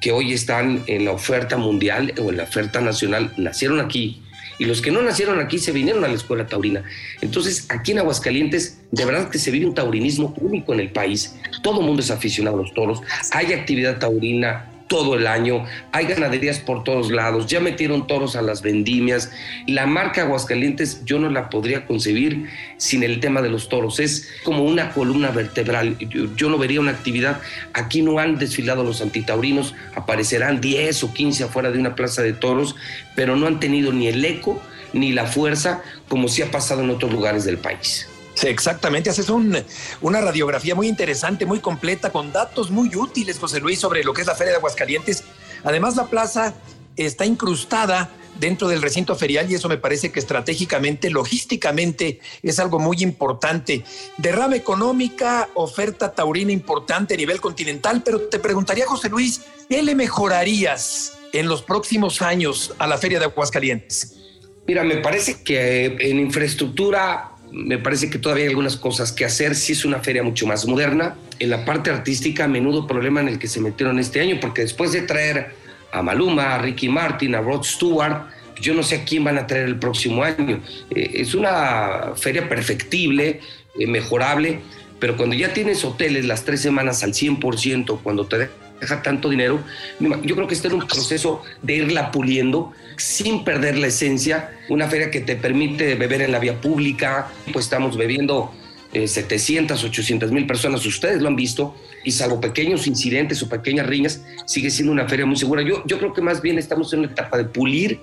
que 0.00 0.12
hoy 0.12 0.32
están 0.32 0.84
en 0.86 1.04
la 1.04 1.12
oferta 1.12 1.56
mundial 1.56 2.12
o 2.18 2.30
en 2.30 2.36
la 2.36 2.44
oferta 2.44 2.80
nacional 2.80 3.32
nacieron 3.36 3.80
aquí 3.80 4.22
y 4.58 4.64
los 4.64 4.80
que 4.80 4.90
no 4.90 5.02
nacieron 5.02 5.40
aquí 5.40 5.58
se 5.58 5.72
vinieron 5.72 6.04
a 6.04 6.08
la 6.08 6.14
escuela 6.14 6.46
taurina. 6.46 6.84
Entonces, 7.20 7.66
aquí 7.68 7.92
en 7.92 7.98
Aguascalientes, 7.98 8.80
de 8.90 9.04
verdad 9.04 9.28
que 9.28 9.38
se 9.38 9.50
vive 9.50 9.66
un 9.66 9.74
taurinismo 9.74 10.34
único 10.40 10.72
en 10.72 10.78
el 10.78 10.90
país. 10.90 11.34
Todo 11.62 11.80
el 11.80 11.86
mundo 11.86 12.00
es 12.00 12.10
aficionado 12.12 12.58
a 12.58 12.62
los 12.62 12.74
toros. 12.74 13.00
Hay 13.32 13.52
actividad 13.52 13.98
taurina 13.98 14.70
todo 14.92 15.14
el 15.14 15.26
año, 15.26 15.64
hay 15.90 16.04
ganaderías 16.04 16.58
por 16.58 16.84
todos 16.84 17.10
lados, 17.10 17.46
ya 17.46 17.60
metieron 17.60 18.06
toros 18.06 18.36
a 18.36 18.42
las 18.42 18.60
vendimias. 18.60 19.32
La 19.66 19.86
marca 19.86 20.20
Aguascalientes 20.20 21.02
yo 21.06 21.18
no 21.18 21.30
la 21.30 21.48
podría 21.48 21.86
concebir 21.86 22.50
sin 22.76 23.02
el 23.02 23.18
tema 23.18 23.40
de 23.40 23.48
los 23.48 23.70
toros. 23.70 24.00
Es 24.00 24.28
como 24.44 24.64
una 24.64 24.90
columna 24.90 25.30
vertebral. 25.30 25.96
Yo, 26.36 26.50
no 26.50 26.58
vería 26.58 26.78
una 26.78 26.90
actividad. 26.90 27.40
Aquí 27.72 28.02
no 28.02 28.18
han 28.18 28.38
desfilado 28.38 28.84
los 28.84 29.00
antitaurinos, 29.00 29.74
aparecerán 29.94 30.60
10 30.60 31.04
o 31.04 31.14
15 31.14 31.44
afuera 31.44 31.70
de 31.70 31.78
una 31.78 31.94
plaza 31.94 32.20
de 32.20 32.34
toros, 32.34 32.76
pero 33.16 33.34
no 33.34 33.46
han 33.46 33.60
tenido 33.60 33.94
ni 33.94 34.08
el 34.08 34.22
eco 34.22 34.62
ni 34.92 35.12
la 35.12 35.24
fuerza 35.24 35.82
como 36.06 36.28
sí 36.28 36.42
ha 36.42 36.50
pasado 36.50 36.82
en 36.82 36.90
otros 36.90 37.10
lugares 37.10 37.44
del 37.46 37.56
país. 37.56 38.11
Sí, 38.34 38.48
exactamente, 38.48 39.10
haces 39.10 39.28
un, 39.28 39.56
una 40.00 40.20
radiografía 40.20 40.74
muy 40.74 40.88
interesante, 40.88 41.44
muy 41.44 41.60
completa, 41.60 42.10
con 42.10 42.32
datos 42.32 42.70
muy 42.70 42.94
útiles, 42.96 43.38
José 43.38 43.60
Luis, 43.60 43.78
sobre 43.78 44.02
lo 44.04 44.12
que 44.12 44.22
es 44.22 44.26
la 44.26 44.34
Feria 44.34 44.52
de 44.52 44.58
Aguascalientes. 44.58 45.24
Además, 45.64 45.96
la 45.96 46.06
plaza 46.06 46.54
está 46.96 47.26
incrustada 47.26 48.10
dentro 48.38 48.68
del 48.68 48.82
recinto 48.82 49.14
ferial 49.14 49.50
y 49.50 49.54
eso 49.54 49.68
me 49.68 49.76
parece 49.76 50.10
que 50.10 50.18
estratégicamente, 50.18 51.10
logísticamente, 51.10 52.20
es 52.42 52.58
algo 52.58 52.78
muy 52.78 53.02
importante. 53.02 53.84
Derrama 54.16 54.56
económica, 54.56 55.48
oferta 55.54 56.12
taurina 56.12 56.52
importante 56.52 57.14
a 57.14 57.16
nivel 57.16 57.40
continental, 57.40 58.02
pero 58.04 58.22
te 58.22 58.38
preguntaría, 58.38 58.86
José 58.86 59.08
Luis, 59.08 59.42
¿qué 59.68 59.82
le 59.82 59.94
mejorarías 59.94 61.18
en 61.32 61.48
los 61.48 61.62
próximos 61.62 62.22
años 62.22 62.74
a 62.78 62.86
la 62.86 62.98
Feria 62.98 63.18
de 63.18 63.26
Aguascalientes? 63.26 64.18
Mira, 64.66 64.84
me 64.84 64.96
parece 64.98 65.42
que 65.42 65.96
en 66.00 66.20
infraestructura 66.20 67.31
me 67.52 67.78
parece 67.78 68.08
que 68.08 68.18
todavía 68.18 68.44
hay 68.44 68.50
algunas 68.50 68.76
cosas 68.76 69.12
que 69.12 69.24
hacer. 69.24 69.54
Sí 69.54 69.72
es 69.72 69.84
una 69.84 70.00
feria 70.00 70.22
mucho 70.22 70.46
más 70.46 70.66
moderna. 70.66 71.14
En 71.38 71.50
la 71.50 71.64
parte 71.64 71.90
artística, 71.90 72.44
a 72.44 72.48
menudo 72.48 72.86
problema 72.86 73.20
en 73.20 73.28
el 73.28 73.38
que 73.38 73.46
se 73.46 73.60
metieron 73.60 73.98
este 73.98 74.20
año, 74.20 74.38
porque 74.40 74.62
después 74.62 74.92
de 74.92 75.02
traer 75.02 75.54
a 75.92 76.02
Maluma, 76.02 76.54
a 76.54 76.58
Ricky 76.58 76.88
Martin, 76.88 77.34
a 77.34 77.40
Rod 77.40 77.62
Stewart, 77.64 78.26
yo 78.60 78.74
no 78.74 78.82
sé 78.82 78.96
a 78.96 79.04
quién 79.04 79.24
van 79.24 79.38
a 79.38 79.46
traer 79.46 79.66
el 79.66 79.78
próximo 79.78 80.22
año. 80.22 80.60
Eh, 80.94 81.10
es 81.14 81.34
una 81.34 82.12
feria 82.16 82.48
perfectible, 82.48 83.40
eh, 83.78 83.86
mejorable, 83.86 84.60
pero 84.98 85.16
cuando 85.16 85.36
ya 85.36 85.52
tienes 85.52 85.84
hoteles 85.84 86.24
las 86.24 86.44
tres 86.44 86.60
semanas 86.60 87.02
al 87.02 87.12
100%, 87.12 88.00
cuando 88.02 88.26
te 88.26 88.48
deja 88.80 89.02
tanto 89.02 89.28
dinero, 89.28 89.60
yo 90.00 90.34
creo 90.34 90.46
que 90.46 90.54
está 90.54 90.68
en 90.68 90.74
un 90.74 90.86
proceso 90.86 91.42
de 91.60 91.74
irla 91.74 92.10
puliendo 92.10 92.72
sin 92.96 93.44
perder 93.44 93.78
la 93.78 93.88
esencia. 93.88 94.50
Una 94.68 94.88
feria 94.88 95.10
que 95.10 95.20
te 95.20 95.36
permite 95.36 95.94
beber 95.94 96.22
en 96.22 96.32
la 96.32 96.38
vía 96.38 96.60
pública, 96.60 97.30
pues 97.52 97.66
estamos 97.66 97.96
bebiendo 97.96 98.52
eh, 98.92 99.08
700, 99.08 99.82
800 99.84 100.30
mil 100.32 100.46
personas, 100.46 100.84
ustedes 100.84 101.22
lo 101.22 101.28
han 101.28 101.36
visto, 101.36 101.74
y 102.04 102.12
salvo 102.12 102.40
pequeños 102.40 102.86
incidentes 102.86 103.42
o 103.42 103.48
pequeñas 103.48 103.86
riñas, 103.86 104.22
sigue 104.44 104.70
siendo 104.70 104.92
una 104.92 105.08
feria 105.08 105.24
muy 105.24 105.36
segura. 105.36 105.62
Yo, 105.62 105.82
yo 105.86 105.98
creo 105.98 106.12
que 106.12 106.20
más 106.20 106.42
bien 106.42 106.58
estamos 106.58 106.92
en 106.92 107.00
una 107.00 107.08
etapa 107.08 107.38
de 107.38 107.44
pulir, 107.44 108.00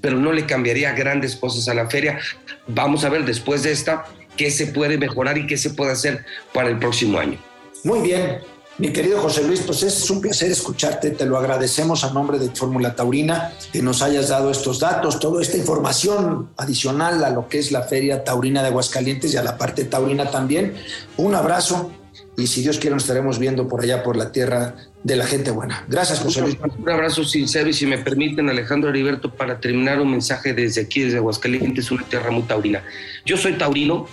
pero 0.00 0.18
no 0.18 0.32
le 0.32 0.44
cambiaría 0.44 0.92
grandes 0.92 1.36
cosas 1.36 1.68
a 1.68 1.74
la 1.74 1.88
feria. 1.88 2.18
Vamos 2.66 3.04
a 3.04 3.08
ver 3.08 3.24
después 3.24 3.62
de 3.62 3.70
esta 3.70 4.04
qué 4.36 4.50
se 4.50 4.66
puede 4.66 4.98
mejorar 4.98 5.38
y 5.38 5.46
qué 5.46 5.56
se 5.56 5.70
puede 5.70 5.92
hacer 5.92 6.24
para 6.52 6.68
el 6.68 6.78
próximo 6.78 7.18
año. 7.18 7.38
Muy 7.84 8.00
bien, 8.00 8.38
Mi 8.78 8.90
querido 8.90 9.20
José 9.20 9.46
Luis, 9.46 9.60
pues 9.60 9.82
es 9.82 10.10
un 10.10 10.20
placer 10.20 10.50
escucharte, 10.50 11.10
te 11.10 11.26
lo 11.26 11.36
agradecemos 11.36 12.04
a 12.04 12.12
nombre 12.12 12.38
de 12.38 12.48
Fórmula 12.50 12.94
Taurina, 12.94 13.52
que 13.70 13.82
nos 13.82 14.00
hayas 14.00 14.30
dado 14.30 14.50
estos 14.50 14.80
datos, 14.80 15.20
toda 15.20 15.42
esta 15.42 15.58
información 15.58 16.48
adicional 16.56 17.22
a 17.22 17.30
lo 17.30 17.48
que 17.48 17.58
es 17.58 17.70
la 17.70 17.82
Feria 17.82 18.24
Taurina 18.24 18.62
de 18.62 18.68
Aguascalientes 18.68 19.34
y 19.34 19.36
a 19.36 19.42
la 19.42 19.58
parte 19.58 19.84
taurina 19.84 20.30
también. 20.30 20.74
Un 21.18 21.34
abrazo 21.34 21.92
y 22.36 22.46
si 22.46 22.62
Dios 22.62 22.78
quiere 22.78 22.94
nos 22.94 23.04
estaremos 23.04 23.38
viendo 23.38 23.68
por 23.68 23.82
allá 23.82 24.02
por 24.02 24.16
la 24.16 24.32
tierra 24.32 24.74
de 25.02 25.16
la 25.16 25.26
gente 25.26 25.50
buena. 25.50 25.84
Gracias, 25.88 26.20
José 26.20 26.40
Luis. 26.40 26.56
Un 26.78 26.88
abrazo 26.88 27.24
sincero 27.24 27.68
y 27.68 27.74
si 27.74 27.84
me 27.84 27.98
permiten, 27.98 28.48
Alejandro 28.48 28.88
Heriberto, 28.88 29.34
para 29.34 29.60
terminar 29.60 30.00
un 30.00 30.10
mensaje 30.10 30.54
desde 30.54 30.80
aquí, 30.80 31.02
desde 31.02 31.18
Aguascalientes, 31.18 31.90
una 31.90 32.04
tierra 32.04 32.30
muy 32.30 32.44
taurina. 32.44 32.82
Yo 33.26 33.36
soy 33.36 33.52
taurino, 33.58 34.06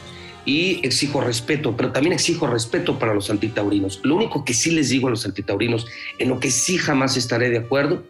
y 0.45 0.85
exijo 0.85 1.21
respeto, 1.21 1.75
pero 1.75 1.91
también 1.91 2.13
exijo 2.13 2.47
respeto 2.47 2.97
para 2.97 3.13
los 3.13 3.29
antitaurinos. 3.29 3.99
Lo 4.03 4.15
único 4.15 4.45
que 4.45 4.53
sí 4.53 4.71
les 4.71 4.89
digo 4.89 5.07
a 5.07 5.11
los 5.11 5.25
antitaurinos, 5.25 5.87
en 6.17 6.29
lo 6.29 6.39
que 6.39 6.51
sí 6.51 6.77
jamás 6.77 7.17
estaré 7.17 7.49
de 7.49 7.59
acuerdo, 7.59 8.03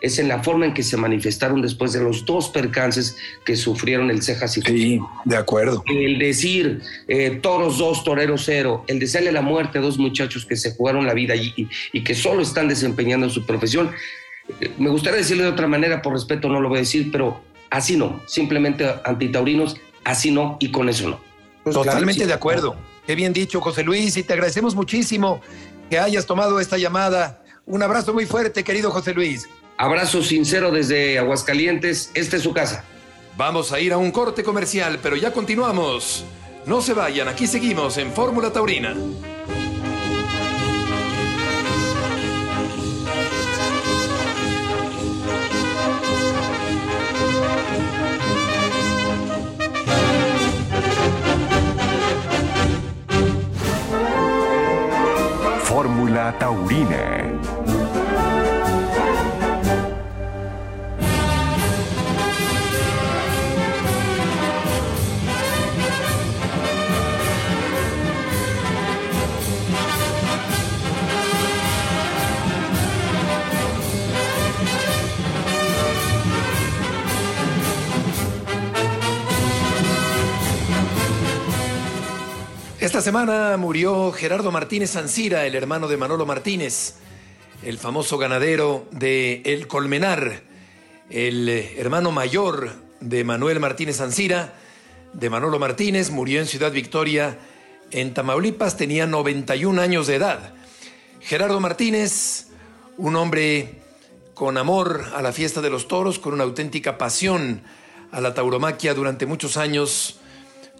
es 0.00 0.18
en 0.18 0.28
la 0.28 0.42
forma 0.42 0.66
en 0.66 0.74
que 0.74 0.82
se 0.82 0.96
manifestaron 0.96 1.62
después 1.62 1.92
de 1.92 2.02
los 2.02 2.24
dos 2.24 2.48
percances 2.48 3.16
que 3.44 3.56
sufrieron 3.56 4.10
el 4.10 4.22
Cejas 4.22 4.56
y 4.58 4.62
Sí, 4.62 5.00
de 5.24 5.36
acuerdo. 5.36 5.82
El 5.86 6.18
decir 6.18 6.82
eh, 7.08 7.38
toros 7.42 7.78
dos, 7.78 8.04
toreros 8.04 8.42
cero, 8.44 8.84
el 8.88 8.98
desearle 8.98 9.32
la 9.32 9.42
muerte 9.42 9.78
a 9.78 9.80
dos 9.80 9.98
muchachos 9.98 10.44
que 10.44 10.56
se 10.56 10.72
jugaron 10.72 11.06
la 11.06 11.14
vida 11.14 11.34
y, 11.34 11.68
y 11.92 12.04
que 12.04 12.14
solo 12.14 12.42
están 12.42 12.68
desempeñando 12.68 13.30
su 13.30 13.46
profesión. 13.46 13.90
Eh, 14.60 14.70
me 14.78 14.90
gustaría 14.90 15.18
decirlo 15.18 15.44
de 15.44 15.50
otra 15.50 15.66
manera, 15.66 16.02
por 16.02 16.12
respeto 16.12 16.48
no 16.48 16.60
lo 16.60 16.68
voy 16.68 16.78
a 16.78 16.80
decir, 16.80 17.10
pero 17.10 17.40
así 17.70 17.96
no, 17.96 18.20
simplemente 18.26 18.86
antitaurinos, 19.04 19.76
así 20.04 20.30
no 20.30 20.56
y 20.60 20.70
con 20.70 20.88
eso 20.88 21.08
no. 21.08 21.20
Pues 21.66 21.74
Totalmente 21.74 22.24
de 22.28 22.32
acuerdo. 22.32 22.76
Qué 23.08 23.16
bien 23.16 23.32
dicho, 23.32 23.60
José 23.60 23.82
Luis, 23.82 24.16
y 24.16 24.22
te 24.22 24.34
agradecemos 24.34 24.76
muchísimo 24.76 25.40
que 25.90 25.98
hayas 25.98 26.24
tomado 26.24 26.60
esta 26.60 26.78
llamada. 26.78 27.42
Un 27.66 27.82
abrazo 27.82 28.14
muy 28.14 28.24
fuerte, 28.24 28.62
querido 28.62 28.92
José 28.92 29.12
Luis. 29.14 29.48
Abrazo 29.76 30.22
sincero 30.22 30.70
desde 30.70 31.18
Aguascalientes. 31.18 32.12
Esta 32.14 32.36
es 32.36 32.44
su 32.44 32.52
casa. 32.52 32.84
Vamos 33.36 33.72
a 33.72 33.80
ir 33.80 33.92
a 33.92 33.98
un 33.98 34.12
corte 34.12 34.44
comercial, 34.44 35.00
pero 35.02 35.16
ya 35.16 35.32
continuamos. 35.32 36.24
No 36.66 36.80
se 36.80 36.94
vayan, 36.94 37.26
aquí 37.26 37.48
seguimos 37.48 37.98
en 37.98 38.12
Fórmula 38.12 38.52
Taurina. 38.52 38.94
Fórmula 55.76 56.32
Taurina. 56.38 57.65
Esta 82.96 83.10
semana 83.10 83.58
murió 83.58 84.10
Gerardo 84.10 84.50
Martínez 84.50 84.96
Ancira, 84.96 85.44
el 85.44 85.54
hermano 85.54 85.86
de 85.86 85.98
Manolo 85.98 86.24
Martínez, 86.24 86.94
el 87.62 87.76
famoso 87.76 88.16
ganadero 88.16 88.86
de 88.90 89.42
El 89.44 89.66
Colmenar, 89.66 90.40
el 91.10 91.46
hermano 91.76 92.10
mayor 92.10 92.70
de 93.00 93.22
Manuel 93.22 93.60
Martínez 93.60 94.00
Ancira, 94.00 94.54
de 95.12 95.28
Manolo 95.28 95.58
Martínez, 95.58 96.10
murió 96.10 96.40
en 96.40 96.46
Ciudad 96.46 96.72
Victoria, 96.72 97.38
en 97.90 98.14
Tamaulipas, 98.14 98.78
tenía 98.78 99.06
91 99.06 99.78
años 99.82 100.06
de 100.06 100.14
edad. 100.14 100.54
Gerardo 101.20 101.60
Martínez, 101.60 102.46
un 102.96 103.16
hombre 103.16 103.82
con 104.32 104.56
amor 104.56 105.04
a 105.14 105.20
la 105.20 105.32
fiesta 105.32 105.60
de 105.60 105.68
los 105.68 105.86
toros, 105.86 106.18
con 106.18 106.32
una 106.32 106.44
auténtica 106.44 106.96
pasión 106.96 107.60
a 108.10 108.22
la 108.22 108.32
tauromaquia 108.32 108.94
durante 108.94 109.26
muchos 109.26 109.58
años, 109.58 110.18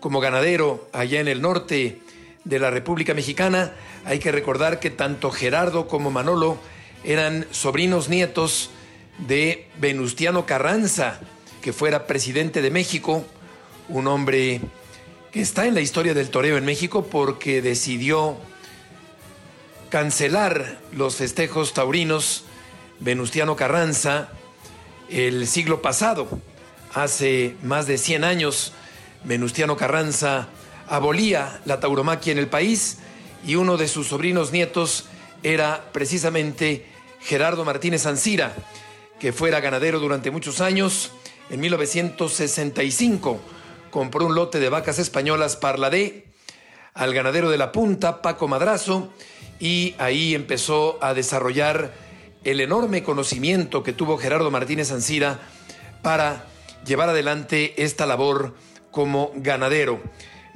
como 0.01 0.21
ganadero 0.21 0.89
allá 0.95 1.21
en 1.21 1.29
el 1.29 1.43
norte 1.43 2.06
de 2.47 2.59
la 2.61 2.71
República 2.71 3.13
Mexicana. 3.13 3.73
Hay 4.05 4.19
que 4.19 4.33
recordar 4.33 4.81
que 4.81 4.91
tanto 4.91 5.31
Gerardo 5.31 5.89
como 5.89 6.11
Manolo 6.11 6.59
eran 7.05 7.47
sobrinos 7.51 8.09
nietos 8.09 8.71
de 9.19 9.69
Venustiano 9.79 10.47
Carranza, 10.47 11.21
que 11.61 11.73
fuera 11.73 12.07
presidente 12.07 12.63
de 12.63 12.71
México, 12.71 13.25
un 13.89 14.07
hombre 14.07 14.61
que 15.33 15.41
está 15.41 15.67
en 15.67 15.75
la 15.75 15.81
historia 15.81 16.15
del 16.15 16.31
toreo 16.31 16.57
en 16.57 16.65
México 16.65 17.07
porque 17.11 17.61
decidió 17.63 18.37
cancelar 19.91 20.79
los 20.93 21.17
festejos 21.17 21.75
taurinos 21.75 22.45
Venustiano 23.01 23.57
Carranza 23.57 24.29
el 25.11 25.47
siglo 25.47 25.83
pasado, 25.83 26.29
hace 26.95 27.57
más 27.63 27.87
de 27.87 27.99
100 27.99 28.25
años, 28.25 28.73
Venustiano 29.25 29.77
Carranza 29.77 30.49
abolía 30.89 31.61
la 31.65 31.81
tauromaquia 31.81 32.33
en 32.33 32.39
el 32.39 32.49
país 32.49 32.99
y 33.47 33.57
uno 33.57 33.77
de 33.77 33.89
sus 33.89 34.09
sobrinos 34.09 34.53
nietos 34.53 35.07
era 35.43 35.85
precisamente 35.93 36.87
Gerardo 37.21 37.65
Martínez 37.65 38.07
Ancira, 38.07 38.55
que 39.21 39.33
fuera 39.33 39.61
ganadero 39.61 40.01
durante 40.01 40.31
muchos 40.31 40.61
años. 40.61 41.13
En 41.51 41.61
1965 41.61 43.41
compró 43.91 44.27
un 44.27 44.35
lote 44.35 44.59
de 44.59 44.69
vacas 44.69 44.99
españolas 44.99 45.57
Parladé 45.57 46.27
al 46.95 47.13
ganadero 47.15 47.51
de 47.51 47.59
la 47.59 47.73
Punta, 47.73 48.23
Paco 48.23 48.49
Madrazo, 48.49 49.13
y 49.61 49.95
ahí 49.99 50.35
empezó 50.35 50.99
a 51.03 51.15
desarrollar 51.15 51.93
el 52.45 52.61
enorme 52.61 53.03
conocimiento 53.03 53.83
que 53.83 53.93
tuvo 53.93 54.19
Gerardo 54.19 54.51
Martínez 54.51 54.93
Ancira 54.93 55.41
para 56.03 56.47
llevar 56.87 57.11
adelante 57.11 57.83
esta 57.83 58.07
labor 58.07 58.55
como 58.91 59.33
ganadero. 59.37 60.01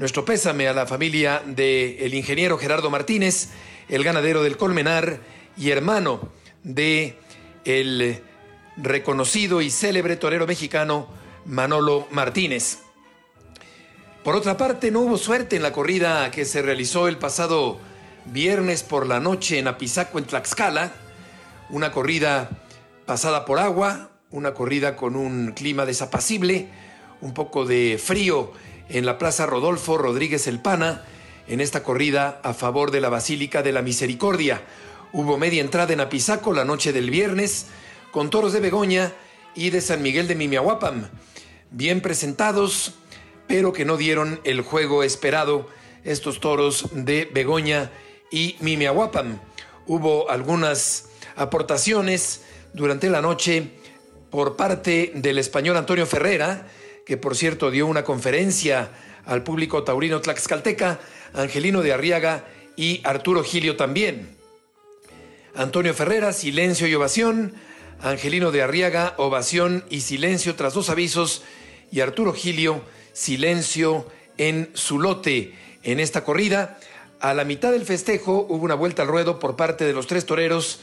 Nuestro 0.01 0.24
pésame 0.24 0.66
a 0.66 0.72
la 0.72 0.86
familia 0.86 1.42
del 1.44 2.14
ingeniero 2.14 2.57
Gerardo 2.57 2.88
Martínez, 2.88 3.51
el 3.86 4.03
ganadero 4.03 4.42
del 4.42 4.57
Colmenar 4.57 5.20
y 5.59 5.68
hermano 5.68 6.30
de 6.62 7.18
el 7.66 8.22
reconocido 8.78 9.61
y 9.61 9.68
célebre 9.68 10.16
torero 10.16 10.46
mexicano 10.46 11.07
Manolo 11.44 12.09
Martínez. 12.12 12.78
Por 14.24 14.36
otra 14.36 14.57
parte, 14.57 14.90
no 14.90 15.01
hubo 15.01 15.18
suerte 15.18 15.57
en 15.57 15.62
la 15.62 15.72
corrida 15.72 16.30
que 16.30 16.46
se 16.46 16.62
realizó 16.62 17.07
el 17.07 17.18
pasado 17.18 17.78
viernes 18.24 18.82
por 18.82 19.07
la 19.07 19.20
noche 19.20 19.59
en 19.59 19.68
Apizaco, 19.68 20.18
en 20.18 20.24
Tlaxcala. 20.24 20.94
Una 21.68 21.92
corrida 21.92 22.48
pasada 23.05 23.44
por 23.44 23.59
agua, 23.59 24.12
una 24.30 24.55
corrida 24.55 24.96
con 24.96 25.14
un 25.14 25.53
clima 25.53 25.84
desapacible, 25.84 26.68
un 27.20 27.34
poco 27.34 27.66
de 27.66 28.01
frío 28.03 28.55
en 28.91 29.07
la 29.07 29.18
Plaza 29.18 29.47
Rodolfo 29.47 29.97
Rodríguez 29.97 30.47
El 30.47 30.61
Pana 30.61 31.05
en 31.49 31.61
esta 31.61 31.82
corrida 31.82 32.41
a 32.43 32.55
favor 32.55 32.91
de 32.91 33.01
la 33.01 33.09
Basílica 33.09 33.62
de 33.62 33.72
la 33.72 33.82
Misericordia. 33.82 34.62
Hubo 35.12 35.38
media 35.38 35.61
entrada 35.61 35.93
en 35.93 36.01
Apizaco 36.01 36.53
la 36.53 36.64
noche 36.64 36.93
del 36.93 37.11
viernes 37.11 37.66
con 38.11 38.30
toros 38.30 38.53
de 38.53 38.61
Begoña 38.61 39.12
y 39.55 39.70
de 39.70 39.80
San 39.80 40.03
Miguel 40.03 40.28
de 40.28 40.34
Mimiahuapam, 40.34 41.09
bien 41.70 42.01
presentados, 42.01 42.95
pero 43.47 43.72
que 43.72 43.84
no 43.84 43.97
dieron 43.97 44.41
el 44.45 44.61
juego 44.61 45.03
esperado 45.03 45.68
estos 46.05 46.41
toros 46.41 46.86
de 46.93 47.28
Begoña 47.32 47.91
y 48.30 48.57
Mimiahuapam. 48.61 49.41
Hubo 49.86 50.30
algunas 50.30 51.09
aportaciones 51.36 52.43
durante 52.72 53.11
la 53.11 53.22
noche 53.22 53.70
por 54.30 54.57
parte 54.57 55.12
del 55.16 55.38
español 55.38 55.76
Antonio 55.76 56.07
Ferrera, 56.07 56.68
que 57.11 57.17
por 57.17 57.35
cierto 57.35 57.73
dio 57.73 57.89
una 57.89 58.05
conferencia 58.05 58.89
al 59.27 59.43
público 59.43 59.83
taurino 59.83 60.21
tlaxcalteca, 60.21 61.01
Angelino 61.35 61.83
de 61.83 61.93
Arriaga 61.93 62.45
y 62.77 63.01
Arturo 63.03 63.43
Gilio 63.43 63.75
también. 63.75 64.37
Antonio 65.57 65.93
Ferrera, 65.93 66.33
silencio 66.33 66.87
y 66.87 66.95
ovación. 66.95 67.55
Angelino 68.01 68.53
de 68.53 68.63
Arriaga, 68.63 69.15
ovación 69.17 69.85
y 69.91 70.03
silencio 70.03 70.55
tras 70.55 70.73
dos 70.73 70.89
avisos. 70.89 71.43
Y 71.91 71.99
Arturo 71.99 72.33
Gilio, 72.33 72.81
silencio 73.13 74.07
en 74.39 74.71
su 74.75 75.01
lote. 75.01 75.53
En 75.83 75.99
esta 75.99 76.23
corrida, 76.23 76.79
a 77.19 77.35
la 77.35 77.43
mitad 77.45 77.73
del 77.73 77.87
festejo 77.87 78.47
hubo 78.49 78.65
una 78.65 78.77
vuelta 78.77 79.03
al 79.03 79.09
ruedo 79.09 79.41
por 79.41 79.57
parte 79.57 79.85
de 79.85 79.95
los 79.95 80.07
tres 80.07 80.27
toreros, 80.27 80.79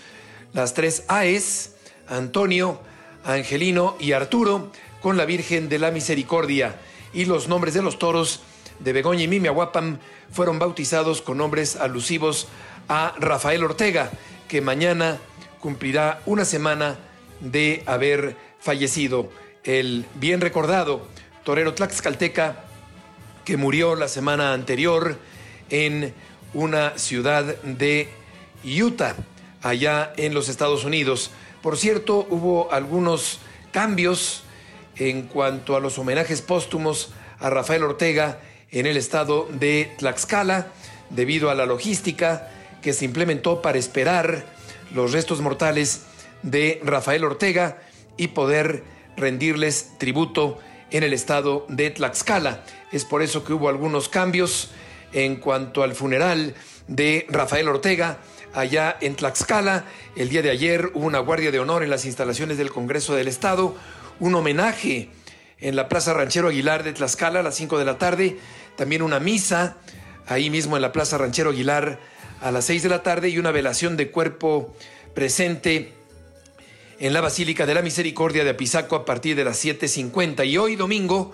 las 0.52 0.74
tres 0.74 1.06
AES, 1.08 1.76
Antonio, 2.06 2.82
Angelino 3.24 3.96
y 3.98 4.12
Arturo, 4.12 4.74
con 5.02 5.18
la 5.18 5.26
Virgen 5.26 5.70
de 5.70 5.80
la 5.80 5.91
Misericordia 5.91 6.76
y 7.14 7.26
los 7.26 7.48
nombres 7.48 7.74
de 7.74 7.82
los 7.82 8.00
toros 8.00 8.41
de 8.80 8.93
Begoña 8.93 9.24
y 9.24 9.28
Mimiahuapan 9.28 10.00
fueron 10.32 10.60
bautizados 10.60 11.22
con 11.22 11.38
nombres 11.38 11.76
alusivos 11.76 12.48
a 12.89 13.14
Rafael 13.20 13.64
Ortega, 13.64 14.12
que 14.48 14.62
mañana 14.62 15.18
cumplirá 15.60 16.22
una 16.26 16.45
semana 16.45 16.98
de 17.39 17.84
haber 17.86 18.36
fallecido. 18.60 19.30
El 19.64 20.06
bien 20.16 20.41
recordado 20.41 21.08
torero 21.43 21.74
tlaxcalteca 21.74 22.64
que 23.45 23.58
murió 23.58 23.95
la 23.95 24.08
semana 24.08 24.54
anterior 24.54 25.18
en 25.70 26.14
una 26.54 26.98
ciudad 26.98 27.43
de 27.64 28.10
Utah, 28.64 29.16
allá 29.62 30.14
en 30.18 30.34
los 30.34 30.50
Estados 30.50 30.84
Unidos. 30.84 31.32
Por 31.62 31.78
cierto, 31.78 32.28
hubo 32.30 32.72
algunos 32.72 33.39
cambios 33.72 34.43
en 35.00 35.24
cuanto 35.24 35.76
a 35.76 35.80
los 35.80 35.98
homenajes 35.98 36.41
póstumos 36.41 37.12
a 37.39 37.50
Rafael 37.50 37.84
Ortega 37.84 38.39
en 38.72 38.86
el 38.86 38.98
estado 38.98 39.48
de 39.52 39.91
Tlaxcala, 39.98 40.68
debido 41.10 41.50
a 41.50 41.56
la 41.56 41.66
logística 41.66 42.50
que 42.82 42.93
se 42.93 43.06
implementó 43.06 43.62
para 43.62 43.78
esperar 43.78 44.45
los 44.93 45.12
restos 45.12 45.41
mortales 45.41 46.04
de 46.43 46.80
Rafael 46.84 47.24
Ortega 47.24 47.78
y 48.18 48.30
poder 48.30 48.84
rendirles 49.16 49.91
tributo 49.98 50.60
en 50.91 51.04
el 51.04 51.14
estado 51.14 51.66
de 51.70 51.89
Tlaxcala. 51.89 52.64
Es 52.91 53.06
por 53.06 53.22
eso 53.22 53.43
que 53.43 53.54
hubo 53.54 53.70
algunos 53.70 54.10
cambios 54.10 54.72
en 55.14 55.38
cuanto 55.38 55.84
al 55.84 55.95
funeral 55.95 56.56
de 56.88 57.26
Rafael 57.30 57.68
Ortega 57.68 58.20
allá 58.54 58.98
en 59.02 59.16
Tlaxcala. 59.16 59.86
El 60.16 60.30
día 60.30 60.41
de 60.41 60.50
ayer 60.50 60.91
hubo 60.93 61.06
una 61.06 61.20
guardia 61.20 61.52
de 61.52 61.60
honor 61.60 61.84
en 61.84 61.89
las 61.89 62.06
instalaciones 62.06 62.58
del 62.58 62.72
Congreso 62.72 63.16
del 63.16 63.28
Estado, 63.28 63.76
un 64.20 64.36
homenaje 64.36 65.09
en 65.59 65.76
la 65.76 65.89
Plaza 65.89 66.13
Ranchero 66.13 66.49
Aguilar 66.49 66.84
de 66.84 66.93
Tlaxcala 66.93 67.39
a 67.39 67.43
las 67.43 67.55
5 67.55 67.80
de 67.80 67.86
la 67.86 67.97
tarde, 67.97 68.38
también 68.76 69.01
una 69.01 69.20
misa 69.20 69.78
ahí 70.28 70.49
mismo 70.49 70.76
en 70.76 70.82
la 70.82 70.91
Plaza 70.91 71.18
Ranchero 71.18 71.49
Aguilar 71.51 71.99
a 72.41 72.51
las 72.51 72.65
6 72.65 72.84
de 72.84 72.89
la 72.89 73.03
tarde 73.03 73.30
y 73.30 73.39
una 73.39 73.51
velación 73.51 73.97
de 73.97 74.11
cuerpo 74.11 74.76
presente 75.13 75.93
en 76.99 77.13
la 77.13 77.22
Basílica 77.22 77.65
de 77.65 77.74
la 77.74 77.82
Misericordia 77.82 78.43
de 78.43 78.51
Apizaco 78.51 78.95
a 78.95 79.05
partir 79.05 79.36
de 79.36 79.43
las 79.43 79.63
7.50. 79.63 80.47
Y 80.47 80.57
hoy 80.57 80.76
domingo 80.76 81.32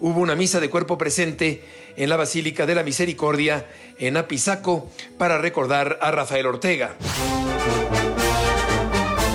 hubo 0.00 0.20
una 0.20 0.34
misa 0.34 0.60
de 0.60 0.70
cuerpo 0.70 0.98
presente 0.98 1.64
en 1.96 2.08
la 2.08 2.16
Basílica 2.16 2.66
de 2.66 2.74
la 2.74 2.82
Misericordia 2.82 3.66
en 3.98 4.16
Apizaco 4.16 4.90
para 5.18 5.38
recordar 5.38 5.98
a 6.00 6.10
Rafael 6.10 6.46
Ortega. 6.46 6.96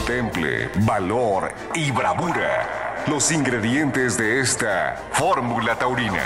Temple, 0.06 0.70
valor 0.86 1.54
y 1.74 1.92
bravura. 1.92 2.81
Los 3.08 3.32
ingredientes 3.32 4.18
de 4.18 4.40
esta 4.40 5.10
fórmula 5.14 5.78
taurina. 5.78 6.24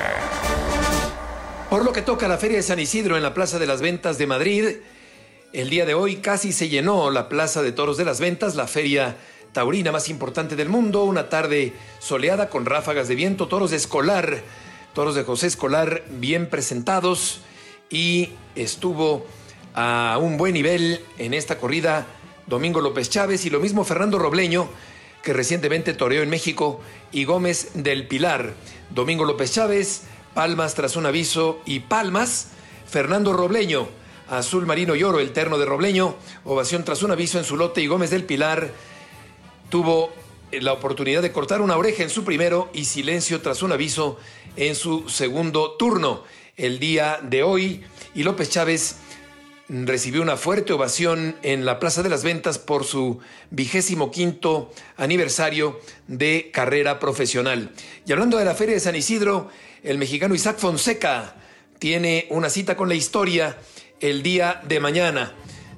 Por 1.69 1.85
lo 1.85 1.93
que 1.93 2.01
toca 2.01 2.27
la 2.27 2.37
Feria 2.37 2.57
de 2.57 2.63
San 2.63 2.79
Isidro 2.79 3.15
en 3.15 3.23
la 3.23 3.33
Plaza 3.33 3.59
de 3.59 3.65
las 3.65 3.81
Ventas 3.81 4.17
de 4.17 4.27
Madrid, 4.27 4.77
el 5.53 5.69
día 5.69 5.85
de 5.85 5.93
hoy 5.93 6.17
casi 6.17 6.51
se 6.51 6.67
llenó 6.67 7.11
la 7.11 7.29
Plaza 7.29 7.63
de 7.63 7.71
Toros 7.71 7.97
de 7.97 8.05
las 8.05 8.19
Ventas, 8.19 8.55
la 8.55 8.67
feria 8.67 9.15
taurina 9.53 9.93
más 9.93 10.09
importante 10.09 10.57
del 10.57 10.67
mundo, 10.67 11.05
una 11.05 11.29
tarde 11.29 11.73
soleada 11.99 12.49
con 12.49 12.65
ráfagas 12.65 13.07
de 13.07 13.15
viento, 13.15 13.47
toros 13.47 13.71
de 13.71 13.77
escolar, 13.77 14.41
toros 14.93 15.15
de 15.15 15.23
José 15.23 15.47
Escolar 15.47 16.03
bien 16.09 16.49
presentados 16.49 17.39
y 17.89 18.31
estuvo 18.55 19.25
a 19.73 20.17
un 20.21 20.37
buen 20.37 20.53
nivel 20.53 20.99
en 21.17 21.33
esta 21.33 21.57
corrida 21.57 22.05
Domingo 22.47 22.81
López 22.81 23.09
Chávez 23.09 23.45
y 23.45 23.49
lo 23.49 23.61
mismo 23.61 23.85
Fernando 23.85 24.19
Robleño, 24.19 24.67
que 25.25 25.33
recientemente 25.33 25.95
toreó 25.95 26.21
en 26.21 26.29
México, 26.29 26.79
y 27.11 27.25
Gómez 27.25 27.71
del 27.73 28.07
Pilar. 28.07 28.53
Domingo 28.91 29.25
López 29.25 29.51
Chávez, 29.51 30.03
Palmas 30.35 30.75
tras 30.75 30.95
un 30.95 31.07
aviso 31.07 31.61
y 31.65 31.79
Palmas, 31.79 32.49
Fernando 32.87 33.33
Robleño, 33.33 33.87
Azul 34.29 34.67
Marino 34.67 34.95
y 34.95 35.01
Oro, 35.01 35.19
el 35.19 35.33
terno 35.33 35.57
de 35.57 35.65
Robleño, 35.65 36.15
ovación 36.43 36.83
tras 36.83 37.01
un 37.01 37.09
aviso 37.09 37.39
en 37.39 37.43
su 37.43 37.57
lote 37.57 37.81
y 37.81 37.87
Gómez 37.87 38.11
del 38.11 38.23
Pilar 38.23 38.69
tuvo 39.69 40.13
la 40.51 40.73
oportunidad 40.73 41.23
de 41.23 41.31
cortar 41.31 41.61
una 41.61 41.75
oreja 41.75 42.03
en 42.03 42.11
su 42.11 42.23
primero 42.23 42.69
y 42.71 42.85
silencio 42.85 43.41
tras 43.41 43.63
un 43.63 43.71
aviso 43.71 44.19
en 44.55 44.75
su 44.75 45.09
segundo 45.09 45.71
turno. 45.71 46.23
El 46.55 46.77
día 46.77 47.19
de 47.23 47.41
hoy, 47.41 47.83
y 48.13 48.21
López 48.21 48.51
Chávez 48.51 48.97
recibió 49.67 50.21
una 50.21 50.37
fuerte 50.37 50.73
ovación 50.73 51.35
en 51.41 51.65
la 51.65 51.79
Plaza 51.79 52.03
de 52.03 52.09
las 52.09 52.23
Ventas 52.23 52.59
por 52.59 52.83
su 52.83 53.19
vigésimo 53.49 54.11
quinto 54.11 54.71
aniversario 54.97 55.79
de 56.07 56.51
carrera 56.53 56.99
profesional. 56.99 57.71
Y 58.05 58.11
hablando 58.11 58.37
de 58.37 58.45
la 58.45 58.55
Feria 58.55 58.75
de 58.75 58.79
San 58.79 58.95
Isidro, 58.95 59.49
el 59.83 59.97
mexicano 59.97 60.35
Isaac 60.35 60.57
Fonseca 60.57 61.35
tiene 61.79 62.27
una 62.29 62.49
cita 62.49 62.77
con 62.77 62.89
la 62.89 62.95
historia 62.95 63.57
el 63.99 64.23
día 64.23 64.61
de 64.67 64.79
mañana, 64.79 65.33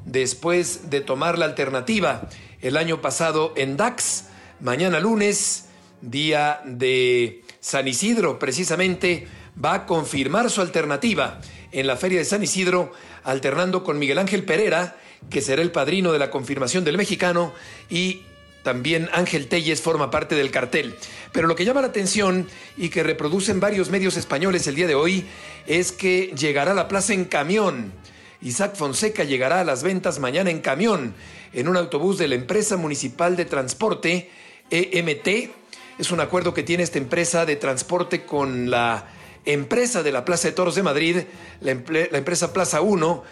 después 0.05 0.89
de 0.89 1.01
tomar 1.01 1.37
la 1.37 1.45
alternativa 1.45 2.29
el 2.61 2.77
año 2.77 3.01
pasado 3.01 3.53
en 3.55 3.77
DAX. 3.77 4.25
Mañana 4.59 4.99
lunes, 4.99 5.65
día 6.01 6.61
de 6.65 7.43
San 7.59 7.87
Isidro, 7.87 8.39
precisamente, 8.39 9.27
va 9.63 9.73
a 9.73 9.85
confirmar 9.85 10.49
su 10.49 10.61
alternativa 10.61 11.39
en 11.71 11.87
la 11.87 11.97
Feria 11.97 12.19
de 12.19 12.25
San 12.25 12.43
Isidro, 12.43 12.91
alternando 13.23 13.83
con 13.83 13.99
Miguel 13.99 14.19
Ángel 14.19 14.43
Pereira, 14.43 14.97
que 15.29 15.41
será 15.41 15.61
el 15.61 15.71
padrino 15.71 16.11
de 16.11 16.19
la 16.19 16.29
confirmación 16.29 16.83
del 16.83 16.97
mexicano, 16.97 17.53
y 17.89 18.21
también 18.63 19.09
Ángel 19.13 19.47
Telles 19.47 19.81
forma 19.81 20.11
parte 20.11 20.35
del 20.35 20.51
cartel. 20.51 20.95
Pero 21.31 21.47
lo 21.47 21.55
que 21.55 21.65
llama 21.65 21.81
la 21.81 21.87
atención 21.87 22.47
y 22.75 22.89
que 22.89 23.03
reproducen 23.03 23.59
varios 23.59 23.89
medios 23.89 24.17
españoles 24.17 24.67
el 24.67 24.75
día 24.75 24.87
de 24.87 24.95
hoy 24.95 25.25
es 25.67 25.91
que 25.91 26.33
llegará 26.37 26.71
a 26.71 26.75
la 26.75 26.87
plaza 26.87 27.13
en 27.13 27.25
camión. 27.25 27.93
Isaac 28.41 28.75
Fonseca 28.75 29.23
llegará 29.23 29.61
a 29.61 29.63
las 29.63 29.83
ventas 29.83 30.19
mañana 30.19 30.51
en 30.51 30.59
camión 30.59 31.15
en 31.53 31.67
un 31.67 31.77
autobús 31.77 32.17
de 32.17 32.27
la 32.27 32.35
empresa 32.35 32.77
municipal 32.77 33.35
de 33.35 33.45
transporte 33.45 34.29
EMT. 34.69 35.49
Es 35.97 36.11
un 36.11 36.19
acuerdo 36.19 36.53
que 36.53 36.61
tiene 36.61 36.83
esta 36.83 36.99
empresa 36.99 37.47
de 37.47 37.55
transporte 37.55 38.23
con 38.23 38.69
la 38.69 39.07
empresa 39.45 40.03
de 40.03 40.11
la 40.11 40.25
Plaza 40.25 40.47
de 40.47 40.51
Toros 40.51 40.75
de 40.75 40.83
Madrid, 40.83 41.17
la, 41.59 41.71
empresa 41.71 42.53
Plaza 42.53 42.81
1, 42.81 43.23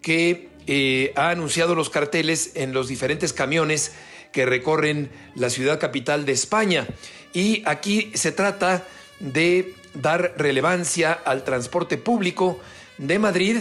que 0.00 0.48
eh, 0.68 1.12
ha 1.16 1.30
anunciado 1.30 1.74
los 1.74 1.90
carteles 1.90 2.52
en 2.54 2.72
los 2.72 2.86
diferentes 2.86 3.32
camiones 3.32 3.92
que 4.30 4.46
recorren 4.46 5.10
la 5.34 5.50
ciudad 5.50 5.80
capital 5.80 6.24
de 6.24 6.30
España. 6.30 6.86
Y 7.32 7.64
aquí 7.66 8.12
se 8.14 8.30
trata 8.30 8.84
de 9.18 9.74
dar 9.94 10.34
relevancia 10.36 11.12
al 11.12 11.42
transporte 11.42 11.98
público 11.98 12.60
de 12.98 13.18
Madrid 13.18 13.56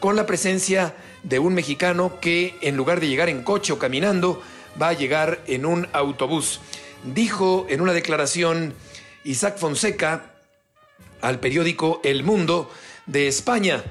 con 0.00 0.16
la 0.16 0.26
presencia 0.26 0.96
de 1.22 1.38
un 1.38 1.54
mexicano 1.54 2.18
que 2.20 2.56
en 2.60 2.76
lugar 2.76 2.98
de 2.98 3.06
llegar 3.06 3.28
en 3.28 3.44
coche 3.44 3.72
o 3.72 3.78
caminando, 3.78 4.42
va 4.80 4.88
a 4.88 4.94
llegar 4.94 5.42
en 5.46 5.64
un 5.64 5.86
autobús. 5.92 6.60
Dijo 7.04 7.66
en 7.70 7.80
una 7.80 7.94
declaración 7.94 8.74
Isaac 9.24 9.56
Fonseca 9.56 10.34
al 11.22 11.40
periódico 11.40 12.00
El 12.04 12.24
Mundo 12.24 12.70
de 13.06 13.26
España, 13.26 13.82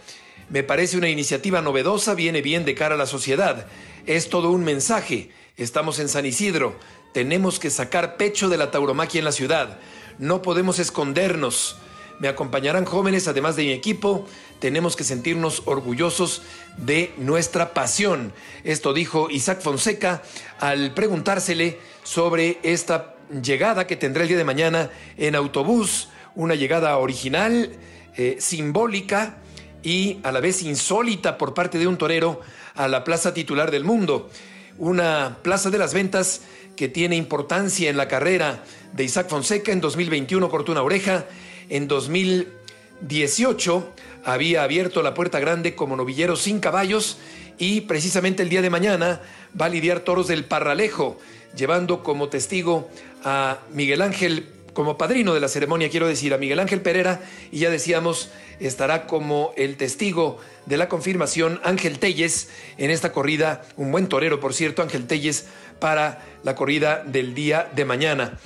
me 0.49 0.63
parece 0.63 0.95
una 0.95 1.09
iniciativa 1.09 1.61
novedosa, 1.61 2.13
viene 2.13 2.41
bien 2.41 2.65
de 2.65 2.75
cara 2.75 2.95
a 2.95 2.97
la 2.99 3.07
sociedad. 3.07 3.67
Es 4.05 4.29
todo 4.29 4.51
un 4.51 4.63
mensaje. 4.63 5.31
Estamos 5.57 5.99
en 5.99 6.07
San 6.07 6.25
Isidro. 6.25 6.75
Tenemos 7.13 7.59
que 7.59 7.71
sacar 7.71 8.15
pecho 8.15 8.47
de 8.47 8.57
la 8.57 8.69
tauromaquia 8.69 9.19
en 9.19 9.25
la 9.25 9.31
ciudad. 9.31 9.79
No 10.19 10.41
podemos 10.43 10.77
escondernos. 10.77 11.77
Me 12.19 12.27
acompañarán 12.27 12.85
jóvenes, 12.85 13.27
además 13.27 13.55
de 13.55 13.63
mi 13.63 13.71
equipo. 13.71 14.27
Tenemos 14.59 14.95
que 14.95 15.03
sentirnos 15.03 15.63
orgullosos 15.65 16.41
de 16.77 17.13
nuestra 17.17 17.73
pasión. 17.73 18.33
Esto 18.63 18.93
dijo 18.93 19.29
Isaac 19.29 19.61
Fonseca 19.61 20.21
al 20.59 20.93
preguntársele 20.93 21.79
sobre 22.09 22.57
esta 22.63 23.13
llegada 23.29 23.85
que 23.85 23.95
tendrá 23.95 24.23
el 24.23 24.29
día 24.29 24.37
de 24.39 24.43
mañana 24.43 24.89
en 25.15 25.35
autobús, 25.35 26.09
una 26.33 26.55
llegada 26.55 26.97
original, 26.97 27.69
eh, 28.17 28.37
simbólica 28.39 29.37
y 29.83 30.17
a 30.23 30.31
la 30.31 30.39
vez 30.39 30.63
insólita 30.63 31.37
por 31.37 31.53
parte 31.53 31.77
de 31.77 31.85
un 31.85 31.99
torero 31.99 32.41
a 32.73 32.87
la 32.87 33.03
plaza 33.03 33.35
titular 33.35 33.69
del 33.69 33.83
mundo. 33.83 34.31
Una 34.79 35.37
plaza 35.43 35.69
de 35.69 35.77
las 35.77 35.93
ventas 35.93 36.41
que 36.75 36.87
tiene 36.87 37.15
importancia 37.15 37.91
en 37.91 37.97
la 37.97 38.07
carrera 38.07 38.63
de 38.93 39.03
Isaac 39.03 39.29
Fonseca. 39.29 39.71
En 39.71 39.79
2021 39.79 40.49
cortó 40.49 40.71
una 40.71 40.81
oreja 40.81 41.27
en 41.69 41.87
2018 41.87 43.93
había 44.25 44.63
abierto 44.63 45.01
la 45.01 45.13
puerta 45.13 45.39
grande 45.39 45.75
como 45.75 45.95
novillero 45.95 46.35
sin 46.35 46.59
caballos 46.59 47.17
y 47.57 47.79
precisamente 47.81 48.43
el 48.43 48.49
día 48.49 48.61
de 48.61 48.69
mañana 48.69 49.21
va 49.59 49.67
a 49.67 49.69
lidiar 49.69 50.01
toros 50.01 50.27
del 50.27 50.45
Parralejo, 50.45 51.17
llevando 51.55 52.03
como 52.03 52.29
testigo 52.29 52.89
a 53.23 53.59
Miguel 53.71 54.01
Ángel, 54.01 54.47
como 54.73 54.97
padrino 54.97 55.33
de 55.33 55.39
la 55.39 55.47
ceremonia, 55.47 55.89
quiero 55.89 56.07
decir, 56.07 56.33
a 56.33 56.37
Miguel 56.37 56.59
Ángel 56.59 56.81
Pereira, 56.81 57.21
y 57.51 57.59
ya 57.59 57.69
decíamos, 57.69 58.29
estará 58.59 59.07
como 59.07 59.53
el 59.57 59.77
testigo 59.77 60.37
de 60.65 60.77
la 60.77 60.87
confirmación 60.87 61.59
Ángel 61.63 61.99
Telles 61.99 62.49
en 62.77 62.91
esta 62.91 63.11
corrida, 63.11 63.63
un 63.77 63.91
buen 63.91 64.07
torero, 64.07 64.39
por 64.39 64.53
cierto, 64.53 64.81
Ángel 64.81 65.07
Telles, 65.07 65.47
para 65.79 66.23
la 66.43 66.55
corrida 66.55 67.03
del 67.05 67.33
día 67.33 67.69
de 67.75 67.85
mañana. 67.85 68.37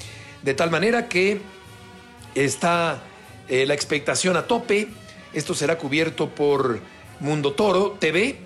De 0.43 0.54
tal 0.54 0.72
manera 0.72 1.08
que 1.08 1.39
está 2.36 3.04
eh, 3.47 3.66
la 3.66 3.74
expectación 3.74 4.38
a 4.38 4.47
tope 4.47 4.88
Esto 5.34 5.54
será 5.54 5.78
cubierto 5.78 6.30
por 6.30 6.80
Mundo 7.20 7.54
Toro 7.54 7.97
TV. 7.99 8.38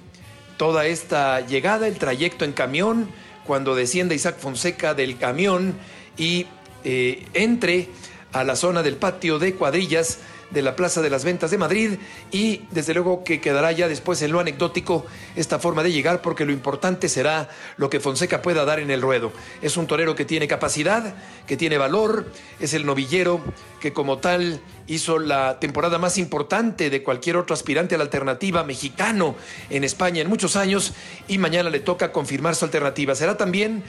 Toda 0.57 0.87
esta 0.87 1.41
llegada, 1.41 1.87
el 1.87 1.97
trayecto 1.97 2.45
en 2.45 2.53
camión, 2.53 3.09
cuando 3.47 3.73
descienda 3.73 4.13
Isaac 4.13 4.37
Fonseca 4.37 4.93
del 4.93 5.17
camión 5.17 5.73
y 6.17 6.45
eh, 6.83 7.25
entre 7.33 7.89
a 8.33 8.43
la 8.43 8.55
zona 8.55 8.83
del 8.83 8.97
patio 8.97 9.39
de 9.39 9.55
cuadrillas 9.55 10.19
de 10.49 10.61
la 10.61 10.75
Plaza 10.75 11.01
de 11.01 11.09
las 11.09 11.25
Ventas 11.25 11.51
de 11.51 11.57
Madrid 11.57 11.97
y 12.31 12.61
desde 12.71 12.93
luego 12.93 13.23
que 13.23 13.41
quedará 13.41 13.71
ya 13.71 13.87
después 13.87 14.21
en 14.21 14.31
lo 14.31 14.39
anecdótico 14.39 15.05
esta 15.35 15.59
forma 15.59 15.83
de 15.83 15.91
llegar 15.91 16.21
porque 16.21 16.45
lo 16.45 16.51
importante 16.51 17.09
será 17.09 17.49
lo 17.77 17.89
que 17.89 17.99
Fonseca 17.99 18.41
pueda 18.41 18.65
dar 18.65 18.79
en 18.79 18.91
el 18.91 19.01
ruedo. 19.01 19.31
Es 19.61 19.77
un 19.77 19.87
torero 19.87 20.15
que 20.15 20.25
tiene 20.25 20.47
capacidad, 20.47 21.15
que 21.45 21.57
tiene 21.57 21.77
valor, 21.77 22.31
es 22.59 22.73
el 22.73 22.85
novillero 22.85 23.41
que 23.79 23.93
como 23.93 24.19
tal 24.19 24.61
hizo 24.87 25.19
la 25.19 25.59
temporada 25.59 25.97
más 25.97 26.17
importante 26.17 26.89
de 26.89 27.03
cualquier 27.03 27.37
otro 27.37 27.53
aspirante 27.53 27.95
a 27.95 27.97
la 27.97 28.05
alternativa 28.05 28.63
mexicano 28.63 29.35
en 29.69 29.83
España 29.83 30.21
en 30.21 30.29
muchos 30.29 30.55
años 30.55 30.93
y 31.27 31.37
mañana 31.37 31.69
le 31.69 31.79
toca 31.79 32.11
confirmar 32.11 32.55
su 32.55 32.65
alternativa. 32.65 33.15
Será 33.15 33.37
también 33.37 33.83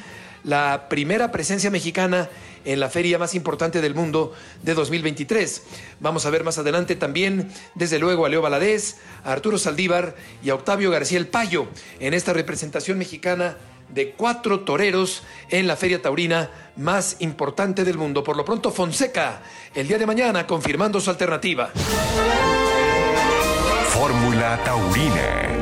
la 0.45 0.89
primera 0.89 1.31
presencia 1.31 1.71
mexicana 1.71 2.29
en 2.69 2.81
la 2.81 2.91
feria 2.91 3.19
más 3.19 3.35
importante 3.35 3.81
del 3.81 3.95
mundo 3.95 4.35
de 4.63 4.75
2023. 4.75 5.63
Vamos 6.01 6.27
a 6.27 6.31
ver 6.31 6.45
más 6.45 6.59
adelante 6.59 6.97
también, 6.97 7.51
desde 7.75 7.99
luego, 7.99 8.27
a 8.27 8.29
Leo 8.29 8.43
Valadez, 8.43 8.97
a 9.25 9.33
Arturo 9.33 9.57
Saldívar 9.57 10.15
y 10.45 10.51
a 10.51 10.55
Octavio 10.55 10.91
García 10.91 11.17
El 11.17 11.29
Payo 11.29 11.67
en 11.99 12.13
esta 12.13 12.35
representación 12.35 12.99
mexicana 12.99 13.57
de 13.89 14.11
cuatro 14.11 14.61
toreros 14.61 15.23
en 15.49 15.67
la 15.67 15.77
feria 15.77 16.03
taurina 16.03 16.51
más 16.77 17.17
importante 17.21 17.85
del 17.85 17.97
mundo. 17.97 18.23
Por 18.23 18.37
lo 18.37 18.45
pronto, 18.45 18.71
Fonseca, 18.71 19.41
el 19.75 19.89
día 19.89 19.97
de 19.97 20.05
mañana, 20.05 20.47
confirmando 20.47 21.01
su 21.01 21.09
alternativa. 21.09 21.71
Fórmula 23.89 24.61
Taurina. 24.63 25.55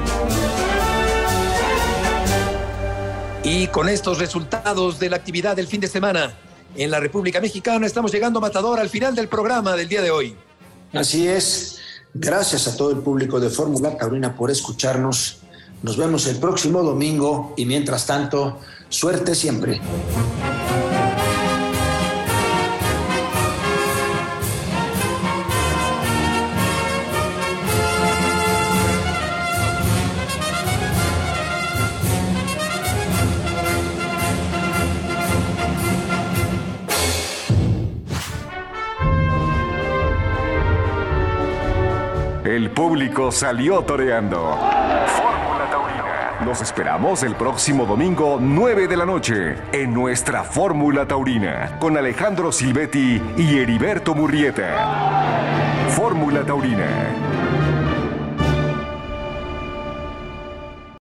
Y 3.45 3.69
con 3.69 3.89
estos 3.89 4.19
resultados 4.19 4.99
de 4.99 5.09
la 5.09 5.17
actividad 5.17 5.55
del 5.55 5.69
fin 5.69 5.81
de 5.81 5.87
semana 5.87 6.37
en 6.75 6.91
la 6.91 7.01
República 7.01 7.41
Mexicana, 7.41 7.87
estamos 7.87 8.13
llegando, 8.13 8.41
Matador, 8.41 8.81
al 8.81 8.89
final 8.89 9.15
del 9.15 9.29
programa 9.29 9.77
del 9.77 9.89
día 9.89 10.03
de 10.03 10.11
hoy. 10.11 10.37
Así 10.93 11.27
es. 11.29 11.79
Gracias 12.15 12.67
a 12.67 12.77
todo 12.77 12.91
el 12.91 12.99
público 12.99 13.39
de 13.39 13.51
Fórmula 13.51 13.97
Taurina 13.97 14.35
por 14.35 14.51
escucharnos. 14.51 15.39
Nos 15.83 15.97
vemos 15.97 16.27
el 16.27 16.37
próximo 16.37 16.83
domingo 16.83 17.53
y 17.57 17.67
mientras 17.67 18.07
tanto, 18.07 18.59
suerte 18.89 19.35
siempre. 19.35 19.81
Público 42.77 43.33
salió 43.33 43.81
toreando. 43.81 44.37
Fórmula 45.07 45.67
Taurina. 45.71 46.45
Nos 46.45 46.61
esperamos 46.61 47.23
el 47.23 47.35
próximo 47.35 47.87
domingo, 47.87 48.37
9 48.39 48.87
de 48.87 48.97
la 48.99 49.07
noche, 49.07 49.57
en 49.73 49.95
nuestra 49.95 50.45
Fórmula 50.45 51.09
Taurina, 51.09 51.79
con 51.79 51.97
Alejandro 51.97 52.53
Silvetti 52.53 53.23
y 53.39 53.59
Heriberto 53.59 54.15
Murrieta. 54.15 55.89
Fórmula 55.89 56.45
Taurina 56.45 57.36